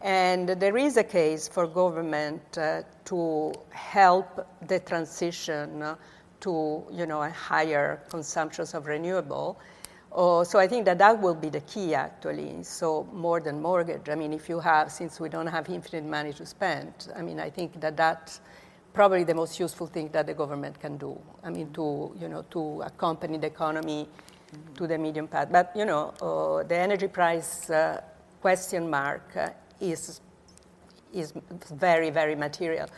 And 0.00 0.48
there 0.48 0.76
is 0.76 0.96
a 0.96 1.04
case 1.04 1.48
for 1.48 1.66
government 1.66 2.40
to 2.52 3.52
help 3.70 4.46
the 4.68 4.78
transition 4.78 5.96
to, 6.40 6.84
you 6.92 7.06
know, 7.06 7.22
a 7.22 7.30
higher 7.30 8.02
consumptions 8.08 8.74
of 8.74 8.86
renewable. 8.86 9.58
Oh, 10.18 10.44
so 10.44 10.58
I 10.58 10.66
think 10.66 10.86
that 10.86 10.96
that 10.96 11.20
will 11.20 11.34
be 11.34 11.50
the 11.50 11.60
key 11.60 11.94
actually. 11.94 12.62
So 12.62 13.06
more 13.12 13.38
than 13.38 13.60
mortgage. 13.60 14.08
I 14.08 14.14
mean, 14.14 14.32
if 14.32 14.48
you 14.48 14.58
have, 14.60 14.90
since 14.90 15.20
we 15.20 15.28
don't 15.28 15.46
have 15.46 15.68
infinite 15.68 16.08
money 16.08 16.32
to 16.32 16.46
spend, 16.46 17.08
I 17.14 17.20
mean, 17.20 17.38
I 17.38 17.50
think 17.50 17.78
that 17.82 17.98
that's 17.98 18.40
probably 18.94 19.24
the 19.24 19.34
most 19.34 19.60
useful 19.60 19.86
thing 19.86 20.08
that 20.12 20.26
the 20.26 20.32
government 20.32 20.80
can 20.80 20.96
do. 20.96 21.20
I 21.44 21.50
mean, 21.50 21.70
to 21.74 22.16
you 22.18 22.28
know, 22.28 22.46
to 22.50 22.80
accompany 22.86 23.36
the 23.36 23.48
economy 23.48 24.08
mm-hmm. 24.08 24.74
to 24.76 24.86
the 24.86 24.96
medium 24.96 25.28
path. 25.28 25.48
But 25.52 25.72
you 25.76 25.84
know, 25.84 26.14
uh, 26.22 26.66
the 26.66 26.78
energy 26.78 27.08
price 27.08 27.68
uh, 27.68 28.00
question 28.40 28.88
mark 28.88 29.36
uh, 29.36 29.50
is 29.82 30.22
is 31.12 31.34
very 31.74 32.08
very 32.08 32.34
material 32.34 32.88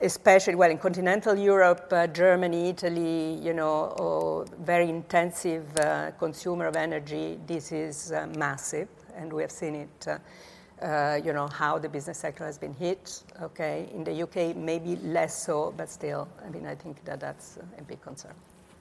especially 0.00 0.54
well 0.54 0.70
in 0.70 0.78
continental 0.78 1.36
Europe, 1.36 1.88
uh, 1.92 2.06
Germany, 2.06 2.70
Italy, 2.70 3.34
you 3.42 3.52
know, 3.52 4.44
very 4.60 4.88
intensive 4.88 5.64
uh, 5.78 6.12
consumer 6.18 6.66
of 6.66 6.76
energy. 6.76 7.38
This 7.46 7.72
is 7.72 8.12
uh, 8.12 8.26
massive, 8.36 8.88
and 9.16 9.32
we 9.32 9.42
have 9.42 9.50
seen 9.50 9.74
it. 9.74 10.06
Uh, 10.06 10.18
uh, 10.80 11.20
you 11.24 11.32
know 11.32 11.48
how 11.48 11.76
the 11.76 11.88
business 11.88 12.18
sector 12.18 12.44
has 12.44 12.56
been 12.56 12.72
hit. 12.72 13.24
Okay, 13.42 13.88
in 13.92 14.04
the 14.04 14.22
UK, 14.22 14.54
maybe 14.56 14.94
less 14.96 15.42
so, 15.42 15.74
but 15.76 15.88
still, 15.90 16.28
I 16.46 16.50
mean, 16.50 16.66
I 16.66 16.76
think 16.76 17.04
that 17.04 17.18
that's 17.18 17.58
a 17.78 17.82
big 17.82 18.00
concern. 18.00 18.34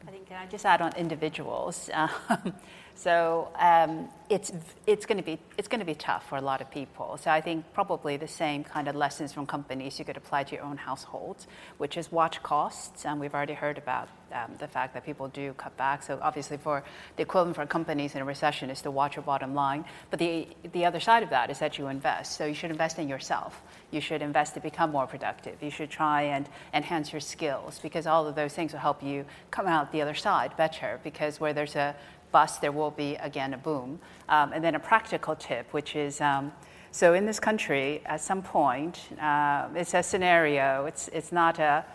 I 0.07 0.11
think 0.11 0.28
can 0.28 0.38
I 0.38 0.45
just 0.45 0.65
add 0.65 0.82
on 0.82 0.95
individuals? 0.95 1.89
So 2.98 3.50
um, 3.60 4.10
it's 4.28 4.52
it's 4.88 5.06
going 5.06 5.20
to 5.20 5.24
be 5.24 5.38
it's 5.56 5.68
going 5.68 5.82
to 5.82 5.86
be 5.86 5.93
tough 5.93 6.28
for 6.28 6.36
a 6.36 6.41
lot 6.41 6.62
of 6.62 6.72
people. 6.72 7.18
So 7.18 7.30
I 7.30 7.41
think 7.41 7.72
probably 7.72 8.18
the 8.18 8.28
same 8.28 8.64
kind 8.64 8.88
of 8.88 8.95
lessons 8.95 9.32
from 9.32 9.45
companies 9.45 10.00
you 10.00 10.06
could 10.06 10.18
apply 10.18 10.45
to 10.45 10.56
your 10.56 10.64
own 10.64 10.78
households, 10.78 11.45
which 11.78 11.95
is 11.95 12.12
watch 12.12 12.41
costs. 12.41 13.06
And 13.06 13.20
we've 13.20 13.36
already 13.36 13.54
heard 13.54 13.78
about 13.78 14.10
um, 14.34 14.52
the 14.58 14.68
fact 14.68 14.95
that 14.95 15.06
people 15.06 15.28
do 15.28 15.54
cut 15.54 15.78
back. 15.78 16.02
So 16.02 16.20
obviously, 16.24 16.58
for 16.58 16.84
the 17.18 17.22
equivalent 17.22 17.56
for 17.56 17.68
companies 17.68 18.16
in 18.16 18.22
a 18.22 18.26
recession 18.26 18.72
is 18.72 18.82
to 18.82 18.89
watch 18.89 19.16
your 19.16 19.24
bottom 19.24 19.54
line. 19.54 19.86
But 20.10 20.18
the 20.18 20.48
the 20.74 20.86
other 20.86 21.00
side 21.00 21.22
of 21.22 21.30
that 21.30 21.52
is 21.52 21.60
that 21.60 21.78
you 21.78 21.89
invest. 21.89 22.36
So 22.36 22.48
you 22.48 22.56
should 22.56 22.72
invest 22.72 22.98
in 22.98 23.08
yourself. 23.08 23.62
You 23.91 24.02
should 24.02 24.24
invest 24.24 24.56
to 24.56 24.60
become 24.60 24.91
more 24.91 25.06
productive. 25.06 25.62
You 25.62 25.70
should 25.70 25.91
try 25.91 26.24
and 26.24 26.50
enhance 26.74 27.14
your 27.14 27.22
skills 27.22 27.78
because 27.80 28.08
all 28.08 28.26
of 28.26 28.34
those 28.34 28.54
things 28.54 28.74
will 28.74 28.80
help 28.80 29.04
you 29.04 29.24
come 29.52 29.68
out 29.68 29.91
the 29.91 30.02
other 30.02 30.16
side 30.16 30.58
better. 30.58 31.00
Because 31.04 31.39
where 31.39 31.54
there's 31.54 31.76
a 31.76 31.95
bust, 32.32 32.61
there 32.61 32.71
will 32.71 32.91
be 32.91 33.15
again 33.15 33.53
a 33.53 33.57
boom. 33.57 33.99
Um, 34.30 34.53
and 34.53 34.63
then 34.63 34.75
a 34.75 34.80
practical 34.80 35.36
tip, 35.36 35.73
which 35.73 35.95
is 35.95 36.21
um, 36.21 36.51
so 36.97 37.13
in 37.13 37.25
this 37.28 37.39
country, 37.39 38.01
at 38.05 38.21
some 38.21 38.41
point, 38.41 38.99
uh, 39.21 39.67
it's 39.75 39.93
a 39.93 40.01
scenario, 40.01 40.86
it's, 40.86 41.09
it's 41.09 41.32
not 41.32 41.59
a, 41.59 41.86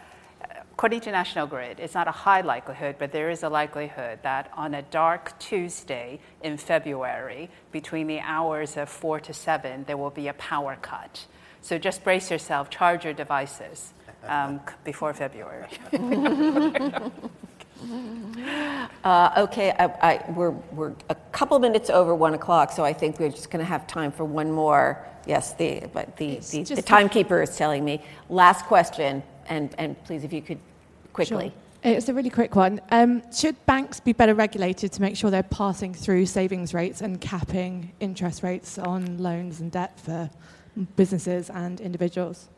according 0.73 1.01
to 1.01 1.11
National 1.11 1.47
Grid, 1.47 1.81
it's 1.81 1.95
not 1.95 2.07
a 2.07 2.13
high 2.13 2.43
likelihood, 2.43 2.97
but 3.01 3.11
there 3.11 3.29
is 3.29 3.43
a 3.43 3.49
likelihood 3.49 4.21
that 4.23 4.51
on 4.55 4.75
a 4.75 4.83
dark 4.83 5.37
Tuesday 5.41 6.21
in 6.43 6.57
February, 6.57 7.51
between 7.73 8.07
the 8.07 8.21
hours 8.21 8.77
of 8.77 8.89
4 8.89 9.19
to 9.21 9.33
7, 9.33 9.85
there 9.89 9.97
will 9.97 10.11
be 10.11 10.29
a 10.29 10.35
power 10.35 10.77
cut. 10.81 11.27
So 11.63 11.79
just 11.79 12.05
brace 12.05 12.31
yourself, 12.31 12.71
charge 12.71 13.05
your 13.05 13.15
devices 13.15 13.95
um, 14.29 14.61
before 14.85 15.15
February. 15.15 15.69
Uh, 19.05 19.33
okay, 19.37 19.73
I, 19.73 19.85
I, 19.85 20.31
we're, 20.31 20.51
we're 20.51 20.93
a 21.09 21.15
couple 21.33 21.59
minutes 21.59 21.91
over 21.91 22.15
one 22.15 22.35
o'clock, 22.35 22.71
so 22.71 22.85
I 22.85 22.93
think 22.93 23.19
we're 23.19 23.31
just 23.31 23.51
going 23.51 23.59
to 23.59 23.69
have 23.69 23.87
time 23.87 24.13
for 24.13 24.25
one 24.25 24.51
more. 24.51 25.05
Yes, 25.27 25.55
the, 25.55 25.83
but 25.93 26.17
the, 26.17 26.37
the, 26.51 26.63
the, 26.63 26.83
timekeeper 26.83 27.43
is 27.43 27.57
telling 27.57 27.85
me. 27.85 28.03
Last 28.29 28.65
question, 28.67 29.23
and, 29.47 29.75
and 29.79 30.03
please, 30.05 30.25
if 30.25 30.33
you 30.33 30.43
could 30.43 30.59
quickly. 31.13 31.49
Sure. 31.49 31.93
It's 31.93 32.09
a 32.09 32.15
really 32.15 32.31
quick 32.31 32.55
one. 32.55 32.81
Um, 32.93 33.23
should 33.33 33.57
banks 33.67 33.99
be 33.99 34.13
better 34.13 34.35
regulated 34.35 34.93
to 34.93 35.01
make 35.01 35.17
sure 35.17 35.31
they're 35.31 35.43
passing 35.43 35.93
through 35.93 36.27
savings 36.27 36.73
rates 36.73 37.01
and 37.01 37.21
capping 37.21 37.93
interest 37.99 38.45
rates 38.45 38.79
on 38.79 39.19
loans 39.19 39.61
and 39.61 39.73
debt 39.73 39.99
for 39.99 40.31
businesses 40.95 41.51
and 41.51 41.81
individuals? 41.81 42.49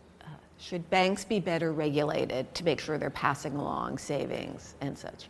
Should 0.58 0.88
banks 0.90 1.24
be 1.24 1.40
better 1.40 1.72
regulated 1.72 2.54
to 2.54 2.64
make 2.64 2.80
sure 2.80 2.96
they're 2.98 3.10
passing 3.10 3.56
along 3.56 3.98
savings 3.98 4.74
and 4.80 4.96
such? 4.96 5.28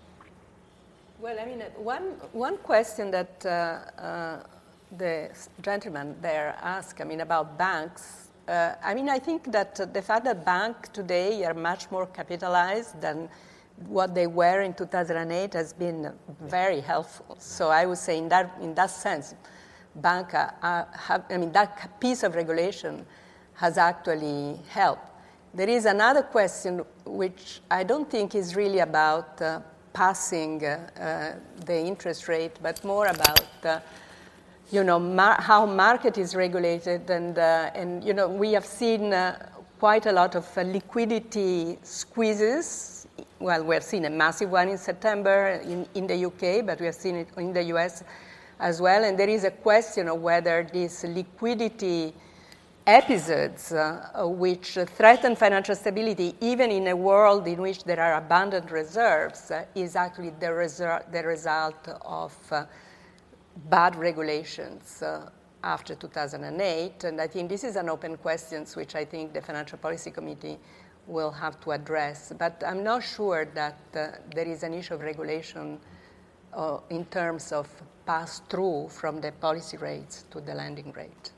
Well, 1.20 1.38
I 1.40 1.46
mean, 1.46 1.60
one, 1.76 2.02
one 2.32 2.58
question 2.58 3.10
that 3.10 3.46
uh, 3.46 3.48
uh, 4.00 4.42
the 4.98 5.30
gentleman 5.62 6.16
there 6.20 6.54
asked, 6.62 7.00
I 7.00 7.04
mean, 7.04 7.20
about 7.22 7.56
banks, 7.56 8.28
uh, 8.46 8.74
I 8.82 8.92
mean, 8.94 9.08
I 9.08 9.18
think 9.18 9.50
that 9.52 9.94
the 9.94 10.02
fact 10.02 10.24
that 10.26 10.44
banks 10.44 10.90
today 10.90 11.44
are 11.44 11.54
much 11.54 11.90
more 11.90 12.06
capitalized 12.06 13.00
than 13.00 13.28
what 13.86 14.14
they 14.14 14.26
were 14.26 14.60
in 14.60 14.74
2008 14.74 15.54
has 15.54 15.72
been 15.72 16.12
very 16.42 16.80
helpful. 16.80 17.36
So 17.38 17.70
I 17.70 17.86
would 17.86 17.98
say, 17.98 18.18
in 18.18 18.28
that, 18.28 18.56
in 18.60 18.74
that 18.74 18.90
sense, 18.90 19.34
bank, 19.96 20.34
uh, 20.34 20.50
I 20.62 21.36
mean, 21.36 21.52
that 21.52 22.00
piece 22.00 22.22
of 22.22 22.34
regulation 22.34 23.06
has 23.54 23.78
actually 23.78 24.60
helped. 24.68 25.13
There 25.54 25.68
is 25.68 25.84
another 25.86 26.22
question 26.22 26.84
which 27.04 27.60
I 27.70 27.84
don't 27.84 28.10
think 28.10 28.34
is 28.34 28.56
really 28.56 28.80
about 28.80 29.40
uh, 29.40 29.60
passing 29.92 30.64
uh, 30.64 30.90
uh, 30.98 31.38
the 31.64 31.78
interest 31.78 32.26
rate, 32.26 32.58
but 32.60 32.82
more 32.84 33.06
about 33.06 33.46
uh, 33.64 33.78
you 34.72 34.82
know 34.82 34.98
mar- 34.98 35.40
how 35.40 35.64
market 35.64 36.18
is 36.18 36.34
regulated, 36.34 37.08
and 37.08 37.38
uh, 37.38 37.70
and 37.72 38.02
you 38.02 38.14
know 38.14 38.26
we 38.26 38.52
have 38.52 38.66
seen 38.66 39.12
uh, 39.12 39.46
quite 39.78 40.06
a 40.06 40.12
lot 40.12 40.34
of 40.34 40.44
liquidity 40.56 41.78
squeezes. 41.84 43.06
Well, 43.38 43.62
we 43.62 43.76
have 43.76 43.84
seen 43.84 44.06
a 44.06 44.10
massive 44.10 44.50
one 44.50 44.68
in 44.70 44.78
September 44.78 45.60
in, 45.62 45.86
in 45.94 46.08
the 46.08 46.24
UK, 46.26 46.66
but 46.66 46.80
we 46.80 46.86
have 46.86 46.96
seen 46.96 47.14
it 47.14 47.28
in 47.36 47.52
the 47.52 47.62
US 47.74 48.02
as 48.58 48.80
well. 48.80 49.04
And 49.04 49.16
there 49.16 49.28
is 49.28 49.44
a 49.44 49.52
question 49.52 50.08
of 50.08 50.20
whether 50.20 50.66
this 50.72 51.04
liquidity 51.04 52.12
episodes 52.86 53.72
uh, 53.72 54.26
which 54.26 54.78
threaten 54.96 55.34
financial 55.34 55.74
stability, 55.74 56.34
even 56.40 56.70
in 56.70 56.88
a 56.88 56.96
world 56.96 57.46
in 57.46 57.60
which 57.60 57.84
there 57.84 58.00
are 58.00 58.14
abundant 58.14 58.70
reserves, 58.70 59.50
uh, 59.50 59.64
is 59.74 59.96
actually 59.96 60.30
the, 60.40 61.02
the 61.10 61.22
result 61.22 61.88
of 62.02 62.34
uh, 62.52 62.66
bad 63.70 63.96
regulations 63.96 65.02
uh, 65.02 65.30
after 65.62 65.94
2008. 65.94 67.04
And 67.04 67.20
I 67.20 67.26
think 67.26 67.48
this 67.48 67.64
is 67.64 67.76
an 67.76 67.88
open 67.88 68.16
question 68.18 68.66
which 68.74 68.94
I 68.94 69.04
think 69.04 69.32
the 69.32 69.40
Financial 69.40 69.78
Policy 69.78 70.10
Committee 70.10 70.58
will 71.06 71.30
have 71.30 71.58
to 71.60 71.72
address. 71.72 72.32
But 72.38 72.62
I'm 72.66 72.82
not 72.82 73.02
sure 73.02 73.46
that 73.54 73.78
uh, 73.94 74.08
there 74.34 74.46
is 74.46 74.62
an 74.62 74.74
issue 74.74 74.94
of 74.94 75.00
regulation 75.00 75.78
uh, 76.52 76.78
in 76.90 77.06
terms 77.06 77.50
of 77.50 77.68
pass 78.04 78.40
through 78.50 78.88
from 78.90 79.20
the 79.20 79.32
policy 79.32 79.78
rates 79.78 80.24
to 80.30 80.40
the 80.40 80.54
lending 80.54 80.92
rate. 80.92 81.30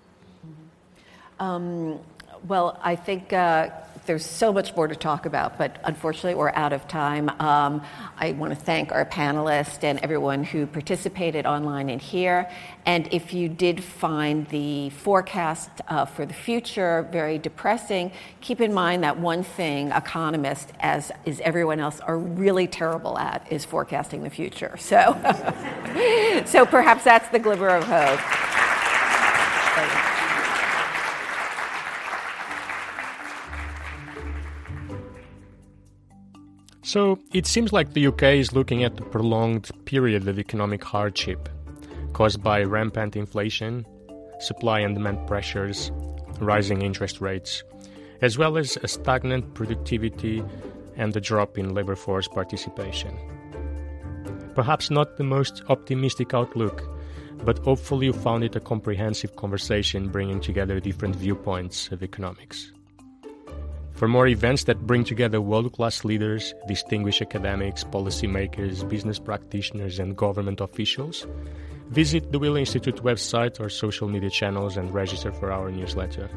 Um, 1.39 1.99
well, 2.47 2.79
I 2.83 2.97
think 2.97 3.33
uh, 3.33 3.71
there's 4.07 4.25
so 4.25 4.53
much 4.53 4.75
more 4.77 4.87
to 4.87 4.95
talk 4.95 5.27
about, 5.27 5.59
but 5.59 5.79
unfortunately, 5.85 6.35
we're 6.35 6.51
out 6.51 6.73
of 6.73 6.87
time. 6.89 7.29
Um, 7.41 7.83
I 8.17 8.33
want 8.33 8.53
to 8.53 8.59
thank 8.59 8.93
our 8.93 9.05
panelists 9.05 9.83
and 9.83 9.99
everyone 9.99 10.45
who 10.45 10.67
participated 10.67 11.45
online 11.45 11.91
and 11.91 12.01
here. 12.01 12.49
And 12.87 13.09
if 13.13 13.35
you 13.35 13.49
did 13.49 13.83
find 13.83 14.47
the 14.49 14.91
forecast 14.91 15.71
uh, 15.89 16.05
for 16.05 16.25
the 16.25 16.35
future 16.35 17.09
very 17.11 17.39
depressing, 17.39 18.13
keep 18.41 18.61
in 18.61 18.73
mind 18.73 19.03
that 19.03 19.19
one 19.19 19.43
thing 19.43 19.91
economists, 19.91 20.73
as 20.81 21.11
is 21.25 21.41
everyone 21.41 21.81
else, 21.81 22.01
are 22.01 22.19
really 22.19 22.69
terrible 22.69 23.19
at 23.19 23.51
is 23.51 23.65
forecasting 23.65 24.23
the 24.23 24.31
future. 24.31 24.77
So, 24.87 25.13
so 26.47 26.65
perhaps 26.65 27.03
that's 27.03 27.29
the 27.31 27.41
glimmer 27.41 27.71
of 27.71 27.83
hope. 27.83 28.21
So 36.87 37.19
it 37.33 37.49
seems 37.49 37.73
like 37.73 37.95
the 37.95 38.07
UK 38.07 38.23
is 38.39 38.53
looking 38.53 38.85
at 38.85 39.01
a 39.01 39.03
prolonged 39.03 39.73
period 39.87 40.29
of 40.29 40.39
economic 40.39 40.85
hardship 40.85 41.49
caused 42.13 42.45
by 42.45 42.63
rampant 42.63 43.17
inflation, 43.17 43.85
supply 44.39 44.79
and 44.79 44.95
demand 44.95 45.27
pressures, 45.27 45.91
rising 46.39 46.83
interest 46.83 47.21
rates, 47.21 47.65
as 48.23 48.39
well 48.39 48.57
as 48.57 48.79
a 48.85 48.87
stagnant 48.87 49.53
productivity 49.55 50.45
and 50.95 51.17
a 51.17 51.21
drop 51.21 51.59
in 51.59 51.75
labor 51.75 51.97
force 51.97 52.29
participation. 52.29 53.19
Perhaps 54.55 54.89
not 54.89 55.17
the 55.17 55.25
most 55.25 55.65
optimistic 55.69 56.35
outlook, 56.35 56.89
but 57.45 57.59
hopefully 57.59 58.07
you 58.07 58.13
found 58.13 58.45
it 58.45 58.55
a 58.55 58.61
comprehensive 58.61 59.35
conversation 59.35 60.09
bringing 60.09 60.41
together 60.41 60.79
different 60.79 61.17
viewpoints 61.17 61.91
of 61.91 62.05
economics. 62.05 62.71
For 63.97 64.07
more 64.07 64.27
events 64.27 64.65
that 64.65 64.87
bring 64.87 65.05
together 65.05 65.41
world 65.41 65.73
class 65.73 66.05
leaders, 66.05 66.53
distinguished 66.69 67.23
academics, 67.23 67.83
policymakers, 67.83 68.87
business 68.87 69.19
practitioners, 69.19 69.99
and 69.99 70.15
government 70.15 70.61
officials, 70.61 71.27
visit 71.89 72.31
the 72.31 72.39
Wheeler 72.39 72.59
Institute 72.59 72.97
website 72.97 73.59
or 73.59 73.71
social 73.71 74.07
media 74.07 74.29
channels 74.29 74.77
and 74.77 74.93
register 74.93 75.33
for 75.33 75.51
our 75.51 75.71
newsletter. 75.71 76.29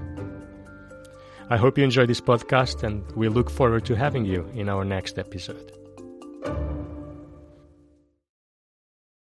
I 1.49 1.57
hope 1.57 1.77
you 1.77 1.83
enjoy 1.83 2.05
this 2.05 2.21
podcast, 2.21 2.83
and 2.83 3.03
we 3.11 3.27
look 3.27 3.49
forward 3.49 3.83
to 3.87 3.95
having 3.95 4.23
you 4.23 4.49
in 4.53 4.69
our 4.69 4.85
next 4.85 5.19
episode. 5.19 5.73